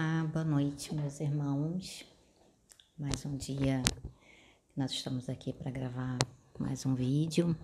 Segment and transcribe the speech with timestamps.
[0.00, 2.04] Olá, boa noite, meus irmãos.
[2.96, 3.82] Mais um dia
[4.76, 6.16] nós estamos aqui para gravar
[6.56, 7.56] mais um vídeo,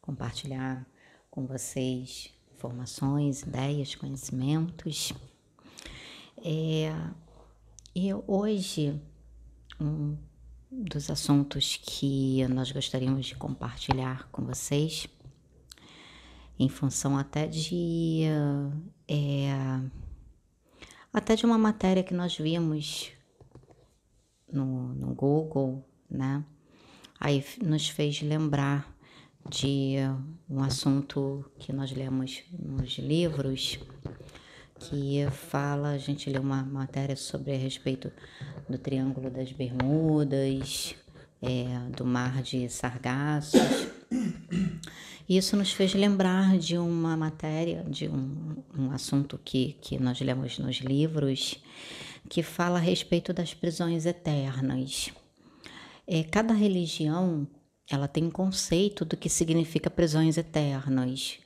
[0.00, 0.86] compartilhar
[1.30, 5.12] com vocês informações, ideias, conhecimentos.
[6.42, 6.90] É,
[7.94, 8.98] e hoje,
[9.78, 10.16] um
[10.70, 15.06] dos assuntos que nós gostaríamos de compartilhar com vocês,
[16.58, 18.22] em função até de.
[19.06, 20.11] É,
[21.12, 23.12] até de uma matéria que nós vimos
[24.50, 26.44] no, no Google, né?
[27.20, 28.92] Aí nos fez lembrar
[29.48, 29.96] de
[30.48, 33.78] um assunto que nós lemos nos livros,
[34.78, 38.10] que fala, a gente leu uma matéria sobre a respeito
[38.68, 40.94] do Triângulo das Bermudas,
[41.40, 41.64] é,
[41.96, 43.60] do Mar de Sargassos.
[45.36, 50.58] Isso nos fez lembrar de uma matéria, de um, um assunto que, que nós lemos
[50.58, 51.56] nos livros,
[52.28, 55.10] que fala a respeito das prisões eternas.
[56.06, 57.48] É, cada religião
[57.90, 61.38] ela tem um conceito do que significa prisões eternas.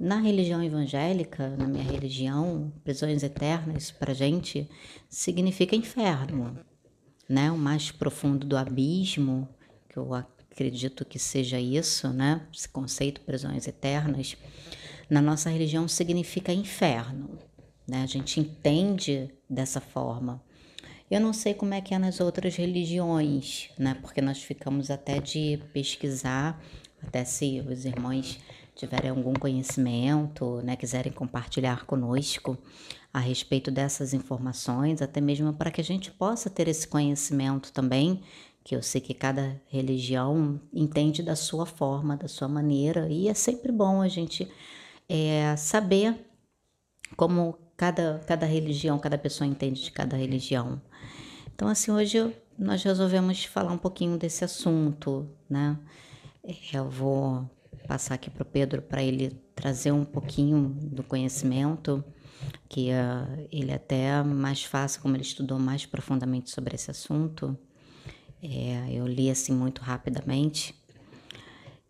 [0.00, 4.66] Na religião evangélica, na minha religião, prisões eternas para gente
[5.06, 6.58] significa inferno,
[7.28, 7.50] né?
[7.50, 9.46] O mais profundo do abismo,
[9.86, 10.14] que eu
[10.58, 12.42] acredito que seja isso, né?
[12.52, 14.36] Esse conceito prisões eternas,
[15.08, 17.38] na nossa religião significa inferno,
[17.86, 18.02] né?
[18.02, 20.42] A gente entende dessa forma.
[21.08, 23.96] Eu não sei como é que é nas outras religiões, né?
[24.02, 26.60] Porque nós ficamos até de pesquisar,
[27.00, 28.38] até se os irmãos
[28.74, 32.56] tiverem algum conhecimento, né, quiserem compartilhar conosco
[33.12, 38.22] a respeito dessas informações, até mesmo para que a gente possa ter esse conhecimento também,
[38.68, 43.32] que eu sei que cada religião entende da sua forma, da sua maneira, e é
[43.32, 44.46] sempre bom a gente
[45.08, 46.14] é, saber
[47.16, 50.82] como cada, cada religião, cada pessoa entende de cada religião.
[51.54, 55.78] Então, assim, hoje nós resolvemos falar um pouquinho desse assunto, né?
[56.44, 57.48] É, eu vou
[57.86, 62.04] passar aqui para o Pedro para ele trazer um pouquinho do conhecimento,
[62.68, 67.58] que uh, ele é até mais fácil, como ele estudou mais profundamente sobre esse assunto.
[68.42, 70.74] É, eu li assim muito rapidamente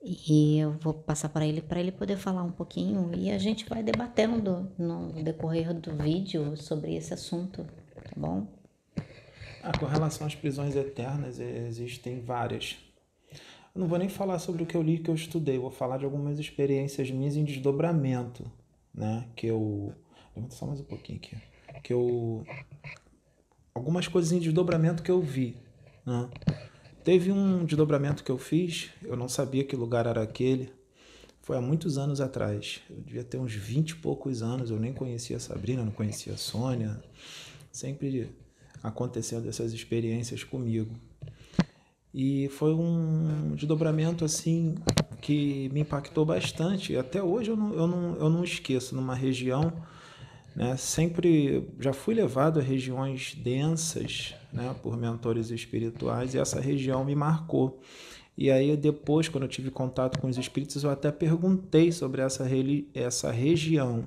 [0.03, 3.69] e eu vou passar para ele para ele poder falar um pouquinho e a gente
[3.69, 8.47] vai debatendo no decorrer do vídeo sobre esse assunto, tá bom?
[9.62, 12.78] Ah, com relação às prisões eternas, existem várias.
[13.75, 15.98] Eu não vou nem falar sobre o que eu li que eu estudei, vou falar
[15.98, 18.50] de algumas experiências minhas em desdobramento,
[18.94, 19.26] né?
[19.36, 19.92] Que eu.
[20.34, 21.36] Levanta só mais um pouquinho aqui.
[21.82, 22.47] Que eu.
[23.75, 25.56] Algumas coisas em desdobramento que eu vi,
[26.09, 26.29] né?
[27.05, 30.73] Teve um desdobramento que eu fiz, eu não sabia que lugar era aquele.
[31.43, 32.81] Foi há muitos anos atrás.
[32.91, 36.35] Eu devia ter uns 20 e poucos anos, eu nem conhecia a Sabrina, não conhecia
[36.35, 37.03] a Sônia.
[37.73, 38.31] Sempre
[38.83, 40.95] acontecendo essas experiências comigo.
[42.13, 44.75] E foi um desdobramento assim
[45.21, 46.97] que me impactou bastante.
[46.97, 49.73] Até hoje eu não, eu não, eu não esqueço, numa região
[50.59, 50.77] né?
[50.77, 54.75] Sempre já fui levado a regiões densas né?
[54.83, 57.81] por mentores espirituais e essa região me marcou.
[58.37, 62.45] E aí depois, quando eu tive contato com os espíritos, eu até perguntei sobre essa,
[62.93, 64.05] essa região.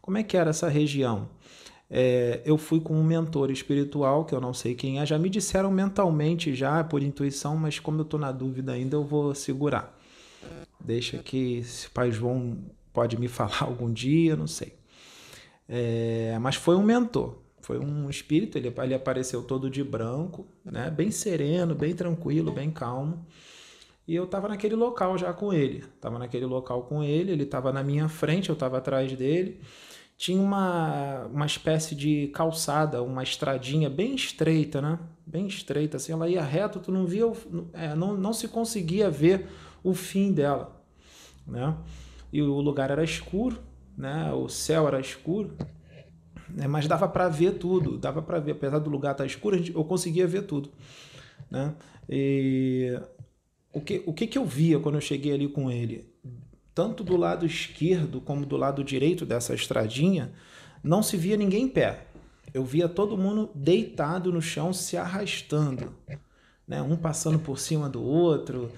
[0.00, 1.28] Como é que era essa região?
[1.90, 5.28] É, eu fui com um mentor espiritual, que eu não sei quem é, já me
[5.28, 9.94] disseram mentalmente, já por intuição, mas como eu estou na dúvida ainda, eu vou segurar.
[10.80, 12.56] Deixa que se o Pai João
[12.94, 14.75] pode me falar algum dia, não sei.
[15.68, 20.90] É, mas foi um mentor, foi um espírito, ele, ele apareceu todo de branco, né?
[20.90, 23.26] bem sereno, bem tranquilo, bem calmo.
[24.06, 25.78] E eu estava naquele local já com ele.
[25.78, 29.60] Estava naquele local com ele, ele estava na minha frente, eu estava atrás dele.
[30.16, 34.98] Tinha uma, uma espécie de calçada, uma estradinha bem estreita, né?
[35.26, 37.24] Bem estreita, assim, ela ia reto, tu não via,
[37.72, 39.48] é, não, não se conseguia ver
[39.82, 40.80] o fim dela,
[41.46, 41.76] né?
[42.32, 43.58] E o lugar era escuro,
[43.96, 44.32] né?
[44.32, 45.56] O céu era escuro,
[46.48, 46.66] né?
[46.66, 49.84] mas dava para ver tudo, dava para ver, apesar do lugar estar tá escuro, eu
[49.84, 50.70] conseguia ver tudo,
[51.50, 51.74] né?
[52.08, 53.00] E
[53.72, 56.12] o que, o que que eu via quando eu cheguei ali com ele?
[56.74, 60.32] Tanto do lado esquerdo como do lado direito dessa estradinha,
[60.82, 62.06] não se via ninguém em pé.
[62.54, 65.94] Eu via todo mundo deitado no chão, se arrastando,
[66.66, 66.80] né?
[66.80, 68.70] Um passando por cima do outro,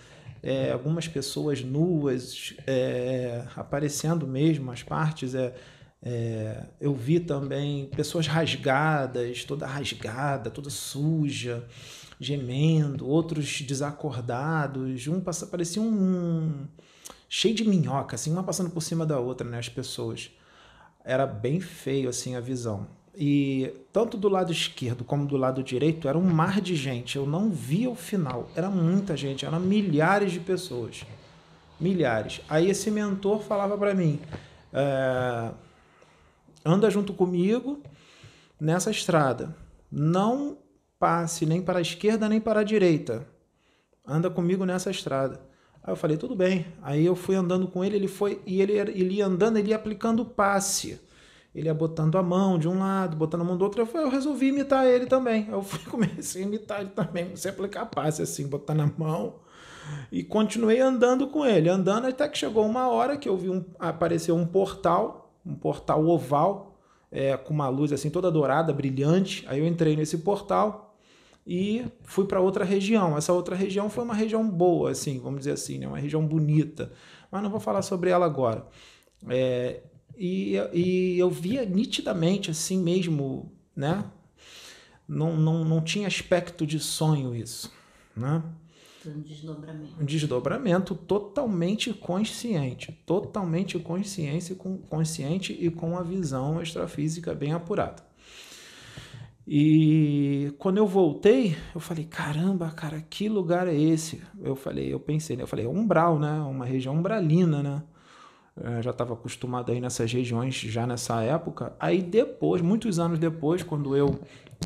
[0.42, 5.34] é, algumas pessoas nuas é, aparecendo mesmo, as partes.
[5.34, 5.54] É,
[6.02, 11.66] é, eu vi também pessoas rasgadas, toda rasgada, toda suja,
[12.20, 15.06] gemendo, outros desacordados.
[15.08, 16.68] Um passa, parecia um, um
[17.28, 19.58] cheio de minhoca, assim, uma passando por cima da outra, né?
[19.58, 20.30] As pessoas.
[21.04, 22.86] Era bem feio assim a visão.
[23.20, 27.16] E tanto do lado esquerdo como do lado direito era um mar de gente.
[27.16, 28.48] Eu não via o final.
[28.54, 31.04] Era muita gente, eram milhares de pessoas.
[31.80, 32.40] Milhares.
[32.48, 34.20] Aí esse mentor falava para mim:
[34.72, 35.50] é,
[36.64, 37.82] anda junto comigo
[38.60, 39.52] nessa estrada.
[39.90, 40.56] Não
[40.96, 43.26] passe nem para a esquerda nem para a direita.
[44.06, 45.40] Anda comigo nessa estrada.
[45.82, 46.66] Aí eu falei, tudo bem.
[46.80, 49.76] Aí eu fui andando com ele, ele foi e ele, ele ia andando, ele ia
[49.76, 51.00] aplicando passe
[51.54, 53.82] ele ia botando a mão de um lado, botando a mão do outro.
[53.82, 55.48] Eu, eu resolvi imitar ele também.
[55.50, 57.24] Eu fui, comecei a imitar ele também.
[57.24, 59.36] Comecei a aplicar passe assim, botando a mão.
[60.12, 63.64] E continuei andando com ele, andando até que chegou uma hora que eu vi um,
[63.78, 66.78] apareceu um portal, um portal oval,
[67.10, 69.44] é, com uma luz assim toda dourada, brilhante.
[69.48, 70.94] Aí eu entrei nesse portal
[71.46, 73.16] e fui para outra região.
[73.16, 75.88] Essa outra região foi uma região boa, assim, vamos dizer assim, né?
[75.88, 76.92] uma região bonita.
[77.30, 78.66] Mas não vou falar sobre ela agora.
[79.28, 79.80] É,
[80.18, 84.04] e, e eu via nitidamente, assim mesmo, né?
[85.06, 87.72] Não, não, não tinha aspecto de sonho isso,
[88.16, 88.42] né?
[89.06, 89.94] Um desdobramento.
[90.00, 98.02] Um desdobramento totalmente consciente, totalmente consciência, com, consciente e com a visão extrafísica bem apurada.
[99.46, 104.20] E quando eu voltei, eu falei, caramba, cara, que lugar é esse?
[104.42, 105.44] Eu falei, eu pensei, né?
[105.44, 106.40] Eu falei, é umbral, né?
[106.40, 107.82] Uma região umbralina, né?
[108.62, 111.72] Eu já estava acostumado aí nessas regiões já nessa época.
[111.78, 114.18] Aí depois, muitos anos depois, quando eu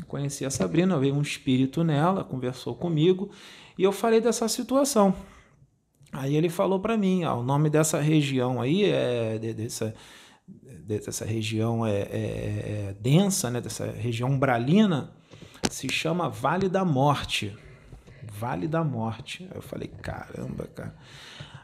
[0.07, 3.29] conheci a Sabrina, veio um espírito nela, conversou comigo
[3.77, 5.15] e eu falei dessa situação.
[6.11, 9.93] Aí ele falou para mim, ó, o nome dessa região aí é dessa
[10.85, 12.05] dessa região é, é,
[12.89, 15.13] é, densa, né, dessa região umbralina,
[15.69, 17.57] se chama Vale da Morte.
[18.37, 19.47] Vale da Morte.
[19.49, 20.95] Aí eu falei, caramba, cara.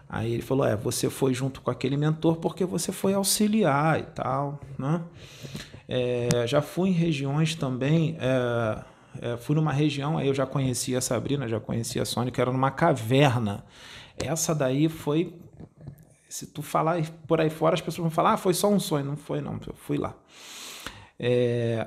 [0.09, 4.03] Aí ele falou: é, você foi junto com aquele mentor porque você foi auxiliar e
[4.03, 5.03] tal, né?
[5.87, 8.17] É, já fui em regiões também.
[8.19, 8.83] É,
[9.21, 12.41] é, fui numa região, aí eu já conhecia a Sabrina, já conhecia a Sônia, que
[12.41, 13.63] era numa caverna.
[14.17, 15.35] Essa daí foi.
[16.27, 19.05] Se tu falar por aí fora, as pessoas vão falar: ah, foi só um sonho.
[19.05, 20.15] Não foi, não, eu fui lá.
[21.19, 21.85] É,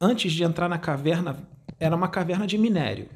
[0.00, 1.36] antes de entrar na caverna,
[1.78, 3.08] era uma caverna de minério.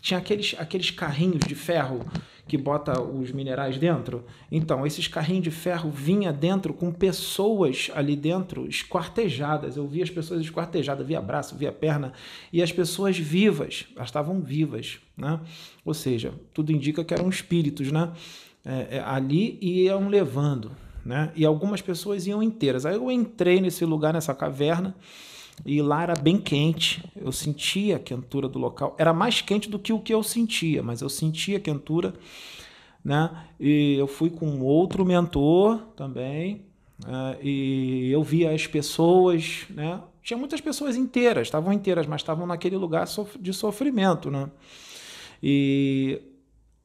[0.00, 2.04] Tinha aqueles, aqueles carrinhos de ferro
[2.46, 4.24] que bota os minerais dentro.
[4.50, 9.76] Então, esses carrinhos de ferro vinha dentro com pessoas ali dentro esquartejadas.
[9.76, 12.12] Eu via as pessoas esquartejadas, via braço, via perna,
[12.52, 15.40] e as pessoas vivas, elas estavam vivas, né?
[15.84, 18.12] Ou seja, tudo indica que eram espíritos, né?
[18.64, 20.70] É, é, ali iam levando,
[21.04, 21.32] né?
[21.34, 22.86] E algumas pessoas iam inteiras.
[22.86, 24.94] Aí eu entrei nesse lugar, nessa caverna,
[25.64, 27.02] e lá era bem quente.
[27.16, 28.94] Eu sentia a quentura do local.
[28.98, 32.14] Era mais quente do que o que eu sentia, mas eu sentia a quentura.
[33.04, 33.30] Né?
[33.58, 36.62] E eu fui com outro mentor também.
[37.04, 37.38] Né?
[37.42, 39.64] E eu via as pessoas.
[39.70, 40.00] Né?
[40.22, 43.06] Tinha muitas pessoas inteiras, estavam inteiras, mas estavam naquele lugar
[43.40, 44.30] de sofrimento.
[44.30, 44.50] Né?
[45.42, 46.20] E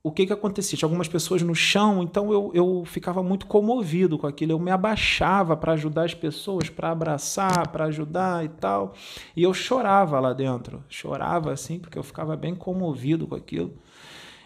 [0.04, 0.78] o que que acontecia?
[0.78, 4.54] Tinha algumas pessoas no chão, então eu, eu ficava muito comovido com aquilo.
[4.54, 8.94] Eu me abaixava para ajudar as pessoas, para abraçar, para ajudar e tal.
[9.36, 10.84] E eu chorava lá dentro.
[10.90, 13.74] Chorava assim, porque eu ficava bem comovido com aquilo.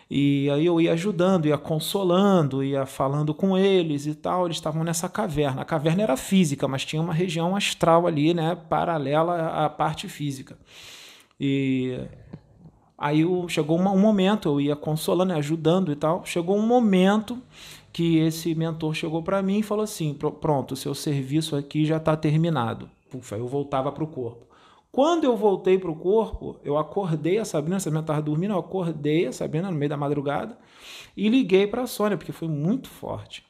[0.10, 4.46] E aí eu ia ajudando, ia consolando, ia falando com eles e tal.
[4.46, 5.62] Eles estavam nessa caverna.
[5.62, 10.58] A caverna era física, mas tinha uma região astral ali, né, paralela à parte física.
[11.40, 11.98] E
[12.98, 16.26] Aí chegou um momento, eu ia consolando, ajudando e tal.
[16.26, 17.38] Chegou um momento
[17.92, 22.16] que esse mentor chegou para mim e falou assim: pronto, seu serviço aqui já está
[22.16, 22.90] terminado.
[23.10, 24.46] Pufa, eu voltava para o corpo.
[24.92, 28.60] Quando eu voltei para o corpo, eu acordei a Sabrina, a Sabrina estava dormindo, eu
[28.60, 30.58] acordei a Sabrina no meio da madrugada
[31.18, 33.46] e liguei para a Sônia, porque foi muito forte.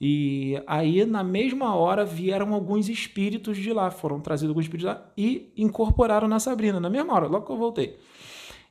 [0.00, 4.96] E aí, na mesma hora, vieram alguns espíritos de lá, foram trazidos alguns espíritos de
[4.96, 7.98] lá e incorporaram na Sabrina, na mesma hora, logo que eu voltei.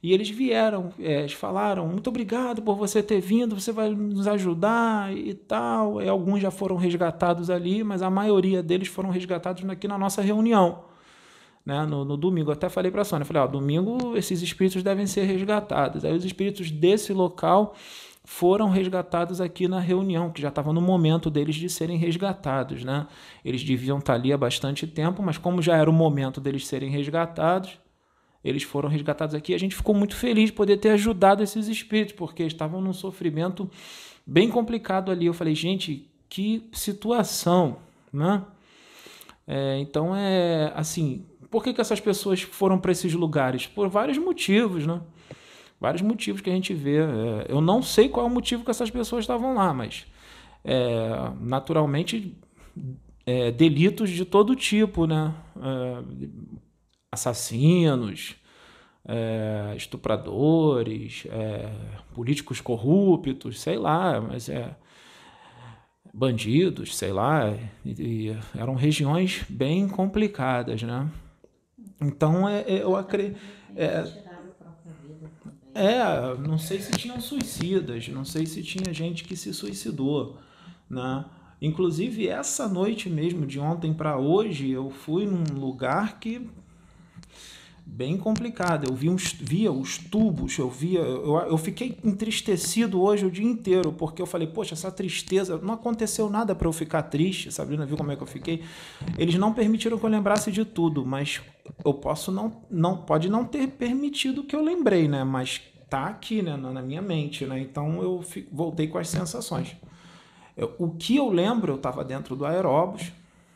[0.04, 5.16] E eles vieram, é, falaram: muito obrigado por você ter vindo, você vai nos ajudar
[5.16, 6.02] e tal.
[6.02, 10.22] E alguns já foram resgatados ali, mas a maioria deles foram resgatados aqui na nossa
[10.22, 10.84] reunião.
[11.66, 15.08] Né, no, no domingo, até falei para a Sônia, falei, ó, domingo esses espíritos devem
[15.08, 16.04] ser resgatados.
[16.04, 17.74] Aí os espíritos desse local
[18.26, 23.08] foram resgatados aqui na reunião, que já estava no momento deles de serem resgatados, né?
[23.46, 26.90] Eles deviam estar ali há bastante tempo, mas como já era o momento deles serem
[26.90, 27.80] resgatados,
[28.44, 29.54] eles foram resgatados aqui.
[29.54, 33.70] A gente ficou muito feliz de poder ter ajudado esses espíritos, porque estavam num sofrimento
[34.26, 35.26] bem complicado ali.
[35.26, 37.78] Eu falei, gente, que situação,
[38.12, 38.44] né?
[39.48, 43.68] É, então é assim, por que, que essas pessoas foram para esses lugares?
[43.68, 45.02] Por vários motivos, né?
[45.80, 46.98] Vários motivos que a gente vê.
[46.98, 50.06] É, eu não sei qual é o motivo que essas pessoas estavam lá, mas
[50.66, 52.36] é, naturalmente
[53.26, 55.34] é, delitos de todo tipo, né?
[57.14, 58.36] Assassinos,
[59.06, 61.72] é, estupradores, é,
[62.14, 64.76] políticos corruptos, sei lá, mas é
[66.14, 71.10] bandidos, sei lá, e, e eram regiões bem complicadas, né?
[72.02, 73.40] Então é, é eu acredito.
[73.76, 74.24] É,
[75.76, 80.38] é, não sei se tinham suicidas, não sei se tinha gente que se suicidou,
[80.90, 81.26] né?
[81.62, 86.50] Inclusive essa noite mesmo, de ontem para hoje, eu fui num lugar que
[87.86, 88.88] bem complicado.
[88.90, 91.00] Eu vi uns, via os tubos, eu via.
[91.00, 95.58] Eu, eu fiquei entristecido hoje o dia inteiro, porque eu falei, poxa, essa tristeza.
[95.58, 97.52] Não aconteceu nada para eu ficar triste.
[97.52, 98.64] Sabrina viu como é que eu fiquei?
[99.18, 101.42] Eles não permitiram que eu lembrasse de tudo, mas
[101.84, 102.64] eu posso não.
[102.70, 105.24] não pode não ter permitido que eu lembrei, né?
[105.24, 106.58] Mas tá aqui, né?
[106.58, 107.60] Na, na minha mente, né?
[107.60, 109.76] Então eu fico, voltei com as sensações.
[110.56, 113.12] Eu, o que eu lembro, eu estava dentro do aeróbus,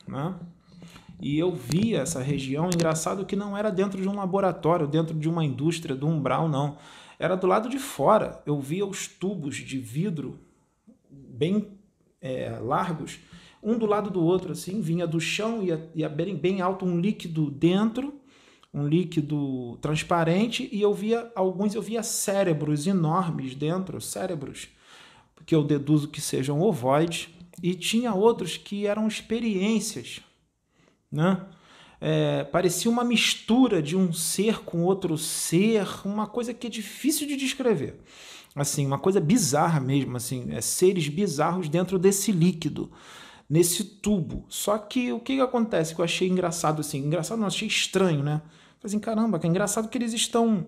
[0.08, 0.36] né?
[1.20, 2.70] E eu via essa região.
[2.74, 6.78] Engraçado que não era dentro de um laboratório, dentro de uma indústria, do umbral, não.
[7.20, 8.42] Era do lado de fora.
[8.46, 10.40] Eu via os tubos de vidro
[11.10, 11.68] bem
[12.22, 13.20] é, largos,
[13.62, 17.00] um do lado do outro, assim, vinha do chão, ia, ia bem, bem alto um
[17.00, 18.14] líquido dentro,
[18.74, 24.70] um líquido transparente, e eu via alguns, eu via cérebros enormes dentro, cérebros,
[25.46, 27.30] que eu deduzo que sejam ovoides,
[27.62, 30.22] e tinha outros que eram experiências
[31.12, 31.46] né?
[32.00, 37.28] É, parecia uma mistura de um ser com outro ser, uma coisa que é difícil
[37.28, 38.00] de descrever.
[38.56, 42.92] Assim, uma coisa bizarra mesmo, assim, é seres bizarros dentro desse líquido,
[43.50, 44.46] nesse tubo.
[44.50, 48.24] Só que o que, que acontece que eu achei engraçado assim, engraçado não, achei estranho,
[48.24, 48.42] né?
[48.80, 50.66] Falei assim, caramba, que é engraçado que eles estão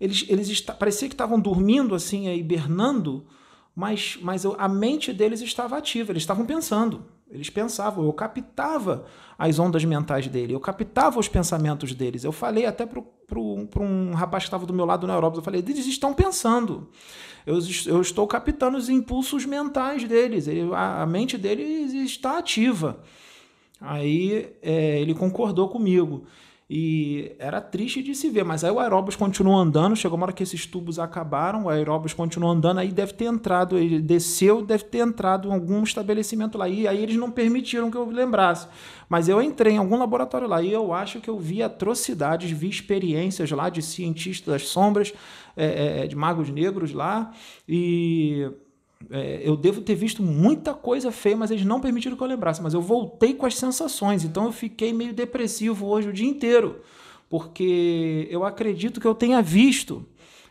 [0.00, 3.26] eles eles está, parecia que estavam dormindo assim, hibernando,
[3.74, 7.04] mas mas a mente deles estava ativa, eles estavam pensando.
[7.32, 9.06] Eles pensavam, eu captava
[9.38, 12.24] as ondas mentais dele, eu captava os pensamentos deles.
[12.24, 15.64] Eu falei até para um rapaz que estava do meu lado na Europa, eu falei,
[15.66, 16.88] eles estão pensando.
[17.46, 23.00] Eu, eu estou captando os impulsos mentais deles, ele, a, a, mente deles está ativa.
[23.80, 26.24] Aí é, ele concordou comigo.
[26.74, 30.32] E era triste de se ver, mas aí o aeróbus continuou andando, chegou uma hora
[30.32, 34.84] que esses tubos acabaram, o aeróbus continuou andando, aí deve ter entrado, ele desceu, deve
[34.84, 38.68] ter entrado em algum estabelecimento lá, e aí eles não permitiram que eu lembrasse.
[39.06, 42.70] Mas eu entrei em algum laboratório lá e eu acho que eu vi atrocidades, vi
[42.70, 45.12] experiências lá de cientistas das sombras,
[45.54, 47.32] é, é, de magos negros lá,
[47.68, 48.50] e
[49.10, 52.62] é, eu devo ter visto muita coisa feia, mas eles não permitiram que eu lembrasse.
[52.62, 56.80] Mas eu voltei com as sensações, então eu fiquei meio depressivo hoje o dia inteiro,
[57.28, 60.06] porque eu acredito que eu tenha visto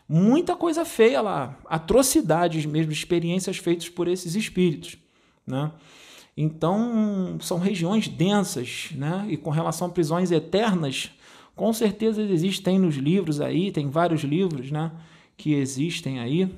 [0.08, 4.96] muita coisa feia lá, atrocidades mesmo, experiências feitas por esses espíritos,
[5.46, 5.70] né?
[6.36, 9.26] Então, são regiões densas, né?
[9.28, 11.10] E com relação a prisões eternas,
[11.54, 14.90] com certeza existem nos livros aí, tem vários livros, né,
[15.36, 16.48] que existem aí,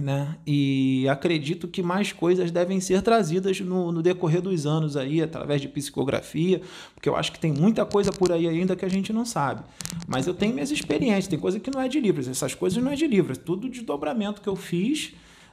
[0.00, 0.36] né?
[0.46, 5.60] E acredito que mais coisas devem ser trazidas no, no, decorrer dos anos aí, através
[5.60, 6.60] de psicografia,
[6.94, 9.62] porque eu acho que tem muita coisa por aí ainda que a gente não sabe.
[10.08, 12.90] Mas eu tenho minhas experiências, tem coisa que não é de livros, essas coisas não
[12.90, 15.12] é de livros, é tudo de dobramento que eu fiz,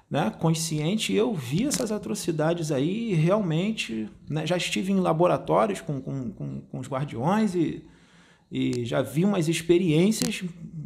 [0.10, 6.32] né, consciente, eu vi essas atrocidades aí realmente né, já estive em laboratórios com, com,
[6.32, 7.84] com, com os guardiões e,
[8.50, 10.46] e já vi umas experiências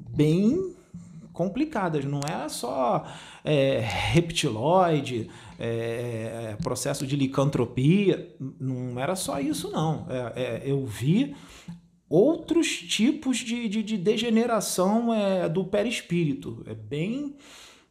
[0.10, 0.74] bem
[1.34, 3.06] complicadas, não é só
[3.44, 10.06] é, reptiloide, é, processo de licantropia, não era só isso, não.
[10.10, 11.36] É, é eu vi
[12.10, 16.64] outros tipos de, de, de degeneração é, do perispírito.
[16.68, 17.36] É bem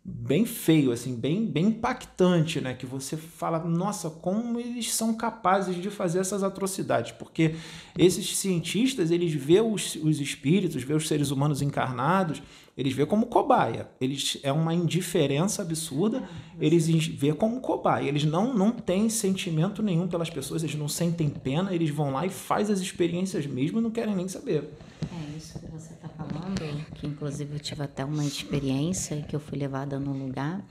[0.02, 2.74] bem feio, assim, bem, bem impactante, né?
[2.74, 7.54] Que você fala, nossa, como eles são capazes de fazer essas atrocidades, porque
[7.98, 12.42] esses cientistas, eles vê os, os espíritos, vê os seres humanos encarnados,
[12.80, 13.90] eles vê como cobaia.
[14.00, 16.26] Eles é uma indiferença absurda.
[16.58, 18.08] Eles vê como cobaia.
[18.08, 20.62] Eles não não têm sentimento nenhum pelas pessoas.
[20.62, 21.74] Eles não sentem pena.
[21.74, 24.70] Eles vão lá e faz as experiências mesmo e não querem nem saber.
[25.02, 26.62] É isso que você está falando.
[26.94, 30.64] Que inclusive eu tive até uma experiência que eu fui levada num lugar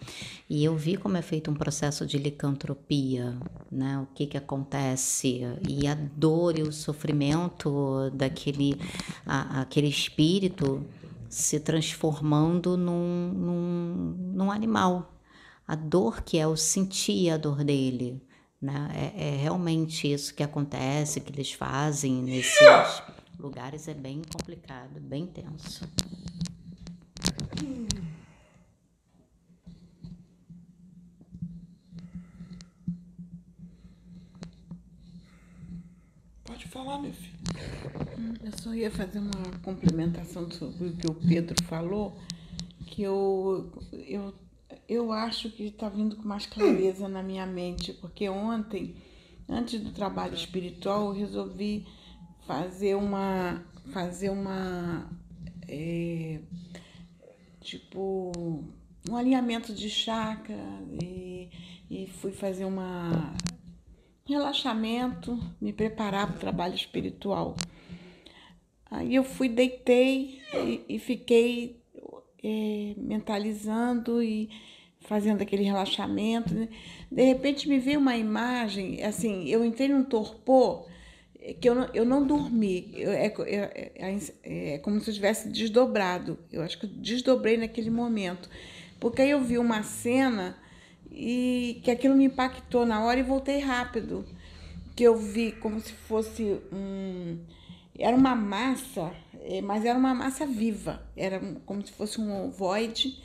[0.49, 3.37] e eu vi como é feito um processo de licantropia,
[3.71, 3.99] né?
[3.99, 8.75] O que que acontece e a dor e o sofrimento daquele
[9.27, 10.83] a, aquele espírito
[11.29, 15.13] se transformando num, num, num animal.
[15.67, 18.21] A dor que é o sentir a dor dele.
[18.61, 19.13] Né?
[19.15, 23.03] É, é realmente isso que acontece, que eles fazem nesses
[23.39, 25.87] lugares, é bem complicado, bem tenso.
[36.59, 37.39] Pode falar, meu filho.
[38.19, 39.31] Hum, eu só ia fazer uma
[39.63, 42.19] complementação sobre o que o Pedro falou,
[42.85, 44.33] que eu, eu,
[44.85, 48.93] eu acho que está vindo com mais clareza na minha mente, porque ontem,
[49.47, 51.87] antes do trabalho espiritual, eu resolvi
[52.45, 53.63] fazer uma.
[53.93, 55.09] fazer uma.
[55.65, 56.41] É,
[57.61, 58.33] tipo
[59.09, 60.57] um alinhamento de chakra
[61.01, 61.49] e,
[61.89, 63.33] e fui fazer uma
[64.29, 67.55] relaxamento, me preparar para o trabalho espiritual.
[68.89, 71.81] Aí eu fui, deitei e, e fiquei
[72.43, 74.49] é, mentalizando e
[75.01, 76.53] fazendo aquele relaxamento.
[77.11, 80.87] De repente me veio uma imagem, assim, eu entrei num torpor
[81.59, 82.91] que eu não, eu não dormi.
[82.95, 86.37] Eu, é, é, é, é como se eu tivesse desdobrado.
[86.51, 88.49] Eu acho que eu desdobrei naquele momento.
[88.99, 90.57] Porque aí eu vi uma cena
[91.11, 94.25] e que aquilo me impactou na hora e voltei rápido.
[94.95, 97.39] Que eu vi como se fosse um.
[97.97, 101.01] Era uma massa, é, mas era uma massa viva.
[101.15, 103.21] Era como se fosse um ovoide,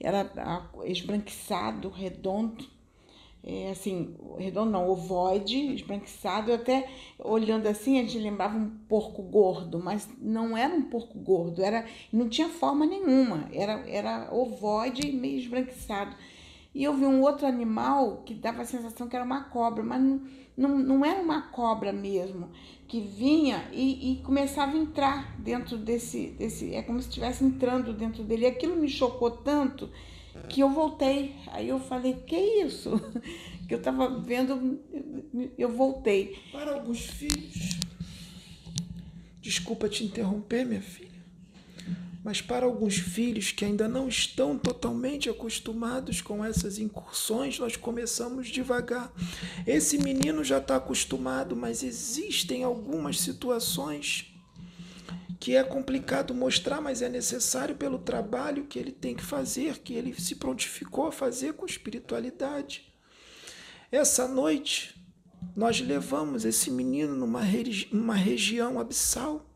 [0.00, 0.30] era
[0.84, 2.64] esbranquiçado, redondo
[3.42, 6.50] é, assim, redondo não, ovoide, esbranquiçado.
[6.50, 11.18] Eu até olhando assim, a gente lembrava um porco gordo, mas não era um porco
[11.18, 16.14] gordo, era não tinha forma nenhuma, era, era ovoide meio esbranquiçado.
[16.78, 20.00] E eu vi um outro animal que dava a sensação que era uma cobra, mas
[20.00, 20.22] não,
[20.56, 22.52] não, não era uma cobra mesmo,
[22.86, 26.72] que vinha e, e começava a entrar dentro desse, desse.
[26.72, 28.44] É como se estivesse entrando dentro dele.
[28.44, 29.90] E aquilo me chocou tanto
[30.48, 31.34] que eu voltei.
[31.48, 32.92] Aí eu falei, que isso?
[33.66, 34.80] Que eu estava vendo,
[35.58, 36.38] eu voltei.
[36.50, 37.78] Para alguns filhos,
[39.42, 41.07] desculpa te interromper, minha filha,
[42.28, 48.48] mas para alguns filhos que ainda não estão totalmente acostumados com essas incursões, nós começamos
[48.48, 49.10] devagar.
[49.66, 54.30] Esse menino já está acostumado, mas existem algumas situações
[55.40, 59.94] que é complicado mostrar, mas é necessário pelo trabalho que ele tem que fazer, que
[59.94, 62.92] ele se prontificou a fazer com espiritualidade.
[63.90, 65.02] Essa noite,
[65.56, 67.88] nós levamos esse menino numa, regi
[68.22, 69.47] região abissal,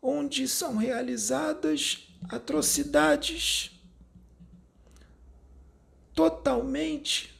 [0.00, 3.70] onde são realizadas atrocidades
[6.14, 7.34] totalmente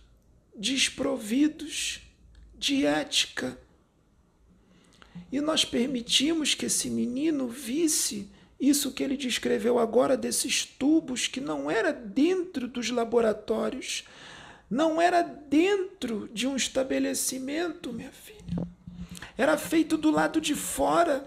[0.55, 2.01] desprovidos
[2.57, 3.59] de ética
[5.31, 11.41] e nós permitimos que esse menino visse isso que ele descreveu agora desses tubos que
[11.41, 14.05] não era dentro dos laboratórios,
[14.69, 18.39] não era dentro de um estabelecimento, minha filha.
[19.37, 21.25] Era feito do lado de fora.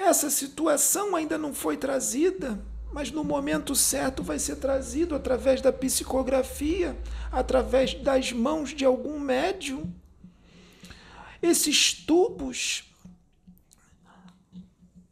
[0.00, 2.58] Essa situação ainda não foi trazida,
[2.90, 6.98] mas no momento certo vai ser trazido através da psicografia,
[7.30, 9.92] através das mãos de algum médium.
[11.42, 12.84] Esses tubos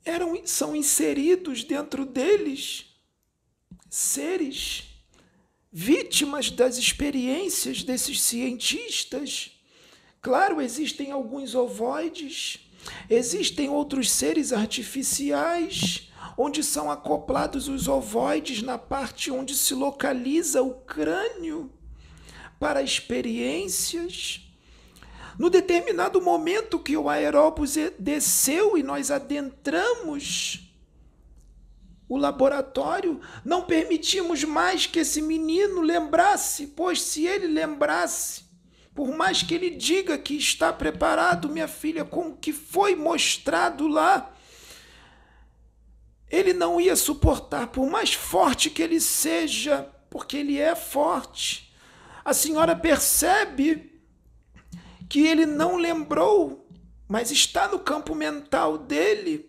[0.07, 2.87] eram, são inseridos dentro deles
[3.91, 4.85] seres
[5.71, 9.53] vítimas das experiências desses cientistas.
[10.23, 12.68] Claro, existem alguns ovoides,
[13.09, 20.75] existem outros seres artificiais, onde são acoplados os ovoides na parte onde se localiza o
[20.75, 21.71] crânio
[22.59, 24.41] para experiências.
[25.39, 30.69] No determinado momento que o aeróbus desceu e nós adentramos
[32.09, 38.45] o laboratório, não permitimos mais que esse menino lembrasse, pois se ele lembrasse,
[38.99, 43.87] por mais que ele diga que está preparado, minha filha, com o que foi mostrado
[43.87, 44.35] lá,
[46.29, 51.73] ele não ia suportar, por mais forte que ele seja, porque ele é forte.
[52.25, 54.03] A senhora percebe
[55.09, 56.69] que ele não lembrou,
[57.07, 59.49] mas está no campo mental dele.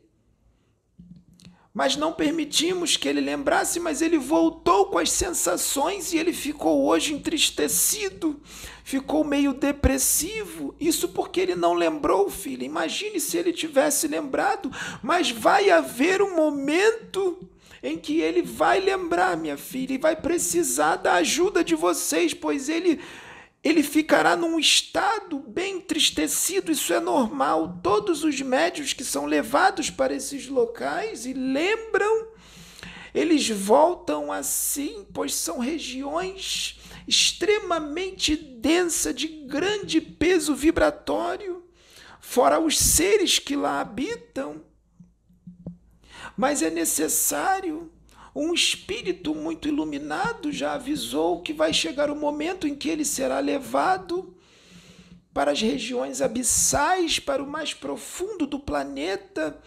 [1.80, 6.86] Mas não permitimos que ele lembrasse, mas ele voltou com as sensações e ele ficou
[6.86, 8.38] hoje entristecido,
[8.84, 10.76] ficou meio depressivo.
[10.78, 12.66] Isso porque ele não lembrou, filho.
[12.66, 14.70] Imagine se ele tivesse lembrado,
[15.02, 17.38] mas vai haver um momento
[17.82, 22.68] em que ele vai lembrar, minha filha, e vai precisar da ajuda de vocês, pois
[22.68, 23.00] ele
[23.64, 27.80] ele ficará num estado bem entristecido, isso é normal.
[27.84, 32.30] Todos os médios que são levados para esses locais e lembram,
[33.14, 41.64] eles voltam assim, pois são regiões extremamente densas, de grande peso vibratório,
[42.22, 44.64] fora os seres que lá habitam.
[46.38, 47.92] Mas é necessário
[48.36, 53.40] um espírito muito iluminado já avisou que vai chegar o momento em que ele será
[53.40, 54.36] levado
[55.34, 59.58] para as regiões abissais, para o mais profundo do planeta,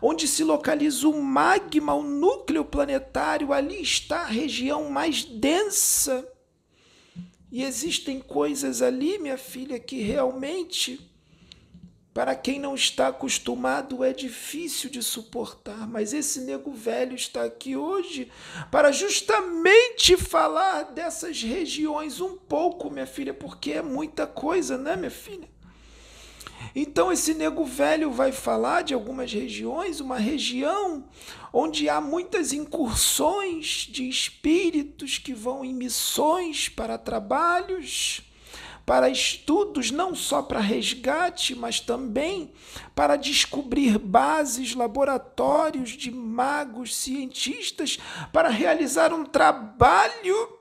[0.00, 6.26] onde se localiza o magma, o núcleo planetário, ali está a região mais densa.
[7.50, 11.11] E existem coisas ali, minha filha, que realmente
[12.14, 17.74] para quem não está acostumado é difícil de suportar, mas esse nego velho está aqui
[17.74, 18.30] hoje
[18.70, 25.10] para justamente falar dessas regiões um pouco, minha filha, porque é muita coisa, né, minha
[25.10, 25.48] filha?
[26.74, 31.04] Então esse nego velho vai falar de algumas regiões, uma região
[31.52, 38.22] onde há muitas incursões de espíritos que vão em missões para trabalhos
[38.84, 42.52] para estudos não só para resgate, mas também
[42.94, 47.98] para descobrir bases, laboratórios de magos, cientistas,
[48.32, 50.58] para realizar um trabalho,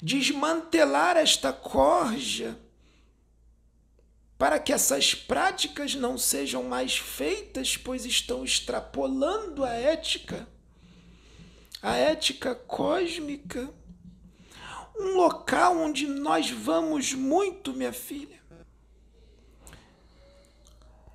[0.00, 2.58] desmantelar esta corja,
[4.38, 10.48] para que essas práticas não sejam mais feitas, pois estão extrapolando a ética,
[11.82, 13.68] a ética cósmica
[15.00, 18.40] um local onde nós vamos muito, minha filha.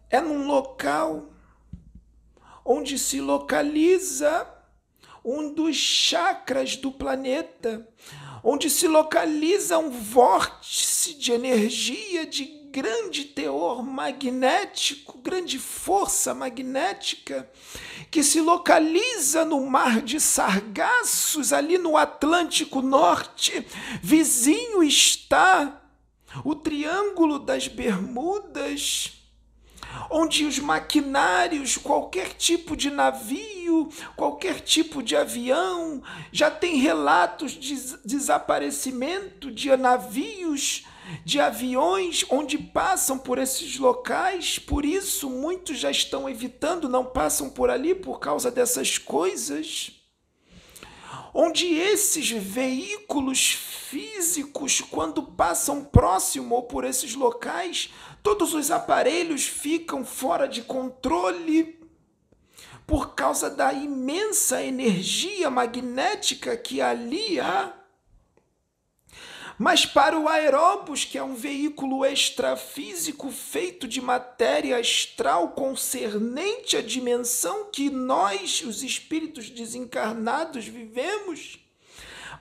[0.10, 1.30] É num local
[2.64, 4.48] onde se localiza
[5.24, 7.88] um dos chakras do planeta,
[8.44, 17.50] onde se localiza um vórtice de energia de grande teor magnético, grande força magnética,
[18.12, 23.66] que se localiza no mar de Sargassos, ali no Atlântico Norte.
[24.04, 25.82] Vizinho está
[26.44, 29.14] o Triângulo das Bermudas
[30.12, 37.76] onde os maquinários, qualquer tipo de navio, qualquer tipo de avião, já tem relatos de
[38.04, 40.84] desaparecimento de navios
[41.24, 47.50] de aviões onde passam por esses locais, por isso muitos já estão evitando, não passam
[47.50, 49.92] por ali por causa dessas coisas.
[51.34, 57.90] Onde esses veículos físicos, quando passam próximo ou por esses locais,
[58.24, 61.78] todos os aparelhos ficam fora de controle
[62.88, 67.74] por causa da imensa energia magnética que ali há.
[69.58, 76.82] Mas para o aeróbus, que é um veículo extrafísico feito de matéria astral concernente à
[76.82, 81.60] dimensão que nós, os espíritos desencarnados, vivemos,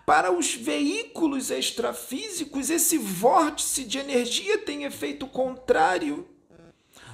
[0.05, 6.29] para os veículos extrafísicos, esse vórtice de energia tem efeito contrário,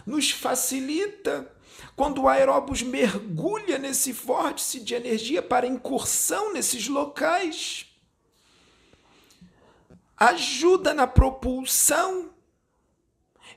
[0.06, 1.52] nos facilita.
[1.94, 7.89] Quando o aeróbus mergulha nesse vórtice de energia para incursão nesses locais,
[10.20, 12.30] ajuda na propulsão.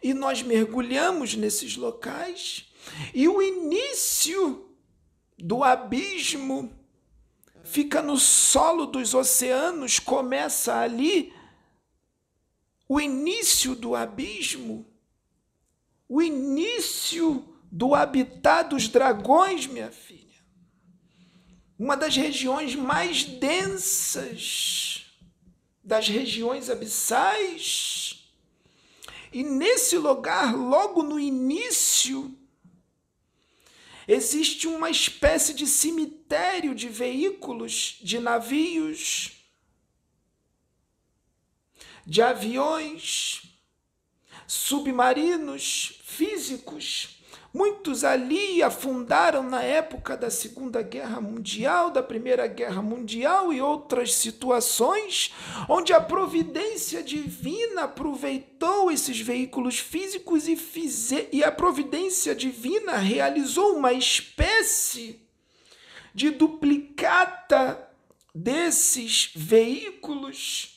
[0.01, 2.71] E nós mergulhamos nesses locais.
[3.13, 4.69] E o início
[5.37, 6.73] do abismo
[7.65, 11.33] fica no solo dos oceanos, começa ali.
[12.87, 14.85] O início do abismo,
[16.07, 20.21] o início do habitat dos dragões, minha filha.
[21.79, 24.92] Uma das regiões mais densas
[25.83, 28.29] das regiões abissais.
[29.31, 32.33] E nesse lugar, logo no início,
[34.07, 39.31] existe uma espécie de cemitério de veículos, de navios,
[42.05, 43.43] de aviões,
[44.47, 47.22] submarinos físicos
[47.53, 54.15] Muitos ali afundaram na época da Segunda Guerra Mundial, da Primeira Guerra Mundial e outras
[54.15, 55.31] situações,
[55.69, 63.77] onde a providência divina aproveitou esses veículos físicos e, fize, e a providência divina realizou
[63.77, 65.21] uma espécie
[66.11, 67.87] de duplicata
[68.33, 70.72] desses veículos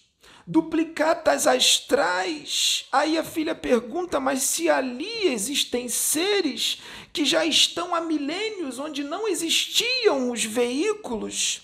[0.47, 2.87] duplicatas astrais.
[2.93, 6.81] Aí a filha pergunta: mas se ali existem seres
[7.13, 11.63] que já estão há milênios onde não existiam os veículos?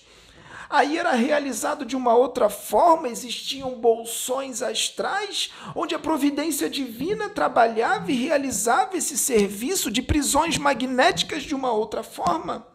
[0.69, 8.11] Aí era realizado de uma outra forma, existiam bolsões astrais, onde a providência divina trabalhava
[8.11, 12.72] e realizava esse serviço de prisões magnéticas de uma outra forma.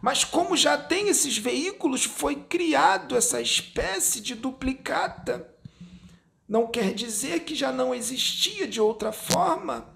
[0.00, 5.54] Mas como já tem esses veículos, foi criado essa espécie de duplicata.
[6.48, 9.94] Não quer dizer que já não existia de outra forma.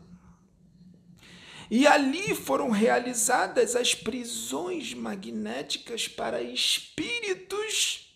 [1.71, 8.15] E ali foram realizadas as prisões magnéticas para espíritos,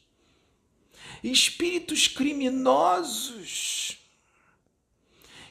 [1.25, 3.98] espíritos criminosos,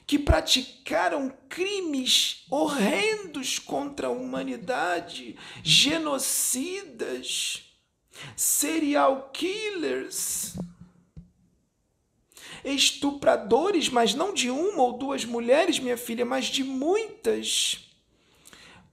[0.07, 7.65] que praticaram crimes horrendos contra a humanidade, genocidas,
[8.33, 10.55] serial killers,
[12.63, 17.79] estupradores, mas não de uma ou duas mulheres, minha filha, mas de muitas.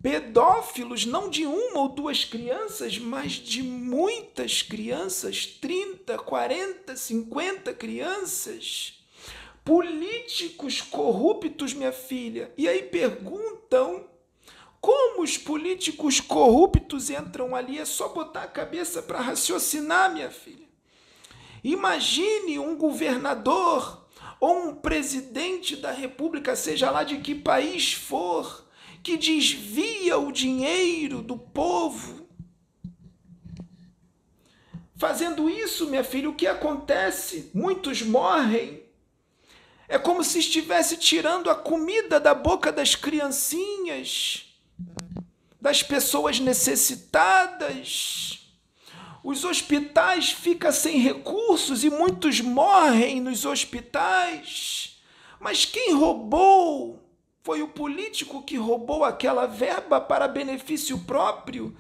[0.03, 9.04] Pedófilos, não de uma ou duas crianças, mas de muitas crianças 30, 40, 50 crianças.
[9.64, 12.53] Políticos corruptos, minha filha.
[12.57, 14.05] E aí perguntam
[14.85, 17.79] como os políticos corruptos entram ali?
[17.79, 20.68] É só botar a cabeça para raciocinar, minha filha.
[21.64, 24.07] Imagine um governador
[24.38, 28.68] ou um presidente da república, seja lá de que país for,
[29.03, 32.29] que desvia o dinheiro do povo.
[34.96, 37.50] Fazendo isso, minha filha, o que acontece?
[37.55, 38.84] Muitos morrem.
[39.88, 44.47] É como se estivesse tirando a comida da boca das criancinhas,
[45.61, 48.40] das pessoas necessitadas.
[49.23, 54.99] Os hospitais ficam sem recursos e muitos morrem nos hospitais.
[55.40, 57.01] Mas quem roubou
[57.42, 61.77] foi o político que roubou aquela verba para benefício próprio,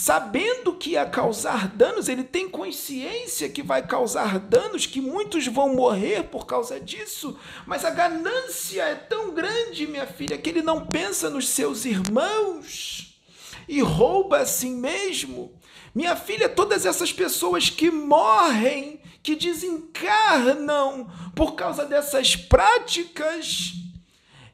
[0.00, 5.74] sabendo que ia causar danos, ele tem consciência que vai causar danos, que muitos vão
[5.74, 10.86] morrer por causa disso, mas a ganância é tão grande, minha filha, que ele não
[10.86, 13.20] pensa nos seus irmãos
[13.68, 15.52] e rouba a si mesmo.
[15.92, 23.72] Minha filha, todas essas pessoas que morrem, que desencarnam por causa dessas práticas,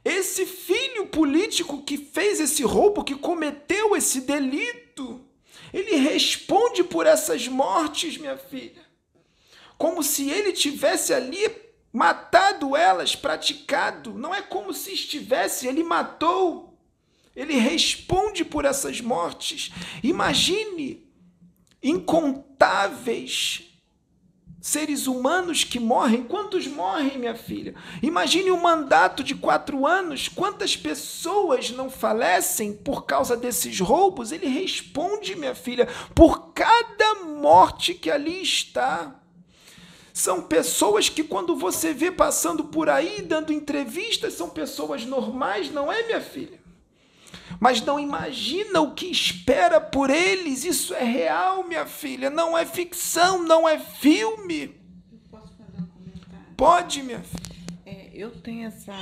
[0.03, 5.24] esse filho político que fez esse roubo, que cometeu esse delito,
[5.75, 8.85] ele responde por essas mortes, minha filha.
[9.77, 11.51] Como se ele tivesse ali
[11.93, 14.15] matado elas, praticado.
[14.15, 16.79] Não é como se estivesse, ele matou.
[17.35, 19.73] Ele responde por essas mortes.
[20.01, 21.05] Imagine
[21.83, 23.74] incontáveis
[24.65, 26.23] seres humanos que morrem.
[26.23, 27.75] Quantos morrem, minha filha?
[28.03, 30.27] Imagine um mandato de quatro anos.
[30.27, 34.33] Quantas pessoas não falecem por causa desses roubos?
[34.33, 39.21] Ele responde, minha filha, por cada morte que ali está.
[40.15, 45.93] São pessoas que, quando você vê passando por aí, dando entrevistas, são pessoas normais, não
[45.93, 46.64] é, minha filha?
[47.61, 50.65] Mas não imagina o que espera por eles.
[50.65, 54.69] Isso é real, minha filha, não é ficção, não é filme.
[55.31, 56.55] Posso fazer um comentário?
[56.57, 57.55] Pode, minha filha.
[57.87, 58.95] É, eu tenho essa,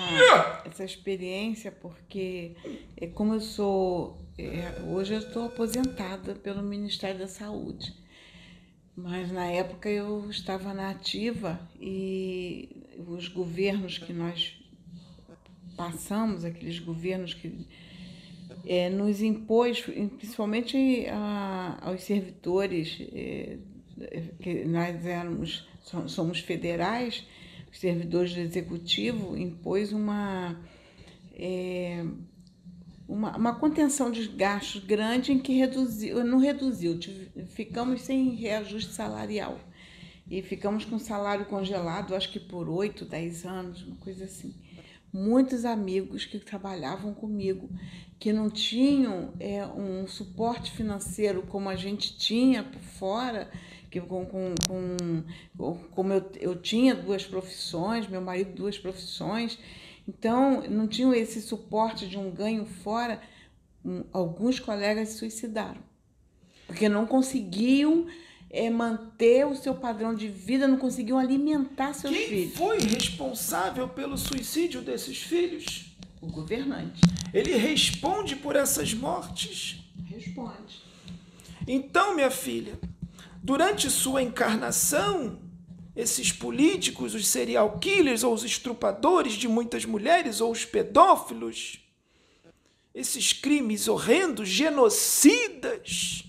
[0.64, 2.56] essa experiência porque,
[2.96, 4.20] é, como eu sou.
[4.38, 7.94] É, hoje eu estou aposentada pelo Ministério da Saúde.
[8.94, 12.68] Mas na época eu estava na ativa e
[13.06, 14.54] os governos que nós
[15.76, 17.66] passamos, aqueles governos que
[18.64, 23.58] é, nos impôs, principalmente a, aos servidores, é,
[24.40, 25.66] que nós éramos,
[26.06, 27.26] somos federais,
[27.70, 30.60] os servidores do executivo, impôs uma,
[31.34, 32.04] é,
[33.08, 36.98] uma, uma contenção de gastos grande em que reduziu, não reduziu,
[37.48, 39.58] ficamos sem reajuste salarial.
[40.30, 44.54] E ficamos com salário congelado, acho que por 8, 10 anos, uma coisa assim
[45.12, 47.68] muitos amigos que trabalhavam comigo,
[48.18, 53.50] que não tinham é, um suporte financeiro como a gente tinha por fora,
[53.90, 59.58] que com, com, com como eu, eu tinha duas profissões, meu marido duas profissões,
[60.08, 63.20] então não tinham esse suporte de um ganho fora.
[63.84, 65.82] Um, alguns colegas se suicidaram,
[66.66, 68.06] porque não conseguiam
[68.52, 72.54] é, manter o seu padrão de vida, não conseguiam alimentar seus Quem filhos.
[72.54, 75.86] foi responsável pelo suicídio desses filhos?
[76.20, 77.00] O governante.
[77.32, 79.82] Ele responde por essas mortes?
[80.04, 80.82] Responde.
[81.66, 82.78] Então, minha filha,
[83.42, 85.40] durante sua encarnação,
[85.96, 91.80] esses políticos, os serial killers ou os estrupadores de muitas mulheres ou os pedófilos,
[92.94, 96.24] esses crimes horrendos, genocidas,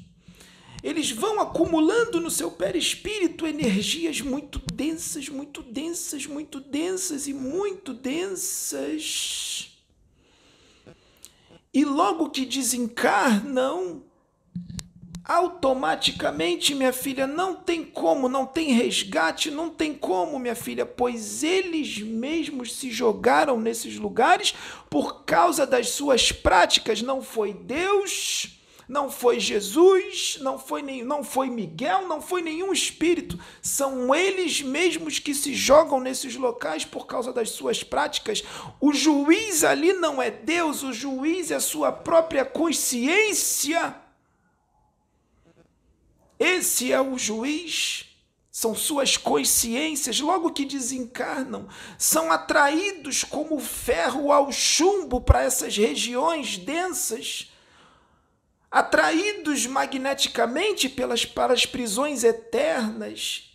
[0.84, 7.94] eles vão acumulando no seu perispírito energias muito densas, muito densas, muito densas e muito
[7.94, 9.70] densas.
[11.74, 14.04] E logo que desencarnam,
[15.24, 21.44] automaticamente, minha filha, não tem como, não tem resgate, não tem como, minha filha, pois
[21.44, 24.54] eles mesmos se jogaram nesses lugares
[24.90, 27.02] por causa das suas práticas.
[27.02, 28.60] Não foi Deus
[28.94, 33.40] não foi Jesus, não foi, nem, não foi Miguel, não foi nenhum espírito.
[33.60, 38.44] São eles mesmos que se jogam nesses locais por causa das suas práticas.
[38.80, 43.96] O juiz ali não é Deus, o juiz é a sua própria consciência.
[46.40, 48.06] Esse é o juiz
[48.52, 56.60] são suas consciências, logo que desencarnam, são atraídos como ferro ao chumbo para essas regiões
[56.60, 57.52] densas,
[58.74, 63.52] atraídos magneticamente pelas, para as prisões eternas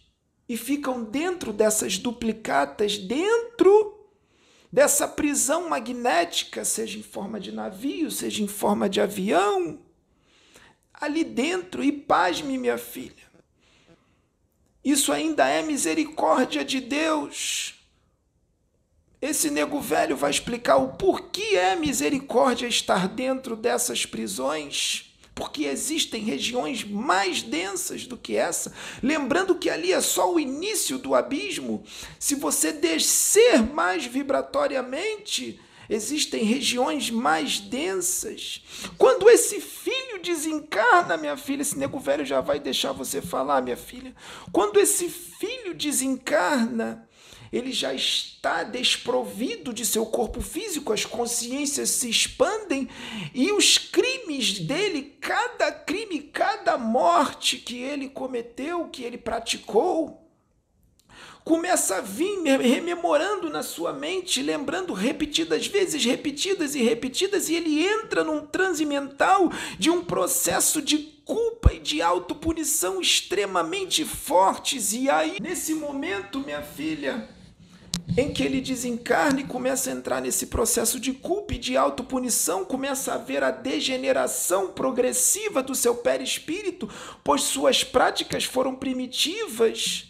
[0.48, 4.08] e ficam dentro dessas duplicatas, dentro
[4.72, 9.80] dessa prisão magnética, seja em forma de navio, seja em forma de avião,
[10.94, 13.28] ali dentro, e pasme, minha filha
[14.90, 17.74] isso ainda é misericórdia de Deus.
[19.20, 25.07] Esse nego velho vai explicar o porquê é misericórdia estar dentro dessas prisões.
[25.38, 28.74] Porque existem regiões mais densas do que essa.
[29.00, 31.84] Lembrando que ali é só o início do abismo.
[32.18, 38.64] Se você descer mais vibratoriamente, existem regiões mais densas.
[38.98, 43.76] Quando esse filho desencarna, minha filha, esse nego velho já vai deixar você falar, minha
[43.76, 44.12] filha.
[44.50, 47.07] Quando esse filho desencarna,
[47.52, 52.88] ele já está desprovido de seu corpo físico, as consciências se expandem
[53.34, 60.28] e os crimes dele, cada crime, cada morte que ele cometeu, que ele praticou,
[61.48, 67.86] começa a vir rememorando na sua mente, lembrando repetidas vezes, repetidas e repetidas, e ele
[67.86, 74.92] entra num transe mental de um processo de culpa e de autopunição extremamente fortes.
[74.92, 77.26] E aí, nesse momento, minha filha,
[78.16, 82.64] em que ele desencarna e começa a entrar nesse processo de culpa e de autopunição,
[82.64, 86.88] começa a ver a degeneração progressiva do seu perispírito,
[87.22, 90.08] pois suas práticas foram primitivas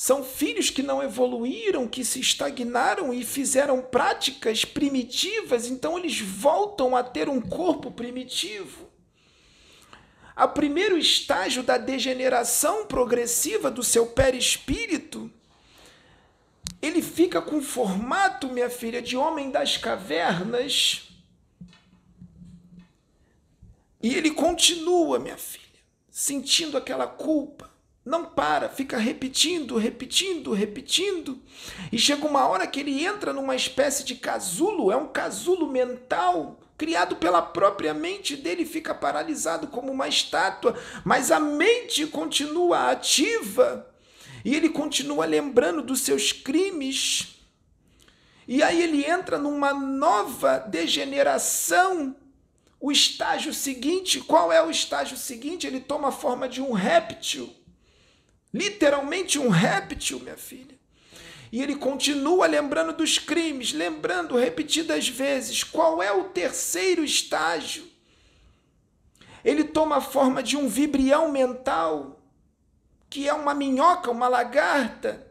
[0.00, 6.94] são filhos que não evoluíram, que se estagnaram e fizeram práticas primitivas, então eles voltam
[6.94, 8.88] a ter um corpo primitivo.
[10.36, 15.27] O primeiro estágio da degeneração progressiva do seu perispírito,
[16.80, 21.08] ele fica com formato, minha filha, de homem das cavernas.
[24.00, 25.64] E ele continua, minha filha,
[26.08, 27.68] sentindo aquela culpa,
[28.04, 31.42] não para, fica repetindo, repetindo, repetindo.
[31.90, 36.60] E chega uma hora que ele entra numa espécie de casulo, é um casulo mental
[36.78, 43.84] criado pela própria mente dele, fica paralisado como uma estátua, mas a mente continua ativa
[44.44, 47.36] e ele continua lembrando dos seus crimes.
[48.46, 52.16] E aí ele entra numa nova degeneração.
[52.80, 55.66] O estágio seguinte, qual é o estágio seguinte?
[55.66, 57.52] Ele toma a forma de um réptil
[58.52, 60.78] Literalmente um réptil, minha filha.
[61.50, 65.62] E ele continua lembrando dos crimes, lembrando repetidas vezes.
[65.62, 67.86] Qual é o terceiro estágio?
[69.44, 72.17] Ele toma a forma de um vibrião mental,
[73.10, 75.26] que é uma minhoca, uma lagarta,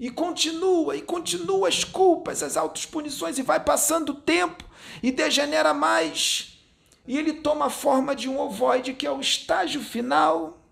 [0.00, 4.64] e continua, e continua as culpas, as autopunições, e vai passando o tempo
[5.02, 6.58] e degenera mais.
[7.06, 10.62] E ele toma a forma de um ovoide, que é o estágio final.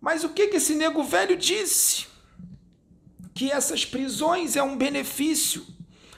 [0.00, 2.06] Mas o que, que esse nego velho disse?
[3.34, 5.64] Que essas prisões é um benefício,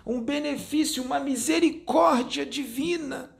[0.06, 3.36] um benefício, uma misericórdia divina,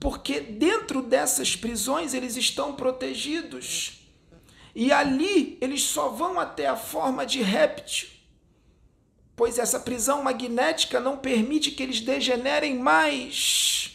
[0.00, 4.03] porque dentro dessas prisões eles estão protegidos.
[4.74, 8.08] E ali eles só vão até a forma de réptil,
[9.36, 13.94] pois essa prisão magnética não permite que eles degenerem mais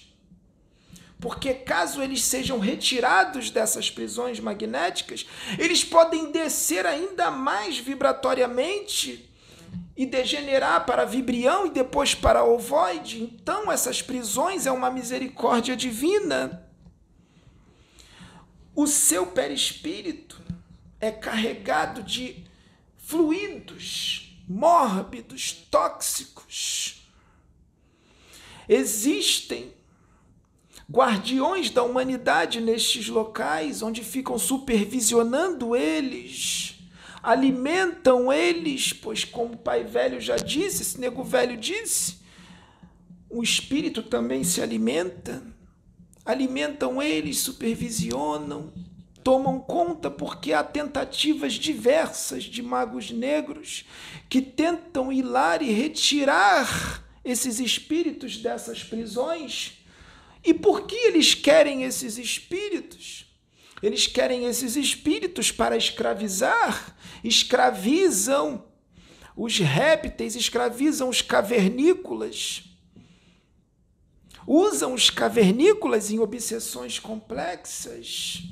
[1.20, 5.26] porque caso eles sejam retirados dessas prisões magnéticas,
[5.58, 9.30] eles podem descer ainda mais vibratoriamente
[9.98, 13.22] e degenerar para vibrião e depois para ovoide.
[13.22, 16.66] Então, essas prisões é uma misericórdia divina.
[18.74, 20.42] O seu perispírito
[21.00, 22.46] é carregado de
[22.98, 27.08] fluidos mórbidos, tóxicos.
[28.68, 29.72] Existem
[30.92, 36.80] guardiões da humanidade nestes locais, onde ficam supervisionando eles,
[37.22, 42.18] alimentam eles, pois, como o pai velho já disse, esse nego velho disse,
[43.30, 45.44] o espírito também se alimenta,
[46.26, 48.74] alimentam eles, supervisionam,
[49.24, 53.86] tomam conta, porque há tentativas diversas de magos negros
[54.30, 59.74] que tentam hilar e retirar esses espíritos dessas prisões
[60.44, 63.26] E por que eles querem esses espíritos?
[63.82, 68.66] Eles querem esses espíritos para escravizar, escravizam
[69.36, 72.64] os répteis, escravizam os cavernícolas,
[74.46, 78.44] usam os cavernícolas em obsessões complexas.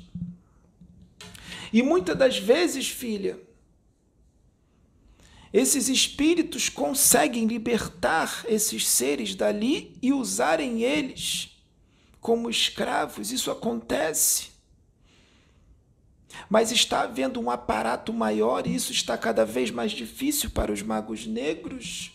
[1.72, 3.38] E muitas das vezes, filha,
[5.52, 11.58] esses espíritos conseguem libertar esses seres dali e usarem eles
[12.20, 13.32] como escravos.
[13.32, 14.48] Isso acontece.
[16.48, 20.82] Mas está havendo um aparato maior e isso está cada vez mais difícil para os
[20.82, 22.12] magos negros.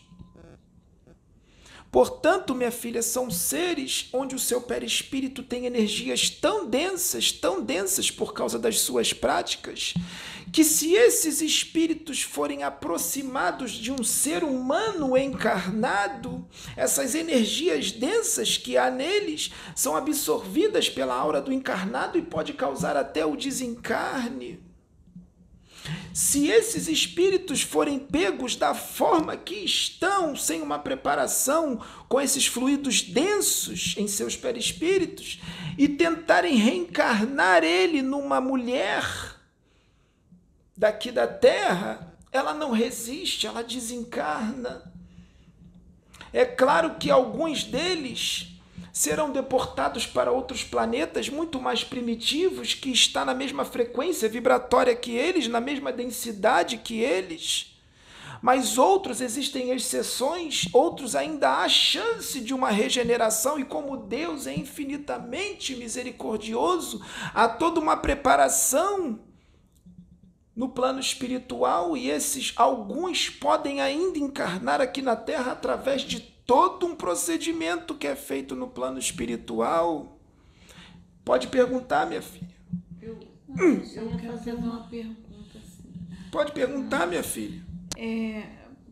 [1.94, 8.10] Portanto, minha filha, são seres onde o seu perispírito tem energias tão densas, tão densas
[8.10, 9.94] por causa das suas práticas,
[10.52, 18.76] que se esses espíritos forem aproximados de um ser humano encarnado, essas energias densas que
[18.76, 24.73] há neles são absorvidas pela aura do encarnado e pode causar até o desencarne.
[26.14, 33.02] Se esses espíritos forem pegos da forma que estão, sem uma preparação, com esses fluidos
[33.02, 35.42] densos em seus perispíritos,
[35.78, 39.04] e tentarem reencarnar ele numa mulher
[40.76, 44.92] daqui da terra, ela não resiste, ela desencarna.
[46.32, 48.53] É claro que alguns deles
[48.94, 55.16] serão deportados para outros planetas muito mais primitivos, que está na mesma frequência vibratória que
[55.16, 57.76] eles, na mesma densidade que eles.
[58.40, 64.54] Mas outros existem exceções, outros ainda há chance de uma regeneração, e como Deus é
[64.54, 69.20] infinitamente misericordioso, há toda uma preparação
[70.56, 76.86] no plano espiritual, e esses alguns podem ainda encarnar aqui na Terra através de todo
[76.86, 80.18] um procedimento que é feito no plano espiritual.
[81.24, 82.54] Pode perguntar, minha filha.
[83.02, 83.18] Eu,
[83.50, 83.82] hum.
[83.96, 85.58] eu quero fazer uma pergunta.
[85.58, 86.30] Assim.
[86.32, 87.62] Pode perguntar, minha filha.
[87.98, 88.44] É,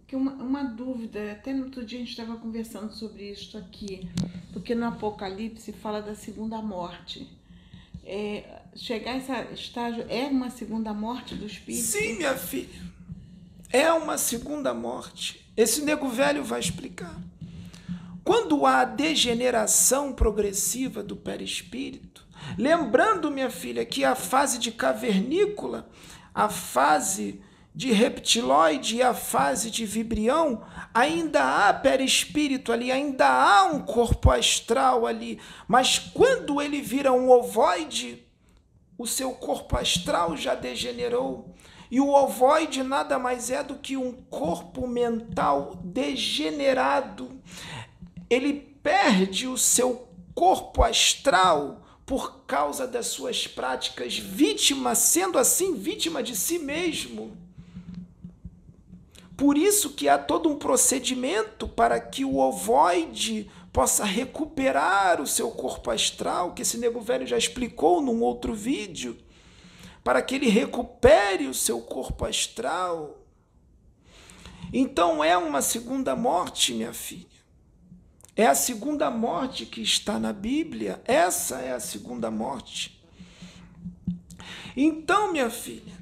[0.07, 4.09] que uma, uma dúvida, até no outro dia a gente estava conversando sobre isso aqui,
[4.53, 7.27] porque no Apocalipse fala da segunda morte.
[8.03, 11.83] É, chegar a esse estágio é uma segunda morte do espírito?
[11.83, 12.81] Sim, minha filha.
[13.69, 15.49] É uma segunda morte.
[15.55, 17.15] Esse nego velho vai explicar.
[18.23, 25.89] Quando há degeneração progressiva do perispírito, lembrando, minha filha, que a fase de cavernícola,
[26.33, 27.41] a fase
[27.73, 30.63] de reptiloide e a fase de vibrião,
[30.93, 37.29] ainda há perispírito ali, ainda há um corpo astral ali, mas quando ele vira um
[37.29, 38.27] ovoide,
[38.97, 41.55] o seu corpo astral já degenerou.
[41.89, 47.41] E o ovoide nada mais é do que um corpo mental degenerado
[48.31, 56.23] ele perde o seu corpo astral por causa das suas práticas, vítima, sendo assim vítima
[56.23, 57.35] de si mesmo.
[59.35, 65.51] Por isso que há todo um procedimento para que o ovoide possa recuperar o seu
[65.51, 69.17] corpo astral, que esse nego velho já explicou num outro vídeo,
[70.03, 73.19] para que ele recupere o seu corpo astral.
[74.71, 77.30] Então é uma segunda morte, minha filha.
[78.35, 81.01] É a segunda morte que está na Bíblia.
[81.05, 82.99] Essa é a segunda morte.
[84.75, 85.99] Então, minha filha,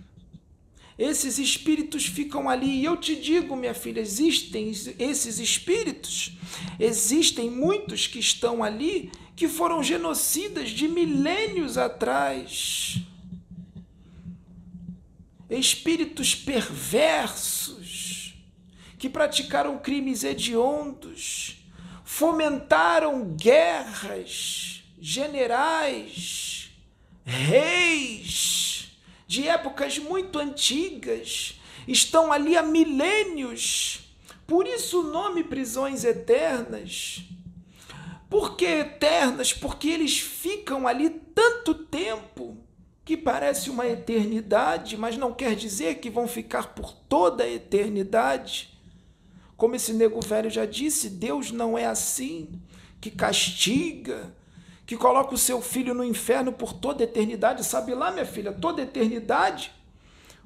[0.97, 2.81] esses espíritos ficam ali.
[2.81, 6.37] E eu te digo, minha filha, existem esses espíritos,
[6.79, 12.99] existem muitos que estão ali que foram genocidas de milênios atrás.
[15.49, 18.35] Espíritos perversos
[18.99, 21.58] que praticaram crimes hediondos
[22.11, 26.71] fomentaram guerras, generais,
[27.23, 28.97] reis
[29.27, 34.11] de épocas muito antigas, estão ali há milênios.
[34.47, 37.21] Por isso o nome prisões eternas.
[38.27, 39.53] Por que eternas?
[39.53, 42.57] Porque eles ficam ali tanto tempo
[43.05, 48.78] que parece uma eternidade, mas não quer dizer que vão ficar por toda a eternidade.
[49.59, 52.61] Como esse nego velho já disse, Deus não é assim,
[53.01, 54.33] que castiga,
[54.85, 57.65] que coloca o seu filho no inferno por toda eternidade.
[57.65, 59.73] Sabe lá, minha filha, toda eternidade?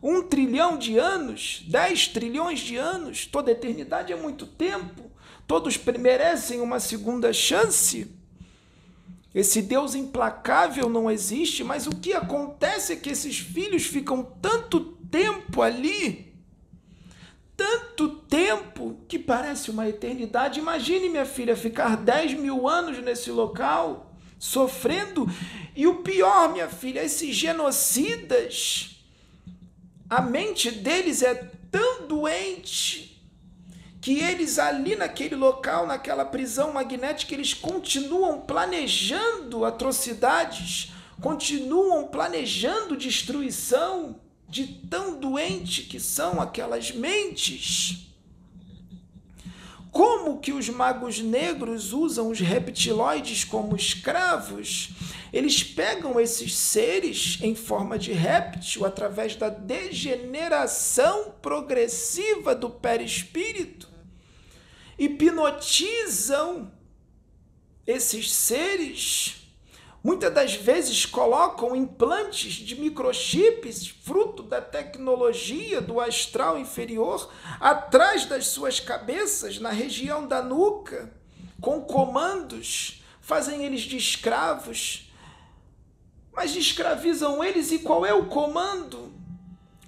[0.01, 5.11] Um trilhão de anos, dez trilhões de anos, toda eternidade é muito tempo.
[5.45, 8.11] Todos merecem uma segunda chance.
[9.33, 14.79] Esse Deus implacável não existe, mas o que acontece é que esses filhos ficam tanto
[15.11, 16.32] tempo ali
[17.55, 20.59] tanto tempo que parece uma eternidade.
[20.59, 25.27] Imagine, minha filha, ficar 10 mil anos nesse local, sofrendo.
[25.75, 29.01] E o pior, minha filha, esses genocidas,
[30.09, 31.35] a mente deles é
[31.71, 33.13] tão doente
[34.01, 40.91] que eles ali naquele local, naquela prisão magnética, eles continuam planejando atrocidades,
[41.21, 44.19] continuam planejando destruição
[44.53, 48.07] de tão doente que são aquelas mentes.
[49.91, 54.91] Como que os magos negros usam os reptiloides como escravos?
[55.31, 63.89] Eles pegam esses seres em forma de réptil através da degeneração progressiva do perispírito,
[64.99, 66.71] hipnotizam
[67.87, 69.42] esses seres
[70.03, 78.47] muitas das vezes colocam implantes de microchips, fruto da tecnologia do astral inferior, atrás das
[78.47, 81.13] suas cabeças, na região da nuca,
[81.61, 85.09] com comandos, fazem eles de escravos.
[86.33, 89.13] Mas escravizam eles e qual é o comando?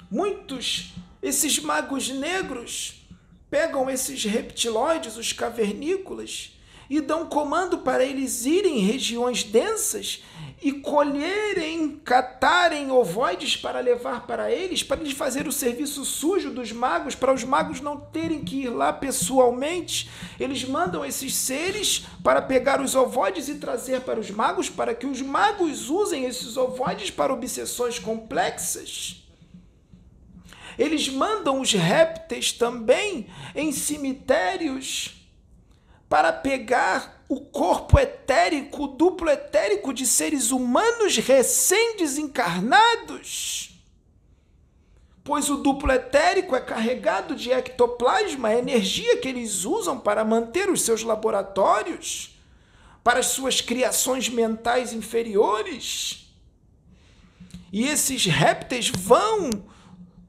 [0.09, 3.05] Muitos, esses magos negros,
[3.49, 6.54] pegam esses reptiloides, os cavernícolas,
[6.89, 10.23] e dão comando para eles irem em regiões densas
[10.61, 16.71] e colherem, catarem ovoides para levar para eles, para eles fazer o serviço sujo dos
[16.71, 20.09] magos, para os magos não terem que ir lá pessoalmente.
[20.39, 25.05] Eles mandam esses seres para pegar os ovoides e trazer para os magos, para que
[25.05, 29.23] os magos usem esses ovoides para obsessões complexas.
[30.79, 35.14] Eles mandam os répteis também em cemitérios
[36.09, 43.71] para pegar o corpo etérico, duplo etérico de seres humanos recém-desencarnados.
[45.23, 50.69] Pois o duplo etérico é carregado de ectoplasma, a energia que eles usam para manter
[50.69, 52.39] os seus laboratórios,
[53.03, 56.31] para as suas criações mentais inferiores.
[57.73, 59.49] E esses répteis vão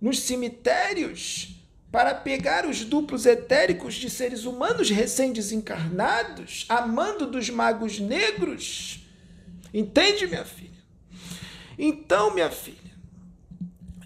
[0.00, 1.55] nos cemitérios
[1.96, 9.00] para pegar os duplos etéricos de seres humanos recém-desencarnados, amando dos magos negros.
[9.72, 10.84] Entende, minha filha?
[11.78, 12.92] Então, minha filha,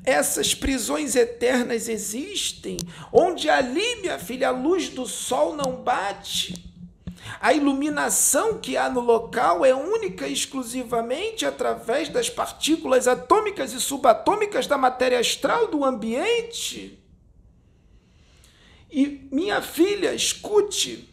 [0.05, 2.76] essas prisões eternas existem,
[3.12, 6.72] onde ali, minha filha, a luz do sol não bate.
[7.41, 13.80] A iluminação que há no local é única e exclusivamente através das partículas atômicas e
[13.80, 16.99] subatômicas da matéria astral do ambiente.
[18.91, 21.09] E minha filha, escute,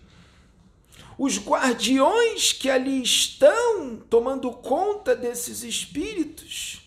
[1.18, 6.82] os guardiões que ali estão tomando conta desses espíritos,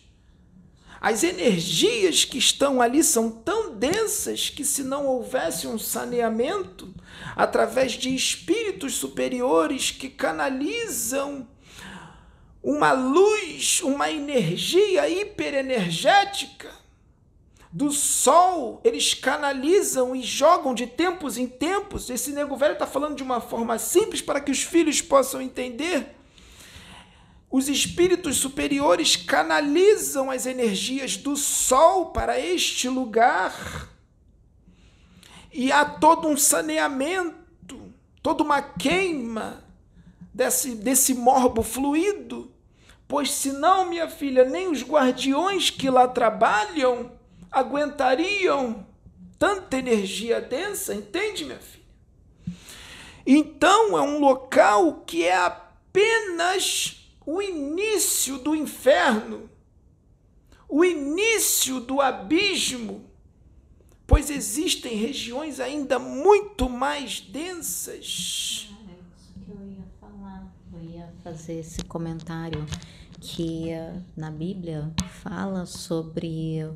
[1.01, 6.93] as energias que estão ali são tão densas que, se não houvesse um saneamento
[7.35, 11.47] através de espíritos superiores que canalizam
[12.61, 16.80] uma luz, uma energia hiperenergética,
[17.71, 22.09] do sol, eles canalizam e jogam de tempos em tempos.
[22.09, 26.15] Esse nego velho está falando de uma forma simples para que os filhos possam entender.
[27.49, 33.89] Os espíritos superiores canalizam as energias do sol para este lugar.
[35.53, 39.63] E há todo um saneamento, toda uma queima
[40.33, 42.51] desse, desse morbo fluido.
[43.07, 47.11] Pois senão, minha filha, nem os guardiões que lá trabalham
[47.51, 48.85] aguentariam
[49.37, 51.81] tanta energia densa, entende, minha filha?
[53.25, 59.49] Então é um local que é apenas o início do inferno,
[60.67, 63.05] o início do abismo,
[64.07, 68.69] pois existem regiões ainda muito mais densas.
[68.87, 72.65] É isso que eu ia falar, eu ia fazer esse comentário
[73.19, 73.69] que
[74.17, 74.91] na Bíblia
[75.21, 76.67] fala sobre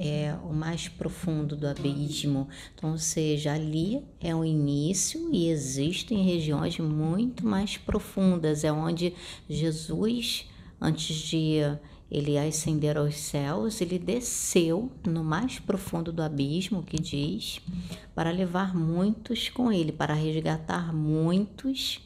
[0.00, 2.48] é o mais profundo do abismo.
[2.72, 9.12] Então, ou seja, ali é o início e existem regiões muito mais profundas, é onde
[9.50, 10.48] Jesus,
[10.80, 11.58] antes de
[12.08, 17.60] ele ascender aos céus, ele desceu no mais profundo do abismo, que diz,
[18.14, 22.00] para levar muitos com ele, para resgatar muitos,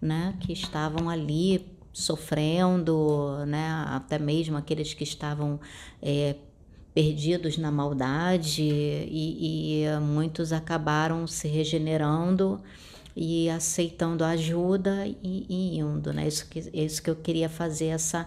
[0.00, 5.58] né, que estavam ali sofrendo, né, até mesmo aqueles que estavam
[6.00, 6.36] é,
[6.94, 12.60] perdidos na maldade e, e muitos acabaram se regenerando
[13.16, 16.26] e aceitando ajuda e, e, indo, né?
[16.26, 18.26] Isso que, isso que eu queria fazer essa,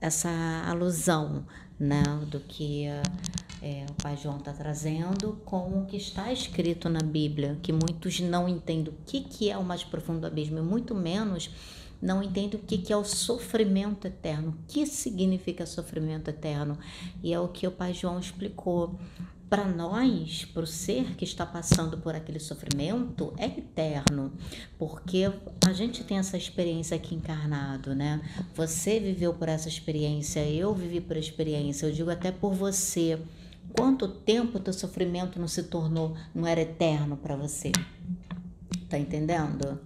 [0.00, 0.30] essa
[0.66, 1.44] alusão,
[1.78, 2.02] né?
[2.30, 2.86] Do que
[3.62, 8.20] é, o Pai João está trazendo com o que está escrito na Bíblia, que muitos
[8.20, 11.50] não entendem o que, que é o mais profundo abismo, e muito menos
[12.00, 16.78] não entendem o que é o sofrimento eterno, o que significa sofrimento eterno.
[17.22, 18.98] E é o que o Pai João explicou.
[19.48, 24.32] Para nós, para o ser que está passando por aquele sofrimento, é eterno,
[24.76, 25.32] porque
[25.64, 28.20] a gente tem essa experiência aqui encarnado, né?
[28.56, 33.20] Você viveu por essa experiência, eu vivi por experiência, eu digo até por você.
[33.72, 37.70] Quanto tempo teu sofrimento não se tornou, não era eterno para você?
[38.88, 39.78] Tá entendendo?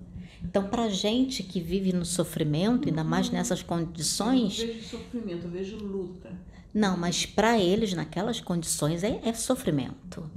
[0.43, 3.35] Então, para gente que vive no sofrimento, ainda mais uhum.
[3.35, 4.59] nessas condições.
[4.59, 6.33] Eu não vejo sofrimento, eu vejo luta.
[6.73, 10.29] Não, mas para eles, naquelas condições, é, é sofrimento.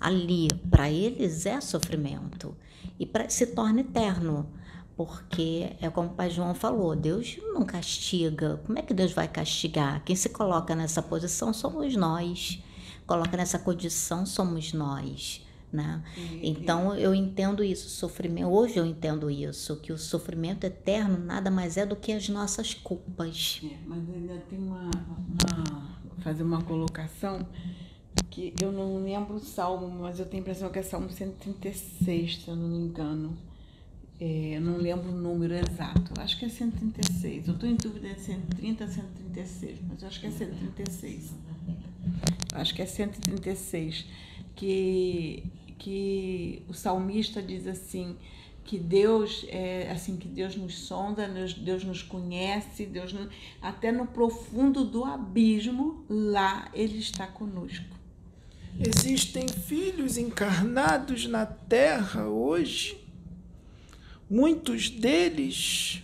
[0.00, 2.54] Ali, para eles, é sofrimento.
[2.98, 4.48] E pra, se torna eterno.
[4.96, 8.60] Porque é como o pai João falou: Deus não castiga.
[8.64, 10.04] Como é que Deus vai castigar?
[10.04, 12.62] Quem se coloca nessa posição somos nós.
[13.06, 15.43] Coloca nessa condição somos nós
[15.74, 16.02] né?
[16.42, 18.48] Então eu entendo isso, sofrimento.
[18.48, 22.72] Hoje eu entendo isso, que o sofrimento eterno nada mais é do que as nossas
[22.72, 23.60] culpas.
[23.64, 27.46] É, mas ainda tem uma, uma, fazer uma colocação
[28.30, 32.42] que eu não lembro o salmo, mas eu tenho a impressão que é Salmo 136,
[32.42, 33.36] se eu não me engano.
[34.20, 37.48] É, eu não lembro o número exato, acho que é 136.
[37.48, 41.34] Eu estou em dúvida de 130 a 136, mas eu acho que é 136.
[42.52, 44.06] Eu acho que é 136.
[44.54, 45.44] Que
[45.78, 48.16] que o salmista diz assim
[48.64, 53.14] que Deus é assim que Deus nos sonda, Deus nos conhece, Deus
[53.60, 57.94] até no profundo do abismo lá ele está conosco.
[58.80, 62.98] Existem filhos encarnados na terra hoje.
[64.28, 66.02] Muitos deles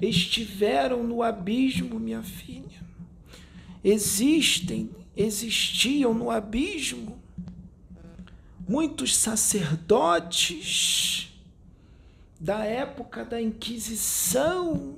[0.00, 2.84] estiveram no abismo, minha filha.
[3.82, 7.23] Existem, existiam no abismo
[8.68, 11.30] muitos sacerdotes
[12.40, 14.96] da época da Inquisição,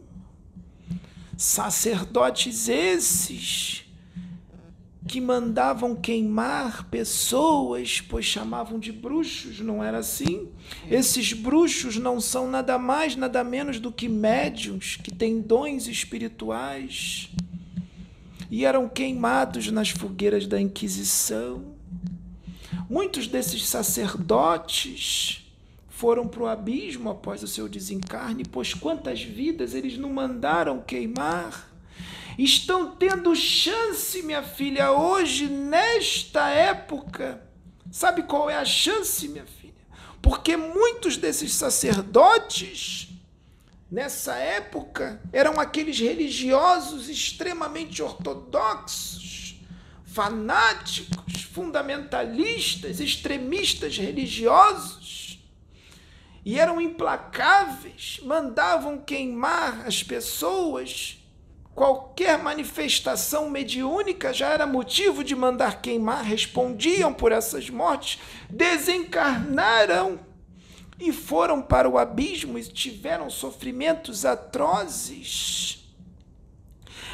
[1.36, 3.84] sacerdotes esses
[5.06, 10.48] que mandavam queimar pessoas, pois chamavam de bruxos, não era assim?
[10.90, 17.30] Esses bruxos não são nada mais, nada menos do que médiums que têm dons espirituais
[18.50, 21.75] e eram queimados nas fogueiras da Inquisição.
[22.88, 25.44] Muitos desses sacerdotes
[25.88, 31.70] foram para o abismo após o seu desencarne, pois quantas vidas eles não mandaram queimar.
[32.38, 37.42] Estão tendo chance, minha filha, hoje, nesta época.
[37.90, 39.72] Sabe qual é a chance, minha filha?
[40.20, 43.08] Porque muitos desses sacerdotes,
[43.90, 49.45] nessa época, eram aqueles religiosos extremamente ortodoxos,
[50.16, 55.38] fanáticos, fundamentalistas, extremistas religiosos,
[56.42, 61.18] e eram implacáveis, mandavam queimar as pessoas.
[61.74, 70.18] Qualquer manifestação mediúnica já era motivo de mandar queimar, respondiam por essas mortes, desencarnaram
[70.98, 75.85] e foram para o abismo e tiveram sofrimentos atrozes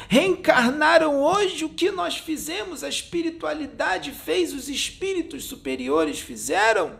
[0.07, 6.99] reencarnaram hoje o que nós fizemos, a espiritualidade fez, os espíritos superiores fizeram.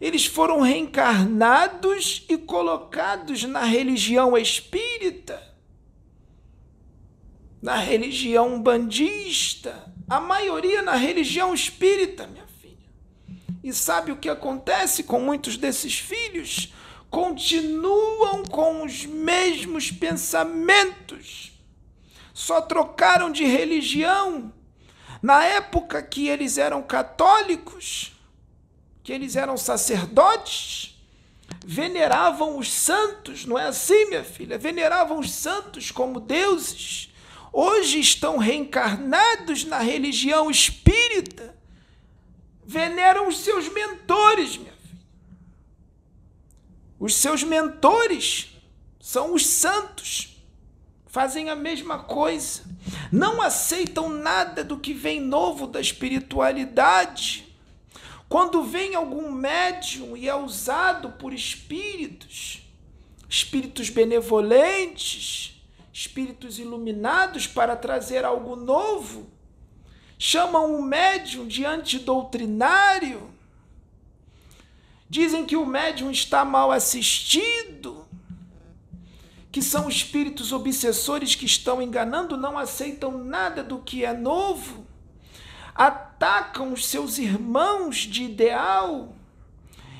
[0.00, 5.40] Eles foram reencarnados e colocados na religião espírita,
[7.60, 12.76] na religião bandista, a maioria na religião espírita, minha filha.
[13.62, 16.72] E sabe o que acontece com muitos desses filhos?
[17.08, 21.51] Continuam com os mesmos pensamentos
[22.32, 24.52] só trocaram de religião
[25.22, 28.12] na época que eles eram católicos,
[29.04, 31.00] que eles eram sacerdotes,
[31.64, 34.58] veneravam os santos, não é assim, minha filha?
[34.58, 37.12] Veneravam os santos como deuses.
[37.52, 41.54] Hoje estão reencarnados na religião espírita,
[42.64, 45.02] veneram os seus mentores, minha filha.
[46.98, 48.56] Os seus mentores
[48.98, 50.31] são os santos
[51.12, 52.62] fazem a mesma coisa,
[53.12, 57.54] não aceitam nada do que vem novo da espiritualidade.
[58.30, 62.62] Quando vem algum médium e é usado por espíritos,
[63.28, 69.30] espíritos benevolentes, espíritos iluminados para trazer algo novo,
[70.18, 73.30] chamam o médium de antidoutrinário,
[75.10, 78.01] dizem que o médium está mal assistido,
[79.52, 84.86] que são espíritos obsessores que estão enganando, não aceitam nada do que é novo,
[85.74, 89.14] atacam os seus irmãos de ideal,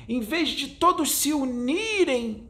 [0.09, 2.49] em vez de todos se unirem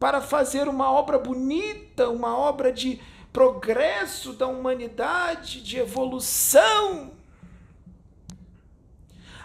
[0.00, 2.98] para fazer uma obra bonita, uma obra de
[3.30, 7.12] progresso da humanidade, de evolução.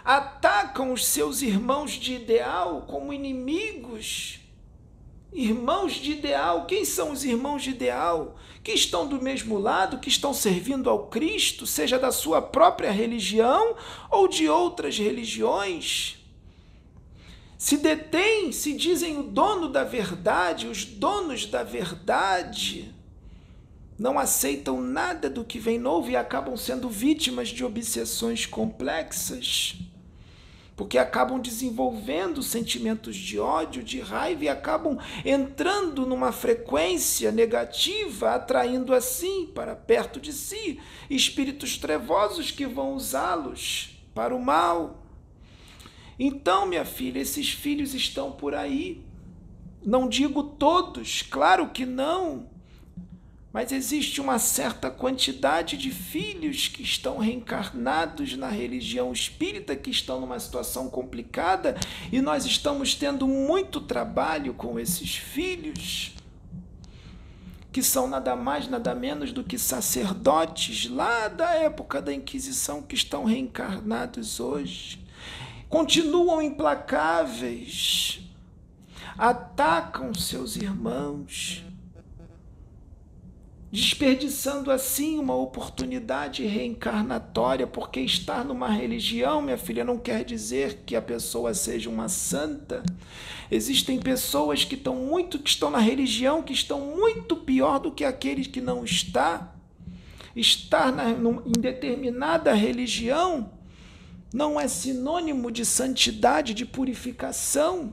[0.02, 4.37] Atacam os seus irmãos de ideal como inimigos.
[5.32, 8.36] Irmãos de ideal, quem são os irmãos de ideal?
[8.62, 13.76] Que estão do mesmo lado, que estão servindo ao Cristo, seja da sua própria religião
[14.10, 16.16] ou de outras religiões?
[17.58, 22.94] Se detêm, se dizem o dono da verdade, os donos da verdade,
[23.98, 29.74] não aceitam nada do que vem novo e acabam sendo vítimas de obsessões complexas,
[30.78, 38.94] porque acabam desenvolvendo sentimentos de ódio, de raiva e acabam entrando numa frequência negativa, atraindo
[38.94, 45.04] assim para perto de si espíritos trevosos que vão usá-los para o mal
[46.18, 49.04] então, minha filha, esses filhos estão por aí.
[49.84, 52.50] Não digo todos, claro que não.
[53.52, 60.20] Mas existe uma certa quantidade de filhos que estão reencarnados na religião espírita, que estão
[60.20, 61.74] numa situação complicada,
[62.12, 66.12] e nós estamos tendo muito trabalho com esses filhos,
[67.72, 72.94] que são nada mais, nada menos do que sacerdotes lá da época da Inquisição que
[72.94, 75.02] estão reencarnados hoje.
[75.70, 78.20] Continuam implacáveis,
[79.16, 81.64] atacam seus irmãos,
[83.70, 90.96] desperdiçando assim uma oportunidade reencarnatória, porque estar numa religião, minha filha, não quer dizer que
[90.96, 92.82] a pessoa seja uma santa.
[93.50, 98.04] Existem pessoas que estão muito que estão na religião que estão muito pior do que
[98.04, 99.54] aqueles que não está.
[100.34, 103.52] Estar na, em determinada religião
[104.32, 107.92] não é sinônimo de santidade, de purificação.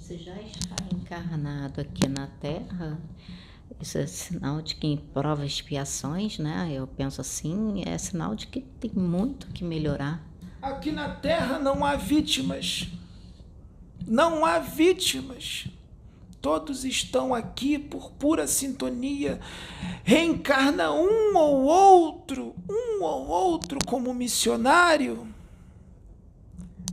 [0.00, 3.00] Se já está encarnado aqui na Terra,
[3.80, 6.70] isso é sinal de que prova expiações, né?
[6.72, 10.22] Eu penso assim, é sinal de que tem muito que melhorar.
[10.60, 12.88] Aqui na Terra não há vítimas.
[14.06, 15.66] Não há vítimas.
[16.42, 19.40] Todos estão aqui por pura sintonia.
[20.04, 25.26] Reencarna um ou outro, um ou outro como missionário.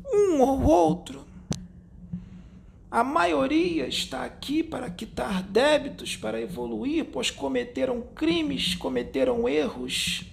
[0.09, 1.26] Um ou outro.
[2.89, 10.23] A maioria está aqui para quitar débitos, para evoluir, pois cometeram crimes, cometeram erros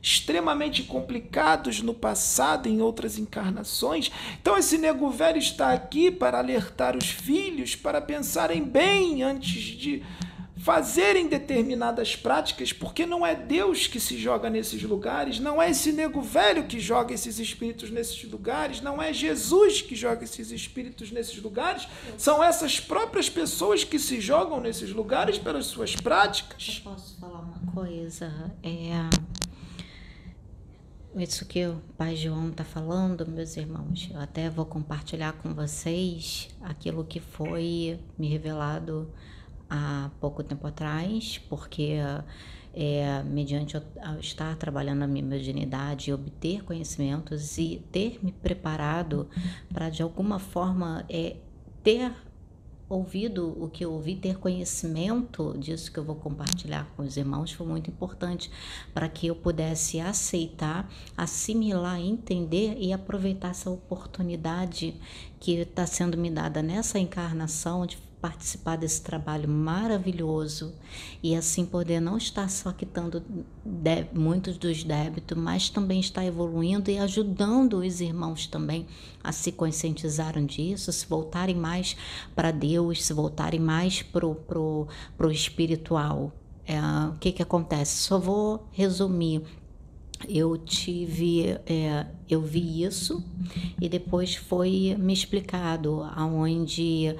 [0.00, 4.10] extremamente complicados no passado, em outras encarnações.
[4.40, 10.02] Então, esse nego velho está aqui para alertar os filhos para pensarem bem antes de
[10.62, 15.90] fazerem determinadas práticas, porque não é Deus que se joga nesses lugares, não é esse
[15.90, 21.10] nego velho que joga esses espíritos nesses lugares, não é Jesus que joga esses espíritos
[21.10, 26.80] nesses lugares, são essas próprias pessoas que se jogam nesses lugares pelas suas práticas.
[26.84, 28.32] Eu posso falar uma coisa?
[28.62, 29.10] É
[31.20, 36.50] isso que o Pai João está falando, meus irmãos, eu até vou compartilhar com vocês
[36.62, 39.12] aquilo que foi me revelado
[39.72, 41.96] há pouco tempo atrás, porque
[42.74, 43.82] é, mediante eu
[44.20, 49.28] estar trabalhando a minha mediunidade, obter conhecimentos e ter me preparado
[49.72, 51.36] para de alguma forma é,
[51.82, 52.12] ter
[52.86, 57.50] ouvido o que eu ouvi, ter conhecimento disso que eu vou compartilhar com os irmãos
[57.50, 58.50] foi muito importante
[58.92, 64.94] para que eu pudesse aceitar, assimilar, entender e aproveitar essa oportunidade
[65.40, 70.72] que está sendo me dada nessa encarnação de participar desse trabalho maravilhoso
[71.20, 73.20] e assim poder não estar só quitando
[74.14, 78.86] muitos dos débitos, mas também estar evoluindo e ajudando os irmãos também
[79.24, 81.96] a se conscientizarem disso, se voltarem mais
[82.32, 86.32] para Deus, se voltarem mais para o pro, pro espiritual.
[86.64, 88.04] É, o que, que acontece?
[88.04, 89.42] Só vou resumir
[90.28, 93.24] eu tive, é, eu vi isso
[93.80, 97.16] e depois foi me explicado aonde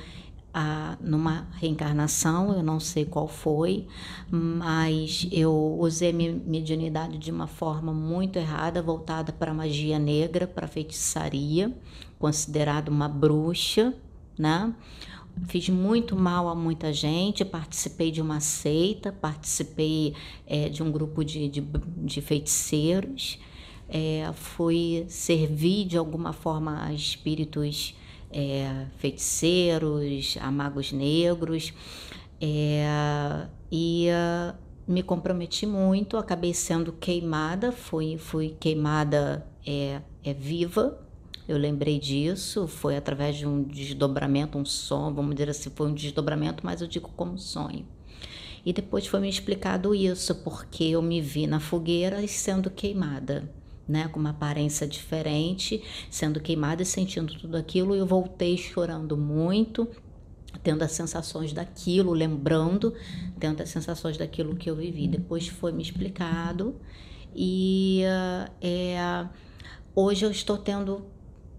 [0.52, 3.86] a, numa reencarnação, eu não sei qual foi,
[4.30, 10.66] mas eu usei minha mediunidade de uma forma muito errada, voltada para magia negra, para
[10.66, 11.74] feitiçaria,
[12.18, 13.94] considerada uma bruxa,
[14.38, 14.74] né?
[15.48, 20.14] Fiz muito mal a muita gente, participei de uma seita, participei
[20.46, 23.38] é, de um grupo de, de, de feiticeiros,
[23.88, 27.94] é, fui servir de alguma forma a espíritos
[28.32, 30.50] é, feiticeiros, a
[30.92, 31.72] negros,
[32.40, 34.56] é, e uh,
[34.86, 40.98] me comprometi muito, acabei sendo queimada, fui, fui queimada é, é viva,
[41.48, 45.94] Eu lembrei disso, foi através de um desdobramento, um sonho, vamos dizer assim, foi um
[45.94, 47.84] desdobramento, mas eu digo como sonho.
[48.64, 53.48] E depois foi me explicado isso, porque eu me vi na fogueira sendo queimada.
[53.88, 59.88] Né, com uma aparência diferente, sendo queimada e sentindo tudo aquilo, eu voltei chorando muito,
[60.62, 62.94] tendo as sensações daquilo, lembrando,
[63.40, 65.08] tendo as sensações daquilo que eu vivi.
[65.08, 66.76] Depois foi me explicado
[67.34, 68.02] e
[68.60, 69.26] é,
[69.94, 71.04] hoje eu estou tendo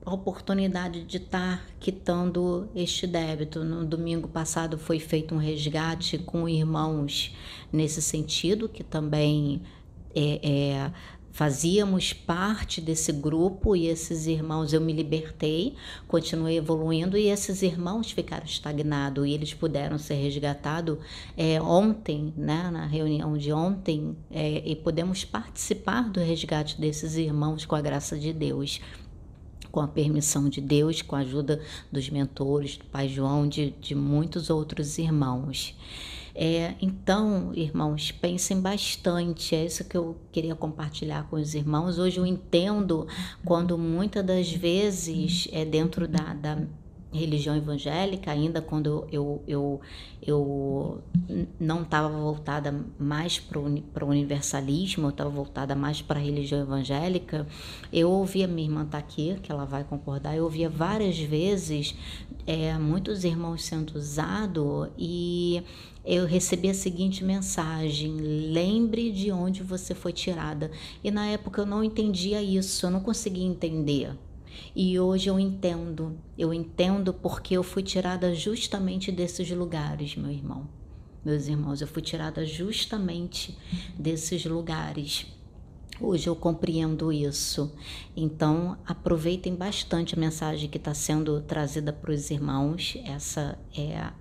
[0.05, 3.63] a oportunidade de estar quitando este débito.
[3.63, 7.35] No domingo passado foi feito um resgate com irmãos
[7.71, 9.61] nesse sentido, que também
[10.13, 10.91] é, é
[11.33, 15.75] fazíamos parte desse grupo e esses irmãos eu me libertei,
[16.07, 20.99] continuei evoluindo e esses irmãos ficaram estagnados e eles puderam ser resgatados
[21.35, 27.65] é, ontem, né, na reunião de ontem, é, e podemos participar do resgate desses irmãos
[27.65, 28.79] com a graça de Deus
[29.71, 31.59] com a permissão de Deus, com a ajuda
[31.91, 35.75] dos mentores, do Pai João, de, de muitos outros irmãos.
[36.35, 39.55] É, então, irmãos, pensem bastante.
[39.55, 41.99] É isso que eu queria compartilhar com os irmãos.
[41.99, 43.07] Hoje eu entendo
[43.45, 46.57] quando muitas das vezes é dentro da, da
[47.13, 49.79] religião evangélica, ainda quando eu, eu,
[50.21, 51.03] eu
[51.59, 57.47] não estava voltada mais para o universalismo, eu estava voltada mais para a religião evangélica,
[57.91, 61.95] eu ouvia, minha irmã está aqui, que ela vai concordar, eu ouvia várias vezes
[62.45, 65.63] é, muitos irmãos sendo usados e
[66.05, 70.69] eu recebi a seguinte mensagem: lembre de onde você foi tirada.
[71.03, 74.13] E na época eu não entendia isso, eu não conseguia entender.
[74.75, 80.67] E hoje eu entendo, eu entendo porque eu fui tirada justamente desses lugares, meu irmão.
[81.23, 83.57] Meus irmãos, eu fui tirada justamente
[83.97, 85.25] desses lugares.
[86.01, 87.73] Hoje eu compreendo isso.
[88.15, 92.97] Então, aproveitem bastante a mensagem que está sendo trazida para os irmãos.
[93.05, 94.13] Essa é a,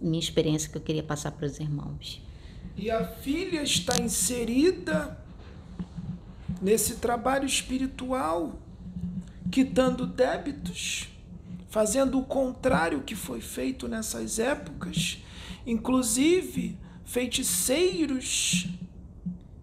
[0.00, 2.22] minha experiência que eu queria passar para os irmãos.
[2.76, 5.18] E a filha está inserida
[6.60, 8.58] nesse trabalho espiritual,
[9.50, 11.08] quitando débitos,
[11.70, 15.22] fazendo o contrário que foi feito nessas épocas,
[15.66, 18.68] inclusive feiticeiros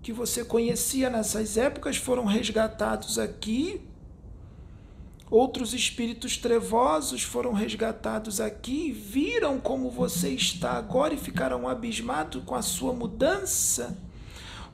[0.02, 3.82] que você conhecia nessas épocas foram resgatados aqui
[5.34, 12.54] Outros espíritos trevosos foram resgatados aqui, viram como você está agora e ficaram abismados com
[12.54, 13.98] a sua mudança.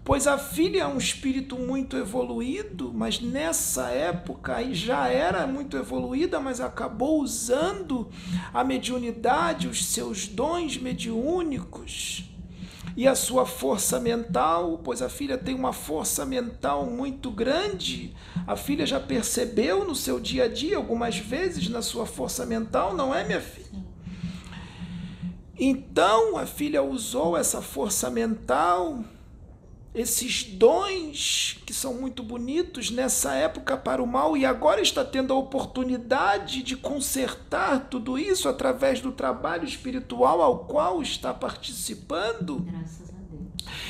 [0.03, 6.41] Pois a filha é um espírito muito evoluído, mas nessa época já era muito evoluída,
[6.41, 8.10] mas acabou usando
[8.53, 12.28] a mediunidade, os seus dons mediúnicos
[12.95, 18.15] e a sua força mental, pois a filha tem uma força mental muito grande.
[18.45, 22.95] A filha já percebeu no seu dia a dia, algumas vezes, na sua força mental,
[22.95, 23.83] não é, minha filha?
[25.57, 29.03] Então a filha usou essa força mental,
[29.93, 35.33] esses dons que são muito bonitos nessa época para o mal e agora está tendo
[35.33, 42.59] a oportunidade de consertar tudo isso através do trabalho espiritual ao qual está participando.
[42.59, 43.47] Graças a Deus.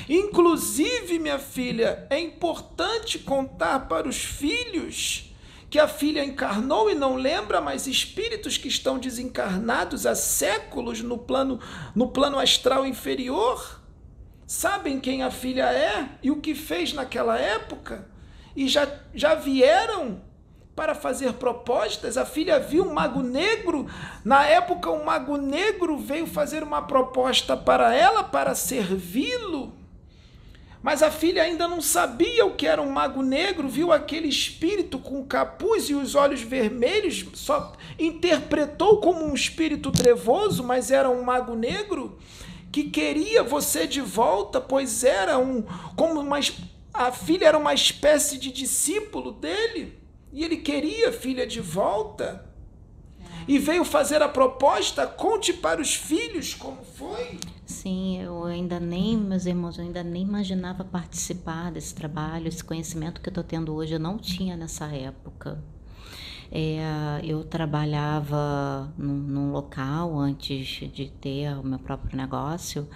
[0.08, 5.34] Inclusive, minha filha, é importante contar para os filhos
[5.70, 11.18] que a filha encarnou e não lembra, mas espíritos que estão desencarnados há séculos no
[11.18, 11.60] plano
[11.94, 13.79] no plano astral inferior
[14.50, 18.10] sabem quem a filha é e o que fez naquela época
[18.56, 20.24] e já, já vieram
[20.76, 22.18] para fazer propostas.
[22.18, 23.86] A filha viu um mago negro.
[24.26, 29.72] Na época, um mago negro veio fazer uma proposta para ela, para servi-lo.
[30.82, 34.98] Mas a filha ainda não sabia o que era um mago negro, viu aquele espírito
[34.98, 41.22] com capuz e os olhos vermelhos, só interpretou como um espírito trevoso, mas era um
[41.22, 42.18] mago negro
[42.72, 45.64] que queria você de volta, pois era um
[45.96, 46.40] como uma
[46.94, 49.98] a filha era uma espécie de discípulo dele
[50.32, 52.46] e ele queria a filha de volta.
[53.48, 57.40] E veio fazer a proposta, conte para os filhos como foi.
[57.66, 63.22] Sim, eu ainda nem, meus irmãos, eu ainda nem imaginava participar desse trabalho, esse conhecimento
[63.22, 65.64] que eu estou tendo hoje, eu não tinha nessa época.
[66.52, 72.88] É, eu trabalhava num, num, local antes de ter o meu próprio negócio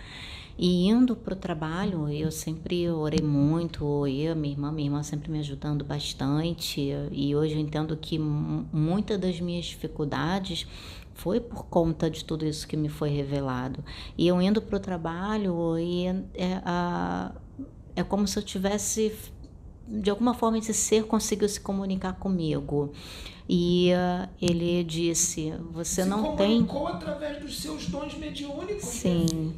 [0.57, 5.31] e indo para o trabalho eu sempre orei muito, eu, minha irmã, minha irmã sempre
[5.31, 6.81] me ajudando bastante
[7.11, 10.67] e hoje eu entendo que muitas das minhas dificuldades
[11.13, 13.83] foi por conta de tudo isso que me foi revelado.
[14.17, 16.61] E eu indo para o trabalho e é,
[17.95, 19.13] é como se eu tivesse
[19.87, 22.91] de alguma forma esse ser conseguiu se comunicar comigo.
[23.47, 26.65] E uh, ele disse: Você se não tem.
[26.87, 28.83] através dos seus dons mediúnicos.
[28.83, 29.53] Sim.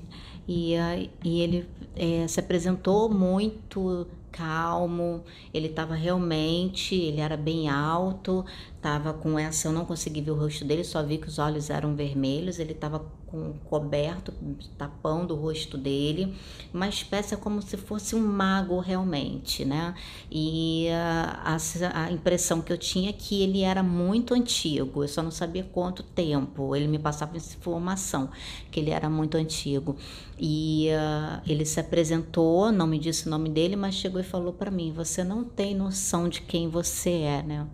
[0.48, 5.24] E, uh, e ele é, se apresentou muito calmo,
[5.54, 8.46] ele estava realmente, ele era bem alto,
[8.86, 11.72] estava com essa, eu não consegui ver o rosto dele, só vi que os olhos
[11.72, 14.32] eram vermelhos, ele estava com coberto,
[14.78, 16.36] tapando o rosto dele,
[16.72, 19.96] uma espécie como se fosse um mago realmente, né?
[20.32, 21.58] E a,
[21.96, 25.64] a, impressão que eu tinha é que ele era muito antigo, eu só não sabia
[25.64, 28.30] quanto tempo, ele me passava informação
[28.70, 29.98] que ele era muito antigo.
[30.40, 34.54] E uh, ele se apresentou, não me disse o nome dele, mas chegou e falou
[34.54, 37.66] para mim: Você não tem noção de quem você é, né?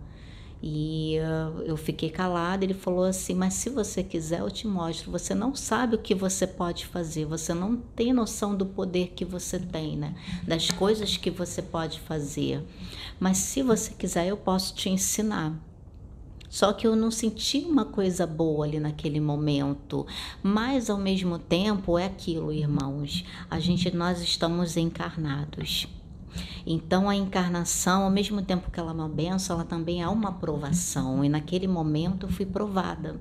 [0.62, 2.64] E uh, eu fiquei calada.
[2.64, 5.10] Ele falou assim: Mas se você quiser, eu te mostro.
[5.10, 9.24] Você não sabe o que você pode fazer, você não tem noção do poder que
[9.24, 10.14] você tem, né?
[10.46, 12.62] Das coisas que você pode fazer.
[13.18, 15.60] Mas se você quiser, eu posso te ensinar.
[16.48, 20.06] Só que eu não senti uma coisa boa ali naquele momento.
[20.42, 23.24] Mas ao mesmo tempo é aquilo, irmãos.
[23.50, 25.88] A gente nós estamos encarnados.
[26.66, 30.32] Então a encarnação, ao mesmo tempo que ela é uma benção, ela também é uma
[30.32, 31.24] provação.
[31.24, 33.20] E naquele momento eu fui provada,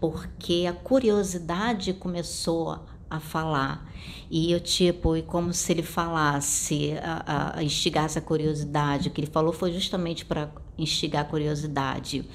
[0.00, 3.88] porque a curiosidade começou a falar.
[4.30, 9.08] E eu, tipo, e como se ele falasse, a, a, instigasse a curiosidade.
[9.08, 12.28] O que ele falou foi justamente para instigar a curiosidade.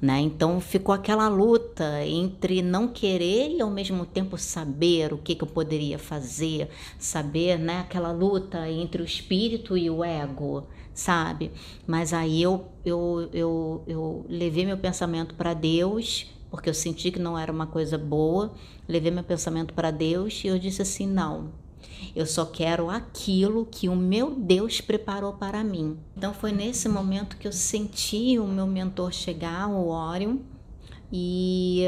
[0.00, 0.20] Né?
[0.20, 5.42] Então ficou aquela luta entre não querer e ao mesmo tempo saber o que, que
[5.42, 6.68] eu poderia fazer,
[6.98, 7.80] saber, né?
[7.80, 11.50] Aquela luta entre o espírito e o ego, sabe?
[11.86, 17.18] Mas aí eu, eu, eu, eu levei meu pensamento para Deus, porque eu senti que
[17.18, 18.52] não era uma coisa boa,
[18.86, 21.52] levei meu pensamento para Deus e eu disse assim: não,
[22.14, 25.98] eu só quero aquilo que o meu Deus preparou para mim.
[26.16, 30.38] Então foi nesse momento que eu senti o meu mentor chegar, o Orion,
[31.12, 31.84] e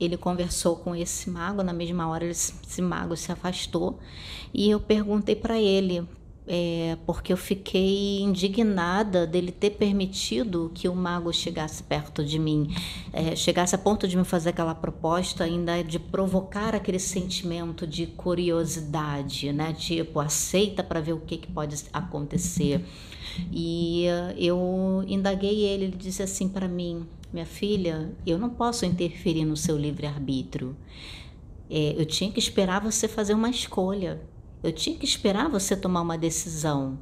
[0.00, 1.62] ele conversou com esse mago.
[1.62, 3.98] Na mesma hora, esse mago se afastou
[4.52, 6.06] e eu perguntei para ele
[6.48, 12.74] é, porque eu fiquei indignada dele ter permitido que o mago chegasse perto de mim,
[13.12, 18.06] é, chegasse a ponto de me fazer aquela proposta, ainda de provocar aquele sentimento de
[18.06, 19.74] curiosidade, né?
[19.74, 22.82] Tipo, aceita para ver o que, que pode acontecer.
[23.52, 28.86] E uh, eu indaguei ele, ele disse assim para mim: Minha filha, eu não posso
[28.86, 30.74] interferir no seu livre-arbítrio.
[31.70, 34.20] É, eu tinha que esperar você fazer uma escolha.
[34.62, 36.98] Eu tinha que esperar você tomar uma decisão.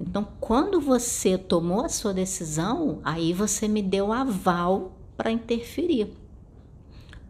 [0.00, 6.12] Então, quando você tomou a sua decisão, aí você me deu aval para interferir.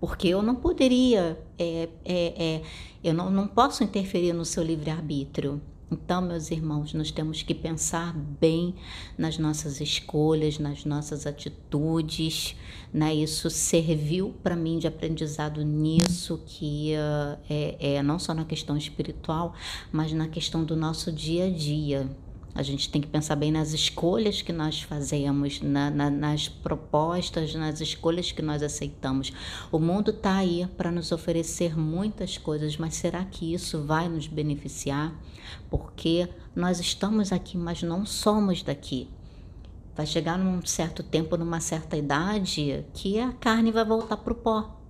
[0.01, 2.63] Porque eu não poderia, é, é, é,
[3.03, 5.61] eu não, não posso interferir no seu livre-arbítrio.
[5.91, 8.75] Então, meus irmãos, nós temos que pensar bem
[9.17, 12.57] nas nossas escolhas, nas nossas atitudes.
[12.95, 13.13] Né?
[13.13, 18.77] Isso serviu para mim de aprendizado nisso, que uh, é, é não só na questão
[18.77, 19.53] espiritual,
[19.91, 22.09] mas na questão do nosso dia a dia.
[22.55, 27.53] A gente tem que pensar bem nas escolhas que nós fazemos, na, na, nas propostas,
[27.57, 29.33] nas escolhas que nós aceitamos.
[29.73, 34.29] O mundo está aí para nos oferecer muitas coisas, mas será que isso vai nos
[34.29, 35.13] beneficiar?
[35.69, 39.09] Porque nós estamos aqui, mas não somos daqui.
[39.97, 44.37] Vai chegar num certo tempo, numa certa idade, que a carne vai voltar para o
[44.37, 44.81] pó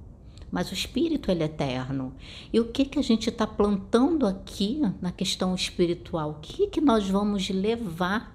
[0.54, 2.14] mas o espírito ele é eterno.
[2.52, 6.30] E o que que a gente está plantando aqui na questão espiritual?
[6.30, 8.32] O que que nós vamos levar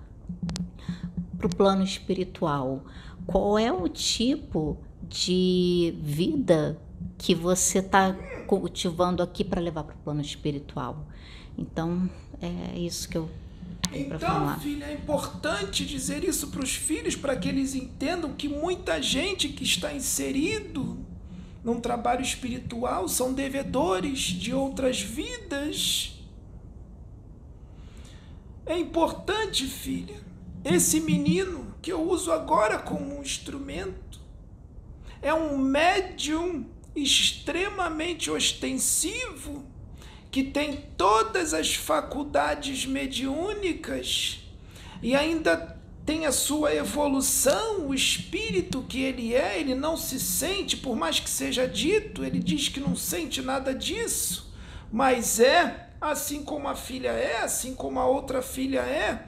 [1.37, 2.83] para o plano espiritual?
[3.25, 6.77] Qual é o tipo de vida
[7.17, 8.13] que você está
[8.47, 11.05] cultivando aqui para levar para o plano espiritual?
[11.57, 12.09] Então
[12.41, 13.29] é isso que eu
[13.91, 19.01] então, filha, é importante dizer isso para os filhos, para que eles entendam que muita
[19.01, 21.05] gente que está inserido
[21.63, 26.13] num trabalho espiritual, são devedores de outras vidas.
[28.65, 30.21] É importante, filha,
[30.63, 34.19] esse menino que eu uso agora como um instrumento
[35.21, 36.65] é um médium
[36.95, 39.65] extremamente ostensivo
[40.31, 44.39] que tem todas as faculdades mediúnicas
[45.01, 50.75] e ainda tem a sua evolução, o espírito que ele é, ele não se sente,
[50.75, 54.51] por mais que seja dito, ele diz que não sente nada disso,
[54.91, 59.27] mas é, assim como a filha é, assim como a outra filha é.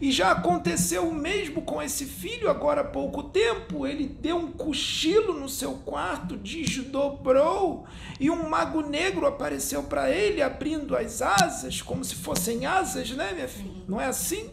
[0.00, 3.86] E já aconteceu o mesmo com esse filho agora há pouco tempo.
[3.86, 7.84] Ele deu um cochilo no seu quarto, desdobrou
[8.18, 13.32] e um mago negro apareceu para ele, abrindo as asas, como se fossem asas, né,
[13.32, 13.82] minha filha?
[13.86, 14.48] Não é assim?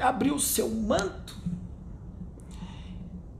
[0.00, 1.38] abriu seu manto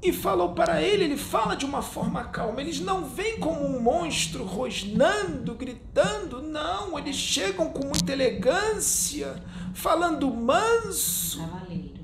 [0.02, 3.80] e falou para ele, ele fala de uma forma calma, eles não vêm como um
[3.80, 9.42] monstro rosnando, gritando, não, eles chegam com muita elegância,
[9.74, 12.00] falando manso, Cavaleiro.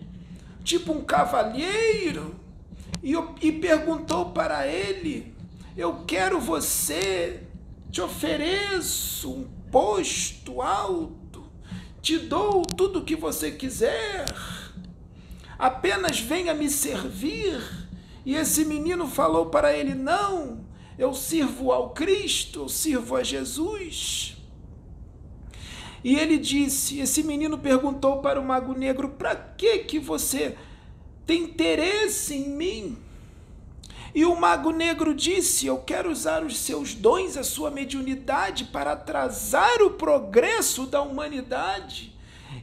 [0.64, 2.34] tipo um cavalheiro,
[3.02, 5.34] e, e perguntou para ele:
[5.76, 7.42] Eu quero você,
[7.90, 11.44] te ofereço um posto alto,
[12.00, 14.26] te dou tudo o que você quiser,
[15.58, 17.86] apenas venha me servir.
[18.24, 20.64] E esse menino falou para ele: Não,
[20.98, 24.35] eu sirvo ao Cristo, eu sirvo a Jesus.
[26.06, 30.56] E ele disse: Esse menino perguntou para o mago negro: Para que que você
[31.26, 32.96] tem interesse em mim?
[34.14, 38.92] E o mago negro disse: Eu quero usar os seus dons, a sua mediunidade, para
[38.92, 42.16] atrasar o progresso da humanidade.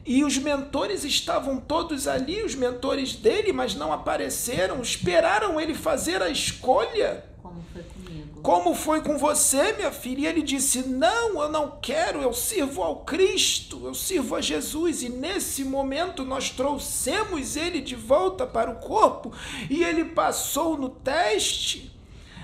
[0.06, 6.22] E os mentores estavam todos ali, os mentores dele, mas não apareceram, esperaram ele fazer
[6.22, 7.26] a escolha.
[7.42, 8.03] Como foi?
[8.44, 10.20] Como foi com você, minha filha?
[10.20, 15.02] E ele disse: Não, eu não quero, eu sirvo ao Cristo, eu sirvo a Jesus.
[15.02, 19.32] E nesse momento nós trouxemos ele de volta para o corpo
[19.70, 21.98] e ele passou no teste.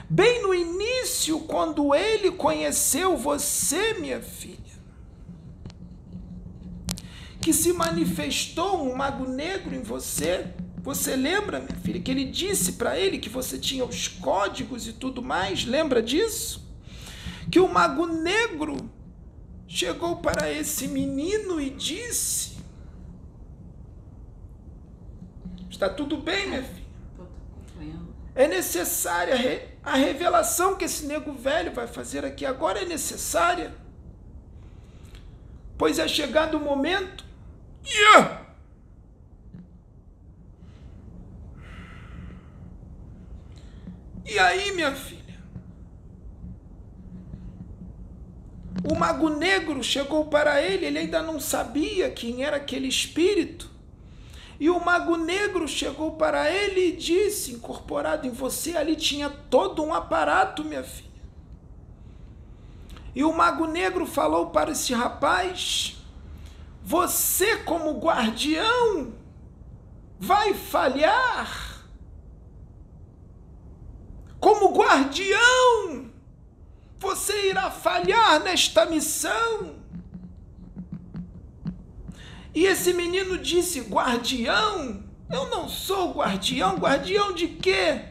[0.09, 4.57] Bem no início, quando ele conheceu você, minha filha,
[7.41, 10.47] que se manifestou um mago negro em você.
[10.81, 14.93] Você lembra, minha filha, que ele disse para ele que você tinha os códigos e
[14.93, 15.65] tudo mais?
[15.65, 16.67] Lembra disso?
[17.51, 18.77] Que o mago negro
[19.67, 22.57] chegou para esse menino e disse:
[25.69, 26.79] Está tudo bem, minha filha?
[28.35, 29.35] É necessária
[29.83, 33.73] a revelação que esse nego velho vai fazer aqui agora é necessária.
[35.77, 37.25] Pois é chegado o momento.
[37.85, 38.38] Yeah!
[44.29, 45.19] E aí, minha filha?
[48.83, 53.69] O mago negro chegou para ele, ele ainda não sabia quem era aquele espírito.
[54.59, 59.83] E o mago negro chegou para ele e disse: Incorporado em você ali tinha todo
[59.83, 61.09] um aparato, minha filha.
[63.15, 65.97] E o mago negro falou para esse rapaz:
[66.83, 69.13] Você, como guardião,
[70.19, 71.68] vai falhar.
[74.39, 76.09] Como guardião,
[76.97, 79.75] você irá falhar nesta missão.
[82.53, 85.03] E esse menino disse: Guardião?
[85.29, 86.77] Eu não sou guardião.
[86.77, 88.01] Guardião de quê?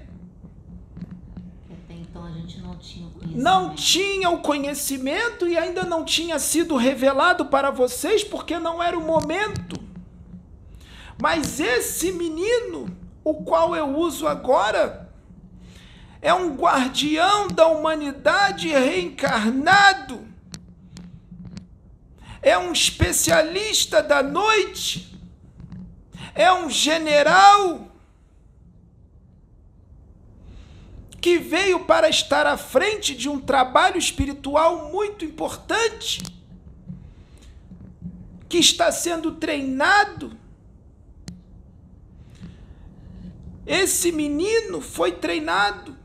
[1.68, 3.42] Até então a gente não tinha o conhecimento.
[3.42, 8.96] Não tinha o conhecimento e ainda não tinha sido revelado para vocês porque não era
[8.96, 9.76] o momento.
[11.20, 15.07] Mas esse menino, o qual eu uso agora,
[16.20, 20.26] é um guardião da humanidade reencarnado.
[22.42, 25.16] É um especialista da noite.
[26.34, 27.88] É um general
[31.20, 36.22] que veio para estar à frente de um trabalho espiritual muito importante,
[38.48, 40.36] que está sendo treinado.
[43.66, 45.97] Esse menino foi treinado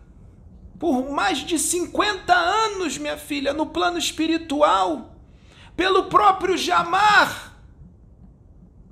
[0.83, 5.15] por mais de 50 anos, minha filha, no plano espiritual,
[5.77, 7.57] pelo próprio Jamar,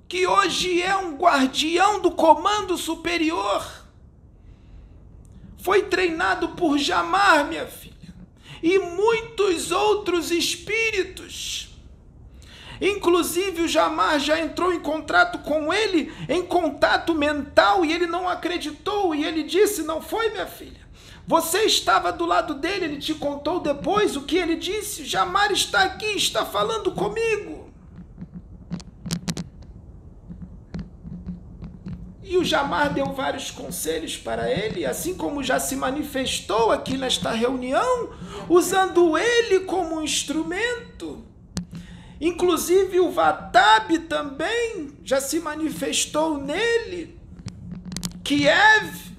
[0.08, 3.70] que hoje é um guardião do comando superior
[5.58, 8.16] foi treinado por Jamar, minha filha,
[8.64, 11.78] e muitos outros espíritos.
[12.80, 18.30] Inclusive, o Jamar já entrou em contato com ele, em contato mental, e ele não
[18.30, 20.81] acreditou, e ele disse: Não foi, minha filha.
[21.28, 25.06] Você estava do lado dele, ele te contou depois o que ele disse.
[25.06, 27.72] Jamar está aqui, está falando comigo.
[32.24, 37.32] E o Jamar deu vários conselhos para ele, assim como já se manifestou aqui nesta
[37.32, 38.10] reunião,
[38.48, 41.26] usando ele como instrumento.
[42.22, 47.20] Inclusive o Vatab também já se manifestou nele.
[48.24, 49.11] Kiev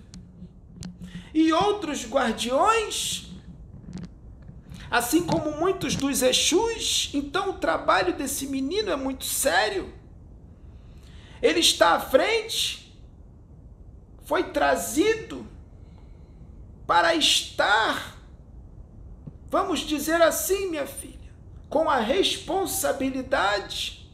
[1.35, 3.27] e outros guardiões,
[4.91, 7.11] assim como muitos dos Exus.
[7.15, 9.93] Então o trabalho desse menino é muito sério.
[11.41, 12.83] Ele está à frente
[14.25, 15.47] foi trazido
[16.87, 18.17] para estar,
[19.51, 21.31] vamos dizer assim, minha filha,
[21.69, 24.11] com a responsabilidade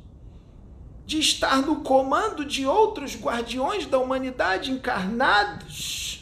[1.06, 6.17] de estar no comando de outros guardiões da humanidade encarnados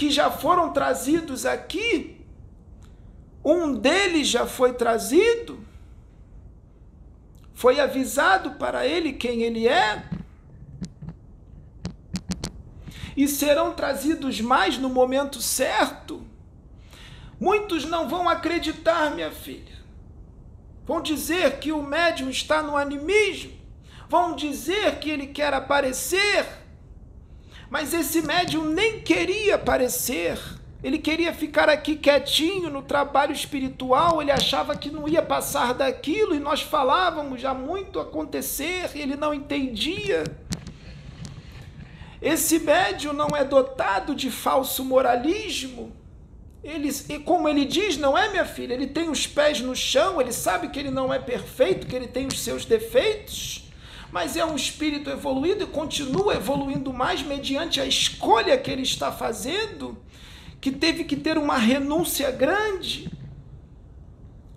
[0.00, 2.24] que já foram trazidos aqui.
[3.44, 5.62] Um deles já foi trazido,
[7.52, 10.02] foi avisado para ele quem ele é.
[13.14, 16.26] E serão trazidos mais no momento certo.
[17.38, 19.76] Muitos não vão acreditar, minha filha.
[20.86, 23.52] Vão dizer que o médium está no animismo.
[24.08, 26.59] Vão dizer que ele quer aparecer.
[27.70, 30.36] Mas esse médium nem queria aparecer.
[30.82, 36.34] Ele queria ficar aqui quietinho no trabalho espiritual, ele achava que não ia passar daquilo
[36.34, 40.24] e nós falávamos já muito acontecer, ele não entendia.
[42.20, 45.92] Esse médium não é dotado de falso moralismo,
[46.62, 46.90] ele,
[47.24, 50.68] como ele diz, não é minha filha, ele tem os pés no chão, ele sabe
[50.68, 53.69] que ele não é perfeito, que ele tem os seus defeitos,
[54.12, 59.10] mas é um espírito evoluído e continua evoluindo mais mediante a escolha que ele está
[59.12, 59.98] fazendo,
[60.60, 63.10] que teve que ter uma renúncia grande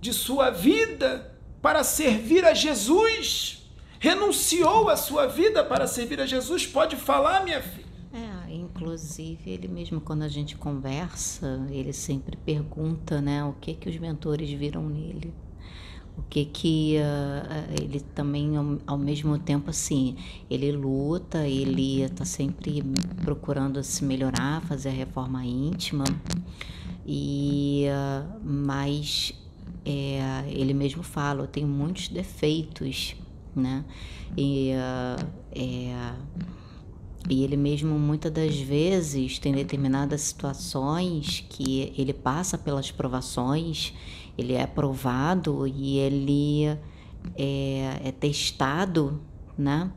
[0.02, 3.60] de sua vida para servir a Jesus.
[4.00, 6.68] Renunciou a sua vida para servir a Jesus.
[6.68, 7.84] Pode falar, minha filha.
[8.84, 13.98] Inclusive, ele mesmo quando a gente conversa, ele sempre pergunta, né, o que que os
[13.98, 15.34] mentores viram nele.
[16.18, 18.53] O que que uh, ele também
[18.85, 20.15] ao, mesmo tempo assim,
[20.49, 22.84] ele luta, ele está sempre
[23.23, 26.03] procurando se melhorar, fazer a reforma íntima.
[27.06, 29.34] E uh, mas
[29.85, 33.15] é, ele mesmo fala, eu tenho muitos defeitos,
[33.56, 33.84] né?
[34.38, 36.14] E uh, é,
[37.30, 43.94] e ele mesmo muitas das vezes tem determinadas situações que ele passa pelas provações,
[44.38, 46.66] ele é aprovado e ele
[47.36, 49.22] é, é testado,
[49.58, 49.92] né?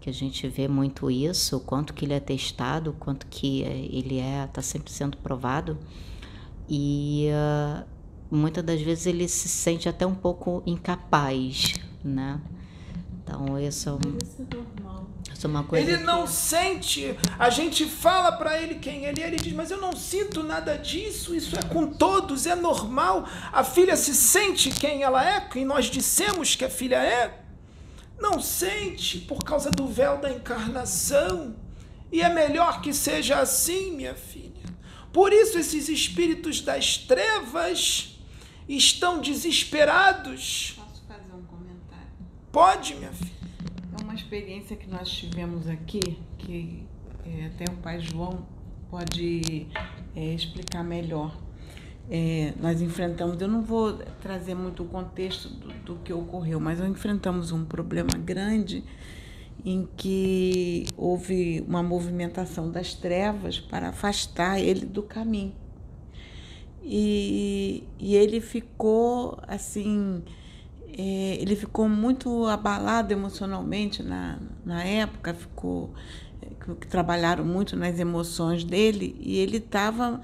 [0.00, 3.62] Que a gente vê muito isso, o quanto que ele é testado, o quanto que
[3.62, 5.78] ele é, está sempre sendo provado.
[6.68, 7.84] E uh,
[8.30, 12.40] muitas das vezes ele se sente até um pouco incapaz, né?
[13.22, 13.98] Então, isso é um...
[15.36, 17.14] Isso é uma coisa ele não sente.
[17.38, 20.78] A gente fala para ele quem ele é, ele diz: Mas eu não sinto nada
[20.78, 21.34] disso.
[21.34, 23.28] Isso é com todos, é normal.
[23.52, 27.42] A filha se sente quem ela é, quem nós dissemos que a filha é.
[28.18, 31.54] Não sente por causa do véu da encarnação.
[32.10, 34.64] E é melhor que seja assim, minha filha.
[35.12, 38.18] Por isso, esses espíritos das trevas
[38.66, 40.74] estão desesperados.
[40.76, 42.08] Posso fazer um comentário?
[42.50, 43.35] Pode, minha filha
[44.26, 46.00] experiência que nós tivemos aqui,
[46.36, 46.82] que
[47.24, 48.44] é, até o pai João
[48.90, 49.68] pode
[50.16, 51.32] é, explicar melhor.
[52.10, 56.80] É, nós enfrentamos, eu não vou trazer muito o contexto do, do, que ocorreu, mas
[56.80, 58.82] nós enfrentamos um problema grande
[59.64, 65.54] em que houve uma movimentação das trevas para afastar ele do caminho.
[66.82, 70.22] E, e ele ficou assim
[70.98, 75.92] ele ficou muito abalado emocionalmente na, na época, ficou
[76.80, 80.20] que trabalharam muito nas emoções dele e ele estava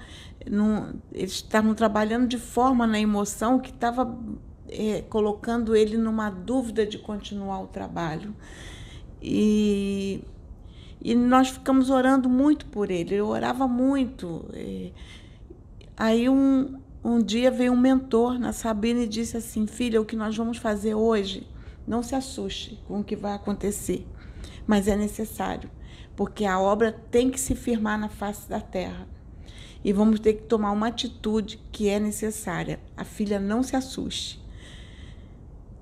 [1.13, 4.17] eles estavam trabalhando de forma na emoção que estava
[4.67, 8.35] é, colocando ele numa dúvida de continuar o trabalho.
[9.21, 10.21] E,
[11.01, 14.91] e nós ficamos orando muito por ele ele orava muito é,
[15.95, 20.15] aí um, um dia veio um mentor na Sabina e disse assim: Filha, o que
[20.15, 21.47] nós vamos fazer hoje,
[21.85, 24.07] não se assuste com o que vai acontecer,
[24.65, 25.69] mas é necessário,
[26.15, 29.07] porque a obra tem que se firmar na face da terra.
[29.83, 32.79] E vamos ter que tomar uma atitude que é necessária.
[32.95, 34.41] A filha não se assuste.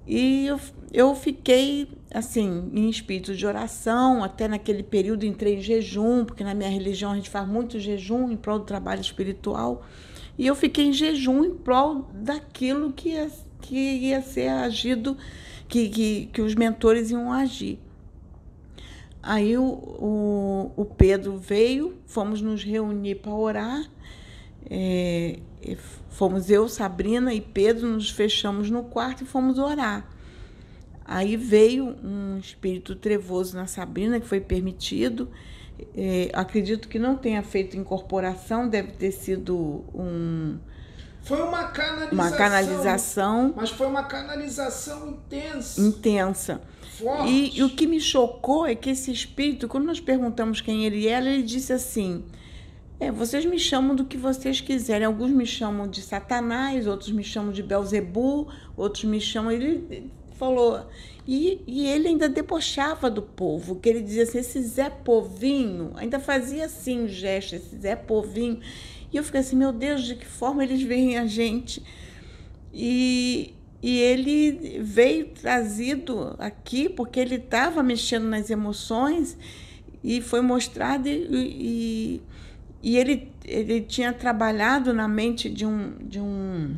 [0.07, 0.59] E eu,
[0.91, 6.53] eu fiquei assim, em espírito de oração, até naquele período entrei em jejum, porque na
[6.53, 9.85] minha religião a gente faz muito jejum em prol do trabalho espiritual.
[10.41, 13.29] E eu fiquei em jejum em prol daquilo que ia,
[13.61, 15.15] que ia ser agido,
[15.67, 17.77] que, que, que os mentores iam agir.
[19.21, 23.87] Aí o, o, o Pedro veio, fomos nos reunir para orar.
[24.67, 25.37] É,
[26.09, 30.09] fomos eu, Sabrina e Pedro, nos fechamos no quarto e fomos orar.
[31.05, 35.29] Aí veio um espírito trevoso na Sabrina, que foi permitido,
[35.95, 40.57] é, acredito que não tenha feito incorporação, deve ter sido um.
[41.23, 42.13] Foi uma canalização.
[42.13, 43.53] Uma canalização.
[43.55, 45.81] Mas foi uma canalização intensa.
[45.81, 46.61] Intensa.
[46.97, 47.29] Forte.
[47.29, 51.07] E, e o que me chocou é que esse espírito, quando nós perguntamos quem ele
[51.07, 52.23] era, ele disse assim:
[52.99, 55.05] é, vocês me chamam do que vocês quiserem.
[55.05, 58.47] Alguns me chamam de Satanás, outros me chamam de Belzebu,
[58.77, 59.51] outros me chamam.
[59.51, 60.85] Ele falou.
[61.27, 66.19] E, e ele ainda debochava do povo, que ele dizia assim: esse Zé Povinho, ainda
[66.19, 68.59] fazia assim o gesto, esse Zé Povinho.
[69.13, 71.83] E eu fiquei assim: meu Deus, de que forma eles veem a gente?
[72.73, 79.37] E, e ele veio trazido aqui porque ele estava mexendo nas emoções
[80.03, 82.21] e foi mostrado e, e,
[82.81, 86.75] e, ele, ele tinha trabalhado na mente de um, de um,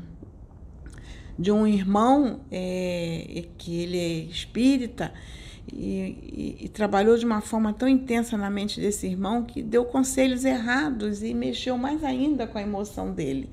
[1.38, 5.14] de um irmão é, que ele é espírita
[5.72, 9.86] e, e, e, trabalhou de uma forma tão intensa na mente desse irmão que deu
[9.86, 13.50] conselhos errados e mexeu mais ainda com a emoção dele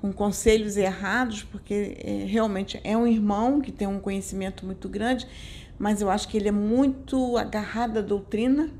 [0.00, 5.26] com conselhos errados, porque é, realmente é um irmão que tem um conhecimento muito grande,
[5.78, 8.70] mas eu acho que ele é muito agarrado à doutrina.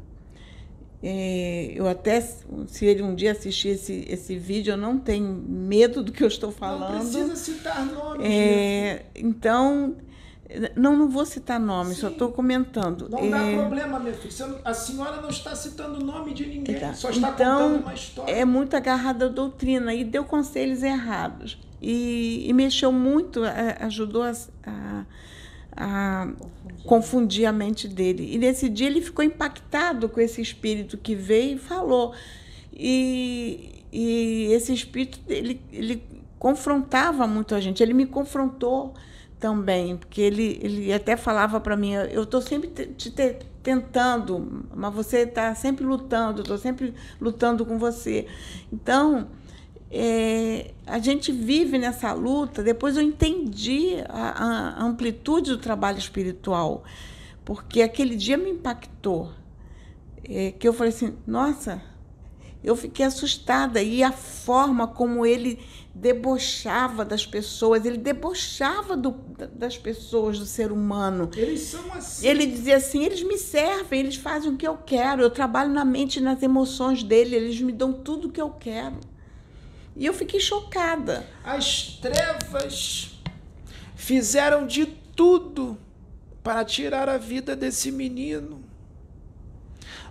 [1.02, 6.02] É, eu até, se ele um dia assistir esse, esse vídeo, eu não tenho medo
[6.02, 6.94] do que eu estou falando.
[6.94, 8.26] Não precisa citar nomes.
[8.26, 9.96] É, então,
[10.74, 12.00] não, não vou citar nome, Sim.
[12.00, 13.08] só estou comentando.
[13.08, 13.28] Não é...
[13.30, 14.60] dá problema, minha filha.
[14.64, 16.94] A senhora não está citando o nome de ninguém, tá.
[16.94, 18.32] só está então, contando uma história.
[18.32, 21.58] É muito agarrada à doutrina e deu conselhos errados.
[21.80, 23.42] E, e mexeu muito,
[23.80, 24.32] ajudou a,
[24.66, 25.04] a,
[25.78, 26.28] a
[26.84, 28.34] confundir a mente dele.
[28.34, 32.12] E nesse dia ele ficou impactado com esse espírito que veio e falou.
[32.72, 36.02] E, e esse espírito, ele, ele
[36.38, 38.92] confrontava muito a gente, ele me confrontou
[39.38, 44.92] também, porque ele, ele até falava para mim, eu estou sempre te, te, tentando, mas
[44.92, 48.26] você está sempre lutando, estou sempre lutando com você.
[48.72, 49.28] Então,
[49.90, 52.62] é, a gente vive nessa luta.
[52.62, 56.84] Depois eu entendi a, a amplitude do trabalho espiritual,
[57.44, 59.32] porque aquele dia me impactou.
[60.30, 61.80] É, que eu falei assim, nossa,
[62.62, 63.82] eu fiquei assustada.
[63.82, 65.58] E a forma como ele
[65.94, 69.16] debochava das pessoas, ele debochava do,
[69.54, 71.30] das pessoas, do ser humano.
[71.34, 72.26] Eles são assim.
[72.26, 75.84] Ele dizia assim: eles me servem, eles fazem o que eu quero, eu trabalho na
[75.84, 78.96] mente e nas emoções dele, eles me dão tudo o que eu quero.
[79.98, 81.26] E eu fiquei chocada.
[81.44, 83.10] As trevas
[83.96, 85.76] fizeram de tudo
[86.42, 88.64] para tirar a vida desse menino,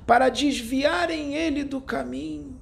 [0.05, 2.59] para desviarem ele do caminho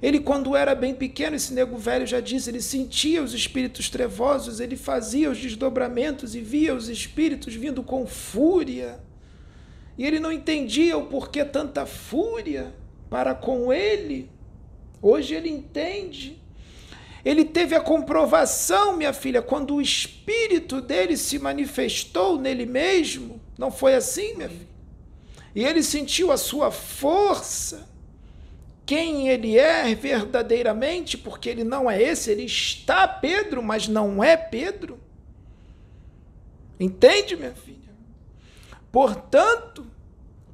[0.00, 4.60] ele, quando era bem pequeno, esse nego velho já disse, ele sentia os espíritos trevosos,
[4.60, 9.00] ele fazia os desdobramentos e via os espíritos vindo com fúria.
[9.96, 12.72] E ele não entendia o porquê tanta fúria
[13.10, 14.30] para com ele.
[15.00, 16.40] Hoje ele entende.
[17.24, 23.40] Ele teve a comprovação, minha filha, quando o espírito dele se manifestou nele mesmo.
[23.58, 24.68] Não foi assim, minha filha?
[25.54, 27.88] E ele sentiu a sua força
[28.86, 34.34] quem ele é verdadeiramente, porque ele não é esse, ele está Pedro, mas não é
[34.34, 34.98] Pedro.
[36.80, 37.76] Entende, minha filha?
[38.90, 39.86] Portanto,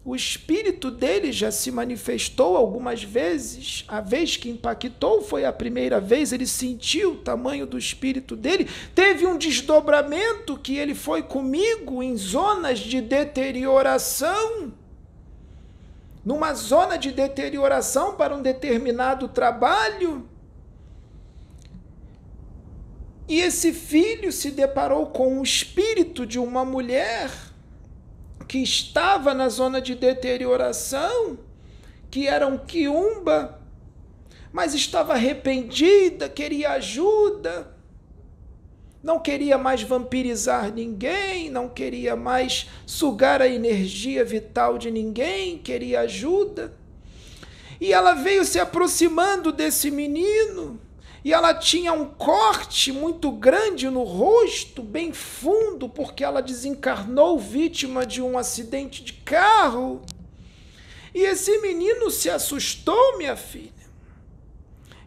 [0.05, 3.85] o espírito dele já se manifestou algumas vezes.
[3.89, 8.69] A vez que impactou foi a primeira vez, ele sentiu o tamanho do espírito dele.
[8.95, 14.75] Teve um desdobramento que ele foi comigo em zonas de deterioração
[16.23, 20.27] numa zona de deterioração para um determinado trabalho.
[23.29, 27.31] E esse filho se deparou com o espírito de uma mulher
[28.47, 31.39] que estava na zona de deterioração,
[32.11, 33.61] que era um quiumba,
[34.53, 37.75] mas estava arrependida, queria ajuda
[39.05, 46.01] não queria mais vampirizar ninguém, não queria mais sugar a energia vital de ninguém, queria
[46.01, 46.73] ajuda.
[47.79, 50.81] E ela veio se aproximando desse menino,
[51.25, 58.05] e ela tinha um corte muito grande no rosto, bem fundo, porque ela desencarnou vítima
[58.05, 60.03] de um acidente de carro.
[61.15, 63.73] E esse menino se assustou, minha filha.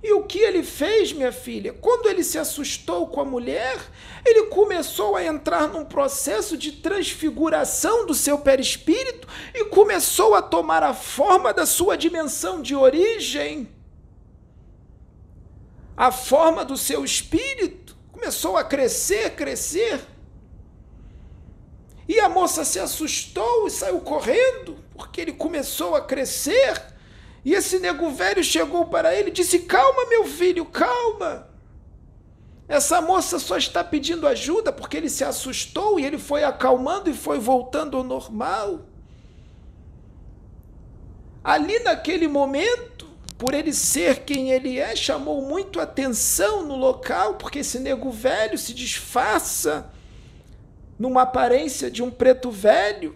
[0.02, 1.74] E o que ele fez, minha filha?
[1.74, 3.78] Quando ele se assustou com a mulher,
[4.26, 10.82] ele começou a entrar num processo de transfiguração do seu perispírito e começou a tomar
[10.82, 13.77] a forma da sua dimensão de origem.
[15.98, 20.00] A forma do seu espírito começou a crescer, crescer.
[22.08, 26.96] E a moça se assustou e saiu correndo, porque ele começou a crescer
[27.48, 31.48] e esse nego velho chegou para ele e disse: Calma, meu filho, calma.
[32.68, 37.14] Essa moça só está pedindo ajuda porque ele se assustou e ele foi acalmando e
[37.14, 38.82] foi voltando ao normal.
[41.42, 43.07] Ali naquele momento,
[43.38, 48.58] por ele ser quem ele é, chamou muito atenção no local, porque esse nego velho
[48.58, 49.92] se disfarça
[50.98, 53.16] numa aparência de um preto velho.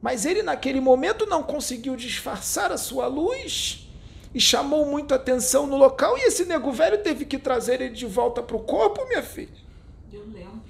[0.00, 3.88] Mas ele, naquele momento, não conseguiu disfarçar a sua luz
[4.34, 6.18] e chamou muito atenção no local.
[6.18, 9.62] E esse nego velho teve que trazer ele de volta para o corpo, minha filha.
[10.12, 10.60] Eu lembro.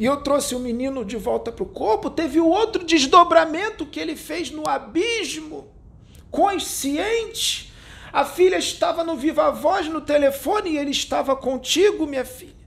[0.00, 2.10] E eu trouxe o menino de volta para o corpo.
[2.10, 5.68] Teve o outro desdobramento que ele fez no abismo,
[6.30, 7.72] consciente.
[8.12, 12.58] A filha estava no viva voz no telefone e ele estava contigo, minha filha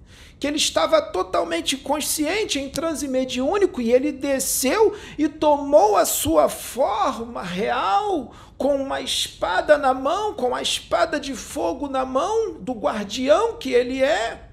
[0.41, 6.49] que ele estava totalmente consciente em transe mediúnico e ele desceu e tomou a sua
[6.49, 12.73] forma real com uma espada na mão, com a espada de fogo na mão do
[12.73, 14.49] guardião que ele é.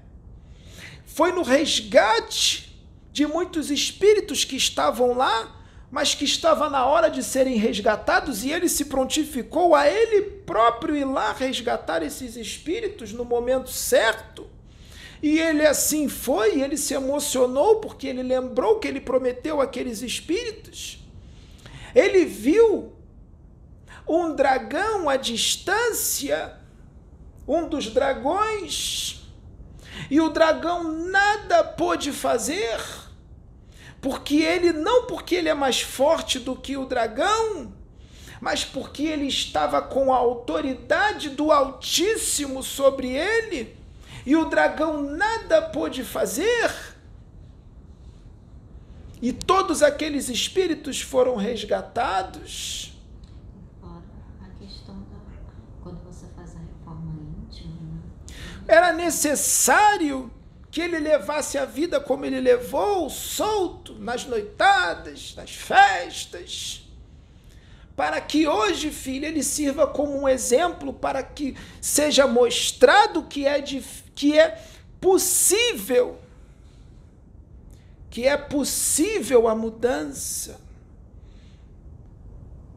[1.07, 2.79] Foi no resgate
[3.11, 5.58] de muitos espíritos que estavam lá,
[5.91, 10.95] mas que estava na hora de serem resgatados e ele se prontificou a ele próprio
[10.95, 14.47] ir lá resgatar esses espíritos no momento certo.
[15.21, 21.03] E ele assim foi, ele se emocionou porque ele lembrou que ele prometeu aqueles espíritos.
[21.93, 22.93] Ele viu
[24.07, 26.57] um dragão à distância,
[27.47, 29.21] um dos dragões,
[30.09, 32.79] e o dragão nada pôde fazer,
[34.01, 37.73] porque ele não porque ele é mais forte do que o dragão,
[38.39, 43.77] mas porque ele estava com a autoridade do Altíssimo sobre ele
[44.25, 46.71] e o dragão nada pôde fazer.
[49.21, 52.93] E todos aqueles espíritos foram resgatados.
[53.83, 55.17] a questão da.
[55.83, 57.11] Quando você faz a reforma
[57.43, 57.73] íntima.
[57.73, 58.01] Né?
[58.65, 60.31] Era necessário
[60.71, 66.83] que ele levasse a vida como ele levou, solto, nas noitadas, nas festas
[67.99, 73.59] para que hoje, filho, ele sirva como um exemplo para que seja mostrado que é,
[73.59, 73.83] de,
[74.15, 74.57] que é
[75.01, 76.17] possível,
[78.09, 80.61] que é possível a mudança.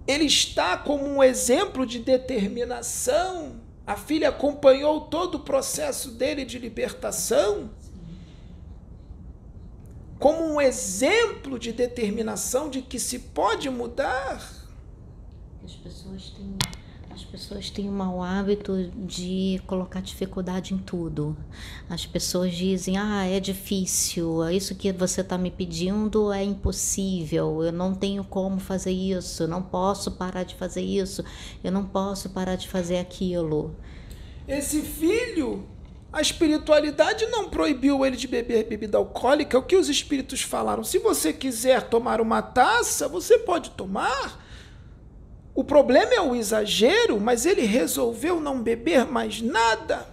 [0.08, 3.60] Ele está como um exemplo de determinação.
[3.86, 7.70] A filha acompanhou todo o processo dele de libertação
[10.22, 14.40] como um exemplo de determinação de que se pode mudar.
[15.64, 16.56] As pessoas têm,
[17.10, 21.36] as pessoas têm o mau hábito de colocar dificuldade em tudo.
[21.90, 27.72] As pessoas dizem: ah, é difícil, isso que você está me pedindo é impossível, eu
[27.72, 31.24] não tenho como fazer isso, eu não posso parar de fazer isso,
[31.64, 33.74] eu não posso parar de fazer aquilo.
[34.46, 35.66] Esse filho
[36.12, 39.58] a espiritualidade não proibiu ele de beber bebida alcoólica.
[39.58, 40.84] O que os espíritos falaram?
[40.84, 44.38] Se você quiser tomar uma taça, você pode tomar.
[45.54, 50.06] O problema é o exagero, mas ele resolveu não beber mais nada.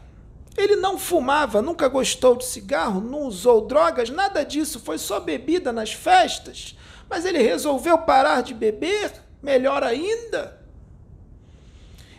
[0.58, 5.72] Ele não fumava, nunca gostou de cigarro, não usou drogas, nada disso, foi só bebida
[5.72, 6.78] nas festas.
[7.10, 9.12] Mas ele resolveu parar de beber,
[9.42, 10.59] melhor ainda.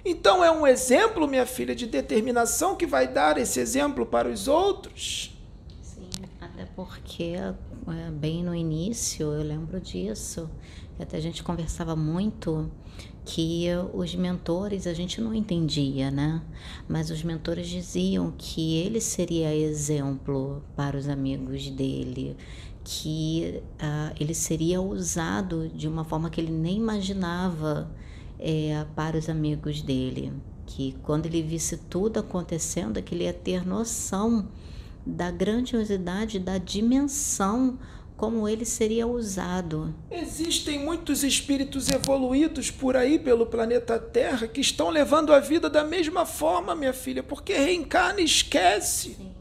[0.05, 4.49] Então é um exemplo, minha filha, de determinação que vai dar esse exemplo para os
[4.49, 5.37] outros.
[5.83, 6.09] Sim,
[6.41, 10.49] até porque é, bem no início eu lembro disso,
[10.99, 12.71] até a gente conversava muito
[13.25, 16.43] que os mentores a gente não entendia, né?
[16.89, 22.37] Mas os mentores diziam que ele seria exemplo para os amigos dele,
[22.83, 27.91] que uh, ele seria usado de uma forma que ele nem imaginava
[28.41, 30.33] é, para os amigos dele,
[30.67, 34.49] que quando ele visse tudo acontecendo, que ele ia ter noção
[35.05, 37.79] da grandiosidade, da dimensão
[38.17, 39.95] como ele seria usado.
[40.11, 45.83] Existem muitos espíritos evoluídos por aí pelo planeta Terra que estão levando a vida da
[45.83, 49.15] mesma forma, minha filha, porque reencarna e esquece.
[49.15, 49.33] Sim.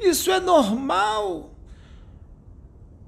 [0.00, 1.54] Isso é normal.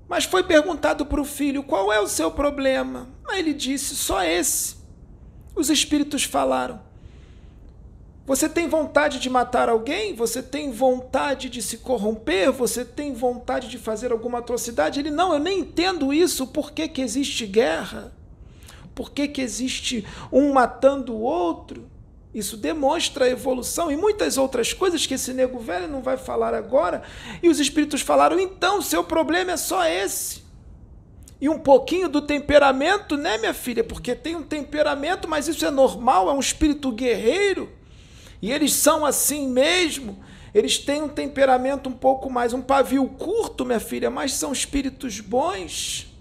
[0.08, 3.08] Mas foi perguntado para o filho qual é o seu problema.
[3.28, 4.81] Aí ele disse: só esse.
[5.54, 6.80] Os espíritos falaram:
[8.24, 10.14] você tem vontade de matar alguém?
[10.14, 12.52] Você tem vontade de se corromper?
[12.52, 15.00] Você tem vontade de fazer alguma atrocidade?
[15.00, 16.46] Ele, não, eu nem entendo isso.
[16.46, 18.12] Por que, que existe guerra?
[18.94, 21.90] Por que, que existe um matando o outro?
[22.32, 26.54] Isso demonstra a evolução e muitas outras coisas que esse nego velho não vai falar
[26.54, 27.02] agora.
[27.42, 30.41] E os espíritos falaram: então, seu problema é só esse.
[31.42, 33.82] E um pouquinho do temperamento, né, minha filha?
[33.82, 37.68] Porque tem um temperamento, mas isso é normal, é um espírito guerreiro.
[38.40, 40.24] E eles são assim mesmo.
[40.54, 45.18] Eles têm um temperamento um pouco mais, um pavio curto, minha filha, mas são espíritos
[45.18, 46.16] bons.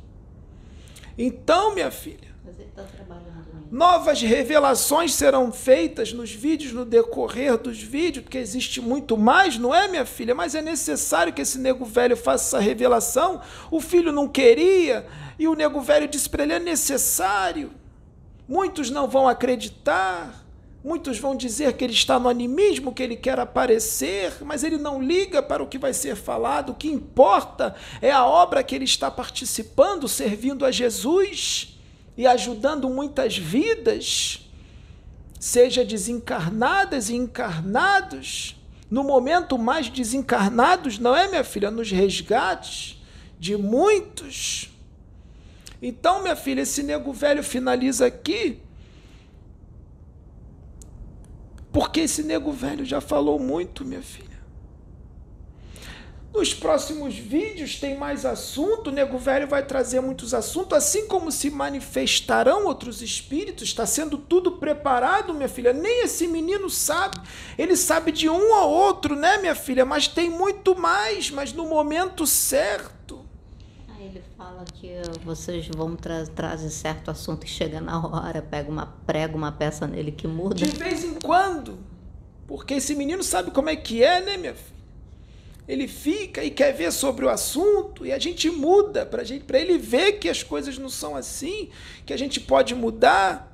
[1.16, 2.30] Então, minha filha.
[2.44, 3.52] Mas ele está trabalhando nisso.
[3.72, 9.74] Novas revelações serão feitas nos vídeos, no decorrer dos vídeos, porque existe muito mais, não
[9.74, 10.36] é, minha filha?
[10.36, 13.40] Mas é necessário que esse nego velho faça essa revelação.
[13.72, 15.08] O filho não queria,
[15.40, 17.72] e o nego velho disse para ele: é necessário.
[18.46, 20.46] Muitos não vão acreditar.
[20.84, 25.02] Muitos vão dizer que ele está no animismo, que ele quer aparecer, mas ele não
[25.02, 26.72] liga para o que vai ser falado.
[26.72, 31.78] O que importa é a obra que ele está participando, servindo a Jesus
[32.18, 34.48] e ajudando muitas vidas,
[35.40, 38.56] seja desencarnadas e encarnados.
[38.90, 41.72] No momento mais desencarnados, não é, minha filha?
[41.72, 43.02] Nos resgates
[43.40, 44.70] de muitos.
[45.82, 48.62] Então, minha filha, esse nego velho finaliza aqui
[51.72, 54.31] Porque esse nego velho já falou muito, minha filha.
[56.34, 61.30] Nos próximos vídeos tem mais assunto, o nego velho vai trazer muitos assuntos, assim como
[61.30, 65.74] se manifestarão outros espíritos, está sendo tudo preparado, minha filha.
[65.74, 67.20] Nem esse menino sabe,
[67.58, 69.84] ele sabe de um ou outro, né, minha filha?
[69.84, 73.26] Mas tem muito mais, mas no momento certo.
[73.90, 78.72] Aí ele fala que vocês vão tra trazer certo assunto e chega na hora, pega
[78.72, 80.56] uma prega uma peça nele que muda.
[80.56, 81.78] De vez em quando,
[82.48, 84.71] porque esse menino sabe como é que é, né, minha filha?
[85.68, 89.60] Ele fica e quer ver sobre o assunto e a gente muda para gente, para
[89.60, 91.70] ele ver que as coisas não são assim,
[92.06, 93.52] que a gente pode mudar.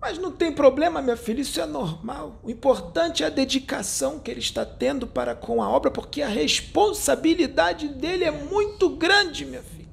[0.00, 2.38] Mas não tem problema, minha filha, isso é normal.
[2.42, 6.28] O importante é a dedicação que ele está tendo para com a obra, porque a
[6.28, 9.88] responsabilidade dele é muito grande, minha filha.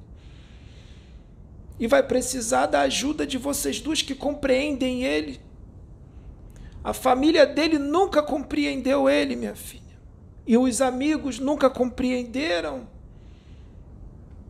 [1.78, 5.40] E vai precisar da ajuda de vocês duas que compreendem ele.
[6.82, 9.85] A família dele nunca compreendeu ele, minha filha.
[10.46, 12.86] E os amigos nunca compreenderam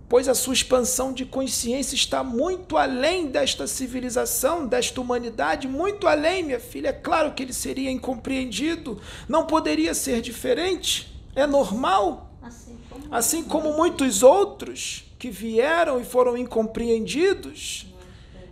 [0.08, 6.44] pois a sua expansão de consciência está muito além desta civilização, desta humanidade, muito além,
[6.44, 6.88] minha filha.
[6.88, 12.30] É claro que ele seria incompreendido, não poderia ser diferente, é normal.
[12.40, 17.86] Assim como, Assim como muitos outros que vieram e foram incompreendidos.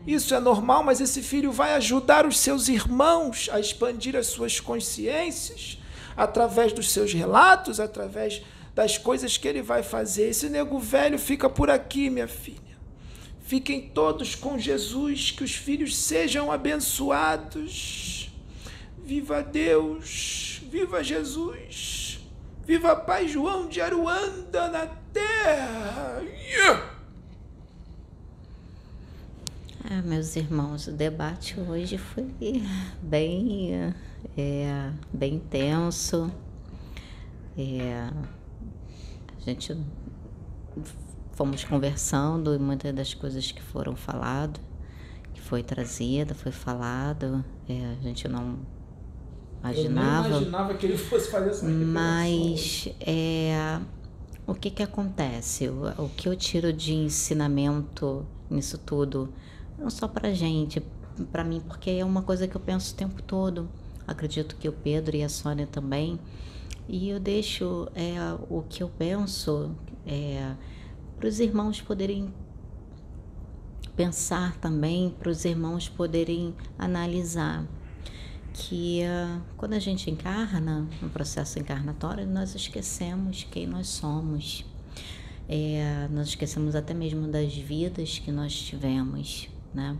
[0.07, 4.61] Isso é normal, mas esse filho vai ajudar os seus irmãos a expandir as suas
[4.61, 5.79] consciências
[6.17, 8.43] através dos seus relatos, através
[8.75, 10.31] das coisas que ele vai fazer.
[10.31, 12.59] Esse nego velho fica por aqui, minha filha.
[13.45, 18.31] Fiquem todos com Jesus, que os filhos sejam abençoados.
[19.05, 22.21] Viva Deus, viva Jesus,
[22.65, 26.23] viva Pai João de Aruanda na terra.
[26.23, 26.94] Yeah!
[29.87, 32.25] Ah, meus irmãos, o debate hoje foi
[33.03, 33.95] bem,
[34.35, 36.33] é, bem intenso.
[37.55, 38.09] É,
[39.37, 39.77] a gente
[41.33, 44.59] fomos conversando e muitas das coisas que foram falado,
[45.35, 48.61] que foi trazida, foi falado, é, a gente não
[49.61, 50.29] imaginava.
[50.29, 53.79] Eu nem imaginava que ele fosse fazer essa Mas é,
[54.47, 55.69] o que que acontece?
[55.69, 59.29] O, o que eu tiro de ensinamento nisso tudo,
[59.79, 60.83] não só pra gente,
[61.31, 63.69] para mim, porque é uma coisa que eu penso o tempo todo.
[64.07, 66.19] Acredito que o Pedro e a Sônia também
[66.89, 68.15] e eu deixo é,
[68.51, 69.75] o que eu penso
[70.07, 70.55] é,
[71.17, 72.33] para os irmãos poderem
[73.97, 77.67] pensar também, para os irmãos poderem analisar
[78.53, 84.65] que uh, quando a gente encarna, no processo encarnatório, nós esquecemos quem nós somos.
[85.49, 89.99] É, nós esquecemos até mesmo das vidas que nós tivemos, né?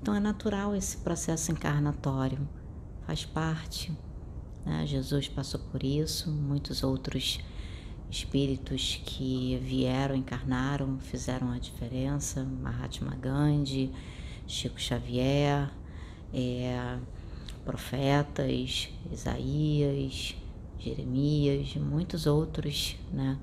[0.00, 2.48] Então é natural esse processo encarnatório,
[3.06, 3.92] faz parte.
[4.64, 4.86] Né?
[4.86, 7.40] Jesus passou por isso, muitos outros
[8.10, 12.44] espíritos que vieram, encarnaram, fizeram a diferença.
[12.44, 13.90] Mahatma Gandhi,
[14.46, 15.70] Chico Xavier,
[16.32, 16.98] é,
[17.64, 20.36] profetas, Isaías,
[20.78, 23.38] Jeremias, muitos outros, né?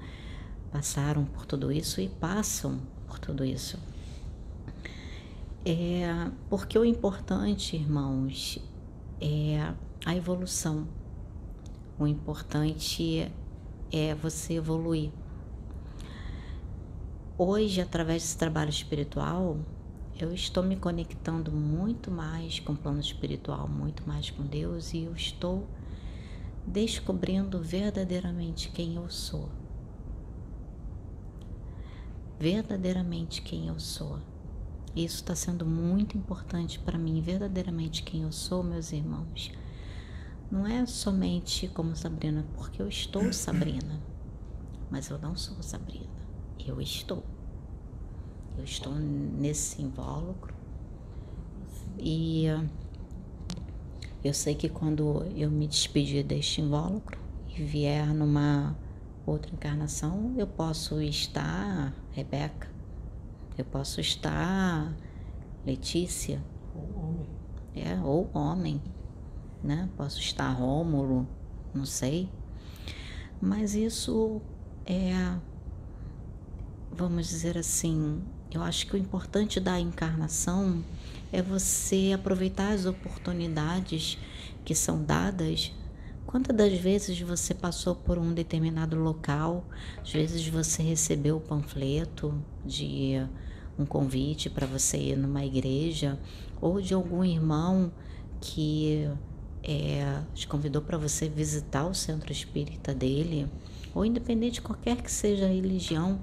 [0.72, 3.78] Passaram por tudo isso e passam por tudo isso.
[5.64, 8.58] É, porque o importante, irmãos,
[9.20, 9.74] é
[10.04, 10.88] a evolução.
[12.00, 13.32] O importante
[13.92, 15.12] é você evoluir.
[17.38, 19.58] Hoje, através desse trabalho espiritual,
[20.20, 25.04] eu estou me conectando muito mais com o plano espiritual, muito mais com Deus e
[25.04, 25.68] eu estou
[26.66, 29.50] descobrindo verdadeiramente quem eu sou.
[32.40, 34.20] Verdadeiramente quem eu sou.
[34.96, 39.52] Isso está sendo muito importante para mim, verdadeiramente quem eu sou, meus irmãos
[40.52, 44.02] não é somente como Sabrina, porque eu estou Sabrina,
[44.90, 46.06] mas eu não sou Sabrina,
[46.68, 47.24] eu estou.
[48.58, 50.54] eu estou nesse invólucro
[51.98, 52.46] e
[54.24, 58.76] eu sei que quando eu me despedir deste invólucro e vier numa
[59.26, 62.70] outra encarnação, eu posso estar Rebeca,
[63.62, 64.94] eu posso estar
[65.66, 66.42] Letícia,
[66.76, 67.28] Ou homem.
[67.76, 68.82] é, ou homem,
[69.64, 69.88] né?
[69.96, 71.28] Posso estar Rômulo,
[71.74, 72.28] não sei.
[73.40, 74.42] Mas isso
[74.86, 75.36] é,
[76.92, 80.84] vamos dizer assim, eu acho que o importante da encarnação
[81.32, 84.18] é você aproveitar as oportunidades
[84.66, 85.72] que são dadas.
[86.26, 89.66] Quantas das vezes você passou por um determinado local,
[90.02, 92.34] às vezes você recebeu o panfleto
[92.66, 93.18] de
[93.82, 96.20] um convite para você ir numa igreja
[96.62, 97.92] ou de algum irmão
[98.40, 99.10] que
[99.64, 103.48] é, te convidou para você visitar o centro espírita dele,
[103.94, 106.20] ou independente de qualquer que seja a religião,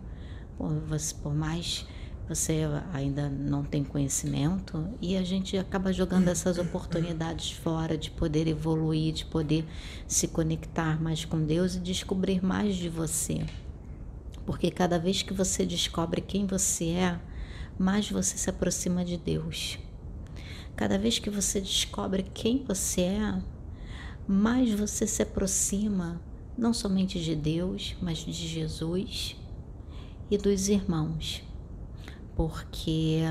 [0.57, 1.87] por, você, por mais
[2.29, 8.47] você ainda não tem conhecimento e a gente acaba jogando essas oportunidades fora de poder
[8.47, 9.65] evoluir, de poder
[10.07, 13.47] se conectar mais com Deus e descobrir mais de você.
[14.45, 17.19] Porque cada vez que você descobre quem você é,
[17.79, 19.79] mais você se aproxima de Deus.
[20.77, 23.43] Cada vez que você descobre quem você é,
[24.27, 26.21] mais você se aproxima
[26.57, 29.37] não somente de Deus, mas de Jesus
[30.31, 31.49] e dos irmãos
[32.39, 33.23] porque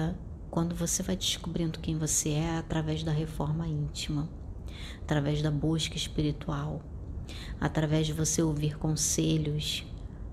[0.52, 4.28] quando você vai descobrindo quem você é através da reforma íntima,
[5.02, 6.82] através da busca espiritual,
[7.57, 9.86] através de você ouvir conselhos,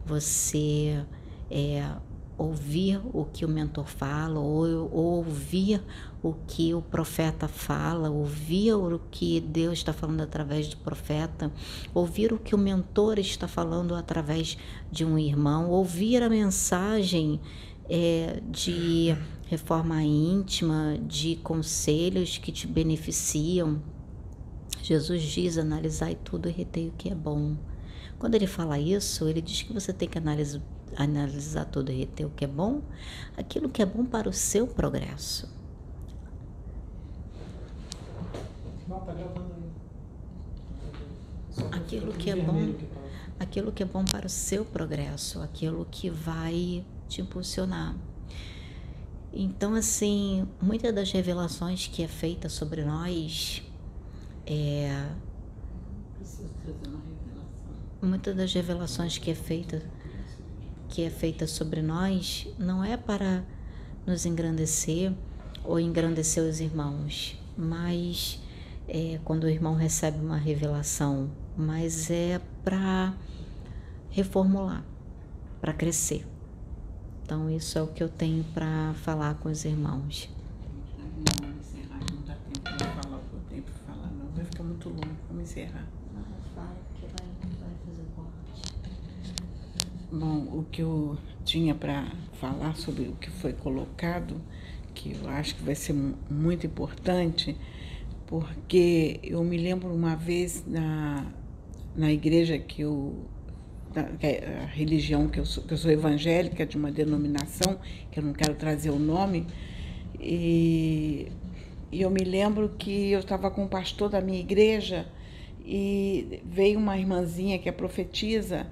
[0.05, 1.07] você
[1.49, 1.89] é,
[2.37, 5.83] ouvir o que o mentor fala, ou, ou ouvir
[6.23, 11.53] o que o profeta fala, ouvir o que Deus está falando através do profeta,
[11.93, 14.57] ouvir o que o mentor está falando através
[14.91, 17.41] de um irmão, ouvir a mensagem
[17.89, 19.15] é, de
[19.47, 23.81] reforma íntima, de conselhos que te beneficiam.
[24.83, 27.57] Jesus diz: analisai tudo e retei o que é bom.
[28.19, 30.63] Quando ele fala isso, ele diz que você tem que analisar,
[30.97, 32.83] analisar tudo e reter o que é bom,
[33.37, 35.49] aquilo que é bom para o seu progresso.
[41.73, 42.75] Aquilo que é bom,
[43.39, 47.95] aquilo que é bom para o seu progresso, aquilo que vai te impulsionar.
[49.33, 53.63] Então, assim, muitas das revelações que é feita sobre nós
[54.47, 55.09] é.
[58.01, 59.83] Muitas das revelações que é feita
[60.95, 63.45] que é feita sobre nós não é para
[64.07, 65.13] nos engrandecer
[65.65, 68.41] ou engrandecer os irmãos, mas
[68.87, 73.13] é, quando o irmão recebe uma revelação, mas é para
[74.09, 74.85] reformular,
[75.61, 76.25] para crescer.
[77.25, 80.31] Então, isso é o que eu tenho para falar com os irmãos.
[81.41, 84.31] Vamos encerrar, não dá tempo de falar o para falar, não.
[84.37, 85.89] Vai ficar muito longo, vamos encerrar.
[90.17, 92.07] Bom, o que eu tinha para
[92.41, 94.41] falar sobre o que foi colocado,
[94.95, 97.57] que eu acho que vai ser mu- muito importante,
[98.27, 101.27] porque eu me lembro uma vez na,
[101.97, 103.25] na igreja que eu.
[103.93, 107.81] da- é a religião que eu, sou, que eu sou evangélica, de uma denominação,
[108.13, 109.47] que eu não quero trazer o nome,
[110.21, 111.27] e,
[111.91, 115.07] e eu me lembro que eu estava com o pastor da minha igreja
[115.67, 118.67] e veio uma irmãzinha que é profetisa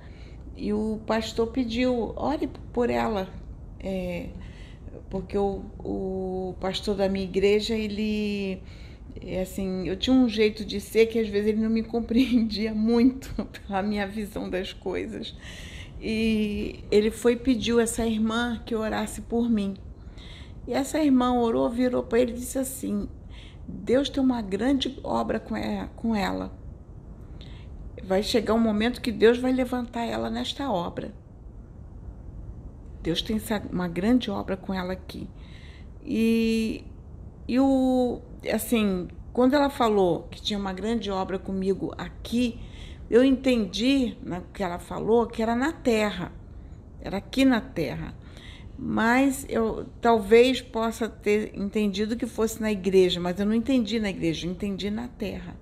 [0.57, 3.29] e o pastor pediu, ore por ela,
[3.81, 4.29] é,
[5.11, 8.62] porque o, o pastor da minha igreja, ele,
[9.20, 12.74] é assim, eu tinha um jeito de ser que às vezes ele não me compreendia
[12.74, 13.35] muito
[13.66, 15.35] pela minha visão das coisas.
[16.01, 19.74] E ele foi pediu essa irmã que orasse por mim.
[20.66, 23.09] E essa irmã orou, virou para ele e disse assim:
[23.66, 26.61] Deus tem uma grande obra com ela.
[28.03, 31.12] Vai chegar um momento que Deus vai levantar ela nesta obra.
[33.03, 35.29] Deus tem uma grande obra com ela aqui.
[36.05, 36.85] E,
[37.49, 38.20] e o,
[38.53, 42.61] assim, quando ela falou que tinha uma grande obra comigo aqui,
[43.11, 46.33] eu entendi no que ela falou que era na terra,
[47.01, 48.15] era aqui na terra.
[48.79, 54.11] Mas eu talvez possa ter entendido que fosse na igreja, mas eu não entendi na
[54.11, 55.55] igreja, eu entendi na terra.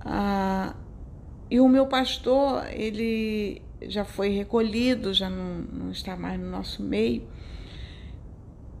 [0.00, 0.74] Ah,
[1.50, 6.82] e o meu pastor, ele já foi recolhido, já não, não está mais no nosso
[6.82, 7.22] meio.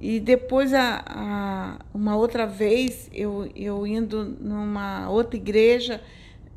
[0.00, 6.00] E depois, a, a- uma outra vez, eu, eu indo numa outra igreja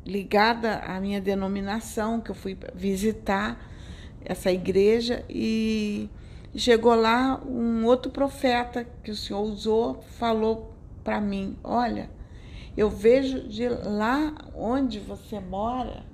[0.06, 3.70] ligada à minha denominação, que eu fui visitar
[4.24, 6.08] essa igreja, e
[6.56, 10.72] chegou lá um outro profeta que o Senhor usou, falou
[11.02, 12.08] para mim: Olha,
[12.76, 16.04] eu vejo de lá onde você mora,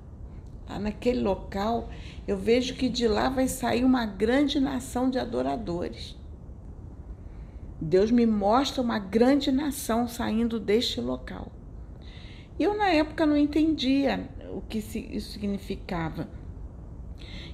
[0.69, 1.89] lá naquele local,
[2.27, 6.15] eu vejo que de lá vai sair uma grande nação de adoradores.
[7.81, 11.51] Deus me mostra uma grande nação saindo deste local.
[12.59, 16.29] Eu, na época, não entendia o que isso significava.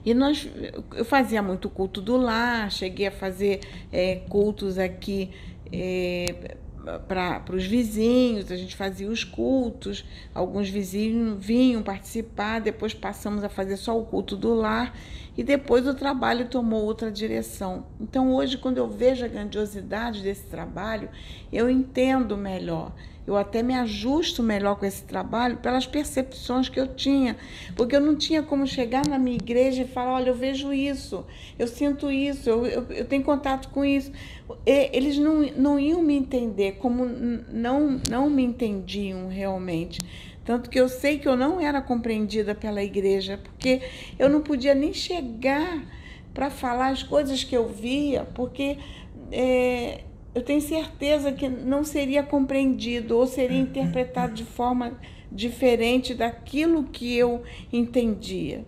[0.03, 0.49] E nós,
[0.93, 3.61] eu fazia muito culto do lar, cheguei a fazer
[3.91, 5.31] é, cultos aqui
[5.71, 6.57] é,
[7.07, 13.49] para os vizinhos, a gente fazia os cultos, alguns vizinhos vinham participar, depois passamos a
[13.49, 14.97] fazer só o culto do lar
[15.37, 17.85] e depois o trabalho tomou outra direção.
[17.99, 21.09] Então hoje, quando eu vejo a grandiosidade desse trabalho,
[21.51, 22.91] eu entendo melhor
[23.27, 27.35] eu até me ajusto melhor com esse trabalho pelas percepções que eu tinha,
[27.75, 31.25] porque eu não tinha como chegar na minha igreja e falar: olha, eu vejo isso,
[31.59, 34.13] eu sinto isso, eu, eu, eu tenho contato com isso.
[34.65, 39.99] E, eles não, não iam me entender, como não, não me entendiam realmente.
[40.45, 43.81] Tanto que eu sei que eu não era compreendida pela igreja, porque
[44.17, 45.83] eu não podia nem chegar
[46.33, 48.77] para falar as coisas que eu via, porque.
[49.31, 50.01] É,
[50.37, 54.95] eu tenho certeza que não seria compreendido ou seria interpretado de forma
[55.31, 57.41] diferente daquilo que eu
[57.73, 58.63] entendia.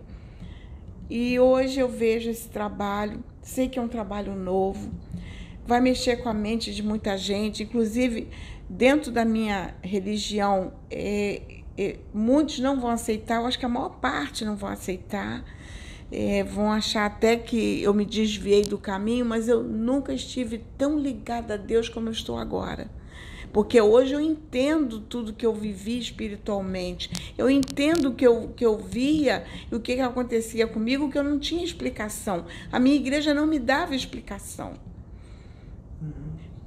[1.08, 4.90] E hoje eu vejo esse trabalho, sei que é um trabalho novo,
[5.70, 8.28] vai mexer com a mente de muita gente, inclusive
[8.68, 11.42] dentro da minha religião, é,
[11.78, 15.44] é, muitos não vão aceitar, eu acho que a maior parte não vão aceitar
[16.12, 20.98] é, vão achar até que eu me desviei do caminho, mas eu nunca estive tão
[20.98, 22.90] ligada a Deus como eu estou agora.
[23.52, 27.32] Porque hoje eu entendo tudo que eu vivi espiritualmente.
[27.36, 31.18] Eu entendo o que eu, que eu via e o que, que acontecia comigo, que
[31.18, 32.44] eu não tinha explicação.
[32.70, 34.89] A minha igreja não me dava explicação.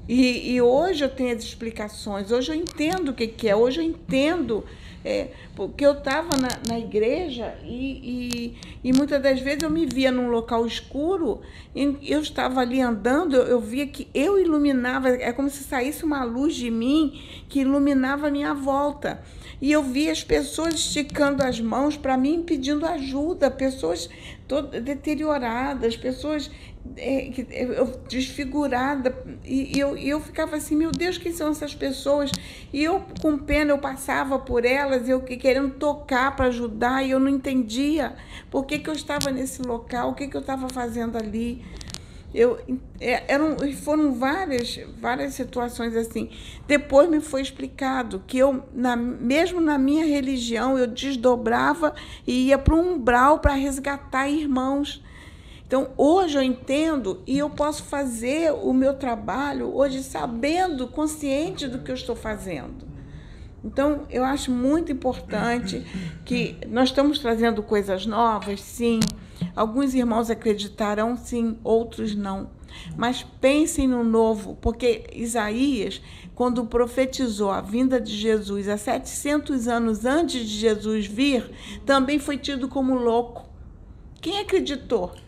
[0.08, 3.80] E, e hoje eu tenho as explicações, hoje eu entendo o que, que é, hoje
[3.80, 4.66] eu entendo
[5.06, 8.54] é, porque eu estava na, na, igreja e,
[8.84, 11.42] e, e, muitas das vezes eu me via num local escuro
[11.76, 16.06] e eu estava ali andando, eu, eu via que eu iluminava, é como se saísse
[16.06, 19.22] uma luz de mim que iluminava a minha volta.
[19.62, 24.10] E eu via as pessoas esticando as mãos para mim pedindo ajuda, pessoas
[24.48, 26.50] todas deterioradas, pessoas
[26.98, 29.16] é, é desfigurada.
[29.44, 32.32] E eu, eu ficava assim, meu Deus, quem são essas pessoas?
[32.72, 37.20] E eu, com pena, eu passava por elas, eu querendo tocar para ajudar, e eu
[37.20, 38.16] não entendia
[38.52, 41.64] por que, que eu estava nesse local, o que, que eu estava fazendo ali.
[42.34, 42.60] Eu,
[43.00, 46.32] é, eram, foram várias, várias situações assim.
[46.68, 51.94] Depois me foi explicado que eu, na, mesmo na minha religião, eu desdobrava
[52.26, 55.04] e ia para um umbral para resgatar irmãos
[55.74, 61.80] então, hoje eu entendo e eu posso fazer o meu trabalho hoje sabendo, consciente do
[61.80, 62.86] que eu estou fazendo.
[63.66, 65.84] Então, eu acho muito importante
[66.26, 69.00] que nós estamos trazendo coisas novas, sim.
[69.56, 72.52] Alguns irmãos acreditarão, sim, outros não.
[72.96, 76.00] Mas pensem no novo, porque Isaías,
[76.36, 81.50] quando profetizou a vinda de Jesus há 700 anos antes de Jesus vir,
[81.84, 83.50] também foi tido como louco.
[84.22, 85.23] Quem acreditou?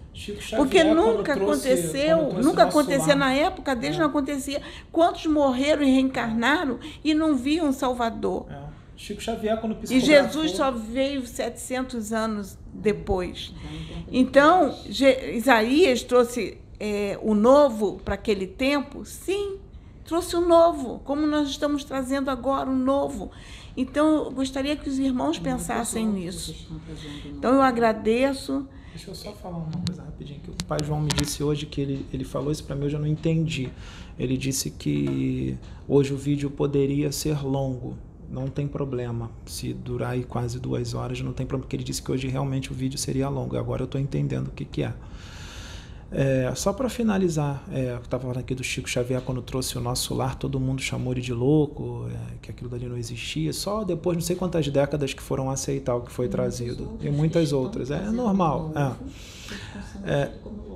[0.56, 4.00] Porque nunca aconteceu, nunca acontecia na época deles, é.
[4.00, 4.62] não acontecia.
[4.92, 8.46] Quantos morreram e reencarnaram e não viam Salvador?
[8.50, 8.76] É.
[8.98, 13.54] Chico Xavier, quando E Jesus só veio 700 anos depois.
[14.10, 19.04] Então, Isaías trouxe é, o novo para aquele tempo?
[19.04, 19.58] Sim,
[20.06, 23.32] trouxe o novo, como nós estamos trazendo agora o novo.
[23.76, 26.56] Então, eu gostaria que os irmãos pensassem nisso.
[27.26, 28.66] Então, eu agradeço.
[28.96, 31.82] Deixa eu só falar uma coisa rapidinho que o pai João me disse hoje que
[31.82, 33.70] ele, ele falou isso para mim eu já não entendi.
[34.18, 37.98] Ele disse que hoje o vídeo poderia ser longo.
[38.30, 39.30] Não tem problema.
[39.46, 42.72] Se durar aí quase duas horas, não tem problema, porque ele disse que hoje realmente
[42.72, 43.58] o vídeo seria longo.
[43.58, 44.94] Agora eu estou entendendo o que, que é.
[46.18, 49.82] É, só para finalizar, é, eu estava falando aqui do Chico Xavier quando trouxe o
[49.82, 53.52] nosso lar, todo mundo chamou ele de louco, é, que aquilo dali não existia.
[53.52, 56.98] Só depois, não sei quantas décadas que foram aceitar o que foi trazido.
[57.02, 57.92] E muitas outras.
[57.92, 58.72] É, normal.
[60.06, 60.10] É.
[60.10, 60.32] é.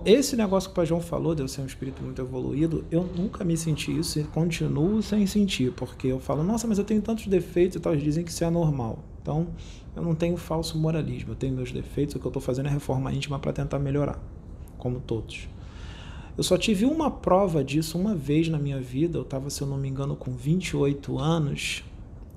[0.05, 3.09] esse negócio que o Pai João falou, de eu ser um espírito muito evoluído, eu
[3.15, 7.01] nunca me senti isso e continuo sem sentir, porque eu falo, nossa, mas eu tenho
[7.01, 8.99] tantos defeitos e tal, eles dizem que isso é normal.
[9.21, 9.47] Então,
[9.95, 12.69] eu não tenho falso moralismo, eu tenho meus defeitos, o que eu estou fazendo é
[12.69, 14.21] reforma íntima para tentar melhorar
[14.80, 15.47] como todos.
[16.35, 19.18] Eu só tive uma prova disso uma vez na minha vida.
[19.18, 21.84] Eu estava, se eu não me engano, com 28 anos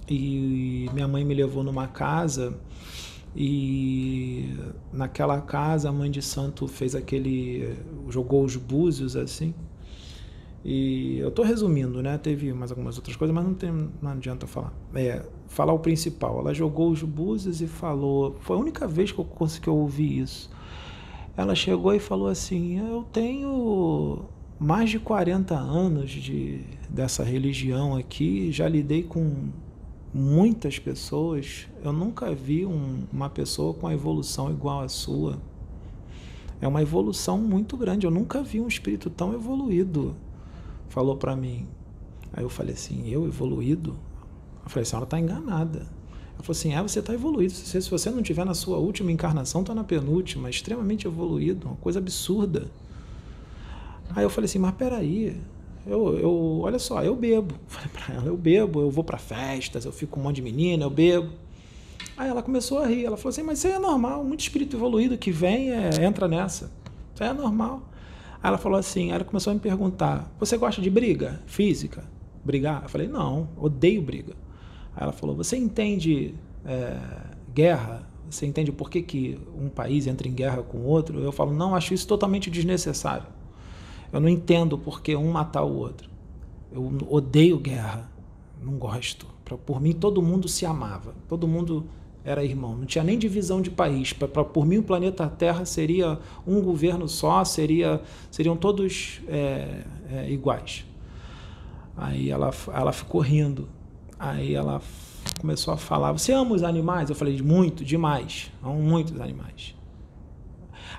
[0.09, 2.59] e minha mãe me levou numa casa
[3.35, 4.55] E
[4.93, 7.77] naquela casa a mãe de santo fez aquele.
[8.10, 9.55] jogou os búzios assim.
[10.64, 12.19] E eu estou resumindo, né?
[12.19, 14.73] Teve mais algumas outras coisas, mas não, tem, não adianta falar.
[14.94, 16.39] É, falar o principal.
[16.40, 18.36] Ela jogou os búzios e falou.
[18.40, 20.51] Foi a única vez que eu consegui ouvir isso.
[21.36, 24.24] Ela chegou e falou assim: Eu tenho
[24.59, 29.50] mais de 40 anos de, dessa religião aqui, já lidei com
[30.12, 35.40] muitas pessoas, eu nunca vi um, uma pessoa com a evolução igual à sua.
[36.60, 38.06] É uma evolução muito grande.
[38.06, 40.14] Eu nunca vi um espírito tão evoluído.
[40.88, 41.66] Falou para mim.
[42.32, 43.98] Aí eu falei assim: eu evoluído?
[44.62, 45.86] Eu falei: a senhora está enganada.
[46.34, 47.52] Ela falou assim: é, você está evoluído.
[47.52, 50.50] Se, você não tiver na sua última encarnação, está na penúltima.
[50.50, 51.68] Extremamente evoluído.
[51.68, 52.70] Uma coisa absurda.
[54.14, 55.36] Aí eu falei assim: mas peraí.
[55.86, 57.54] Eu, eu, olha só, eu bebo.
[57.66, 60.42] Falei para ela, eu bebo, eu vou para festas, eu fico com um monte de
[60.42, 61.30] menina, eu bebo.
[62.16, 63.04] Aí ela começou a rir.
[63.04, 64.24] Ela falou assim: Mas isso é normal.
[64.24, 66.70] Muito espírito evoluído que vem é, entra nessa.
[67.14, 67.82] Isso é normal.
[68.42, 72.04] Aí ela falou assim: ela começou a me perguntar: Você gosta de briga física?
[72.44, 72.82] Brigar?
[72.82, 74.34] Eu falei: Não, odeio briga.
[74.94, 76.98] Aí ela falou: Você entende é,
[77.52, 78.09] guerra?
[78.31, 81.20] Você entende por que, que um país entra em guerra com outro?
[81.20, 83.27] Eu falo: Não, acho isso totalmente desnecessário.
[84.12, 86.10] Eu não entendo por que um matar o outro.
[86.70, 88.10] Eu odeio guerra.
[88.62, 89.27] Não gosto.
[89.66, 91.14] Por mim, todo mundo se amava.
[91.28, 91.86] Todo mundo
[92.24, 92.77] era irmão.
[92.77, 94.12] Não tinha nem divisão de país.
[94.12, 98.01] Pra, pra, por mim, o planeta Terra seria um governo só, seria,
[98.31, 100.86] seriam todos é, é, iguais.
[101.97, 103.69] Aí ela, ela ficou rindo.
[104.23, 104.81] Aí ela
[105.40, 107.11] começou a falar: Você ama os animais?
[107.11, 108.53] Eu falei: Muito, demais.
[108.62, 109.74] Amo muitos animais.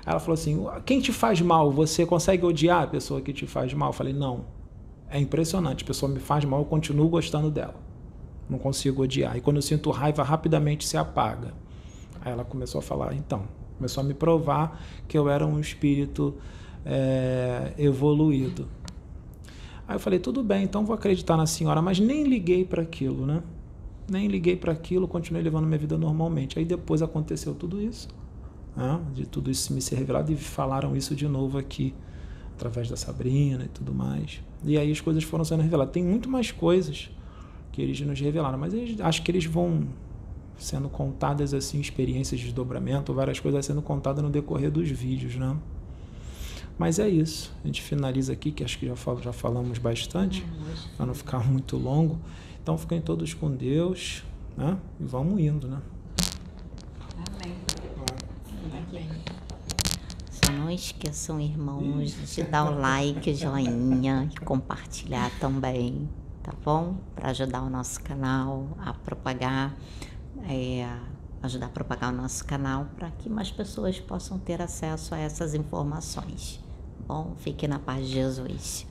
[0.04, 3.72] Ela falou assim: quem te faz mal, você consegue odiar a pessoa que te faz
[3.72, 3.88] mal?
[3.88, 4.44] Eu falei: não.
[5.08, 7.76] É impressionante, a pessoa me faz mal, eu continuo gostando dela.
[8.48, 9.36] Não consigo odiar.
[9.36, 11.54] E quando eu sinto raiva, rapidamente se apaga.
[12.20, 13.44] Aí ela começou a falar: então,
[13.78, 16.34] começou a me provar que eu era um espírito
[16.84, 18.68] é, evoluído.
[19.86, 23.26] Aí eu falei: tudo bem, então vou acreditar na senhora, mas nem liguei para aquilo,
[23.26, 23.42] né?
[24.10, 26.58] Nem liguei para aquilo, continuei levando minha vida normalmente.
[26.58, 28.08] Aí depois aconteceu tudo isso
[28.76, 31.94] né, de tudo isso me ser revelado e falaram isso de novo aqui
[32.54, 34.40] através da Sabrina e tudo mais.
[34.64, 35.92] E aí as coisas foram sendo reveladas.
[35.92, 37.10] Tem muito mais coisas
[37.72, 39.86] que eles nos revelaram, mas eles, acho que eles vão
[40.56, 45.56] sendo contadas assim, experiências de desdobramento, várias coisas sendo contadas no decorrer dos vídeos, né?
[46.78, 47.52] Mas é isso.
[47.62, 50.96] A gente finaliza aqui, que acho que já, fal já falamos bastante, uhum.
[50.96, 52.18] para não ficar muito longo.
[52.62, 54.24] Então fiquem todos com Deus,
[54.56, 54.76] né?
[54.98, 55.80] E vamos indo, né?
[60.30, 66.08] Só não esqueçam, irmãos, de dar o like, o joinha e compartilhar também,
[66.42, 66.96] tá bom?
[67.14, 69.76] Para ajudar o nosso canal a propagar,
[70.48, 70.88] é,
[71.42, 75.54] ajudar a propagar o nosso canal para que mais pessoas possam ter acesso a essas
[75.54, 76.63] informações.
[77.06, 78.86] Bom, fique na paz de Jesus.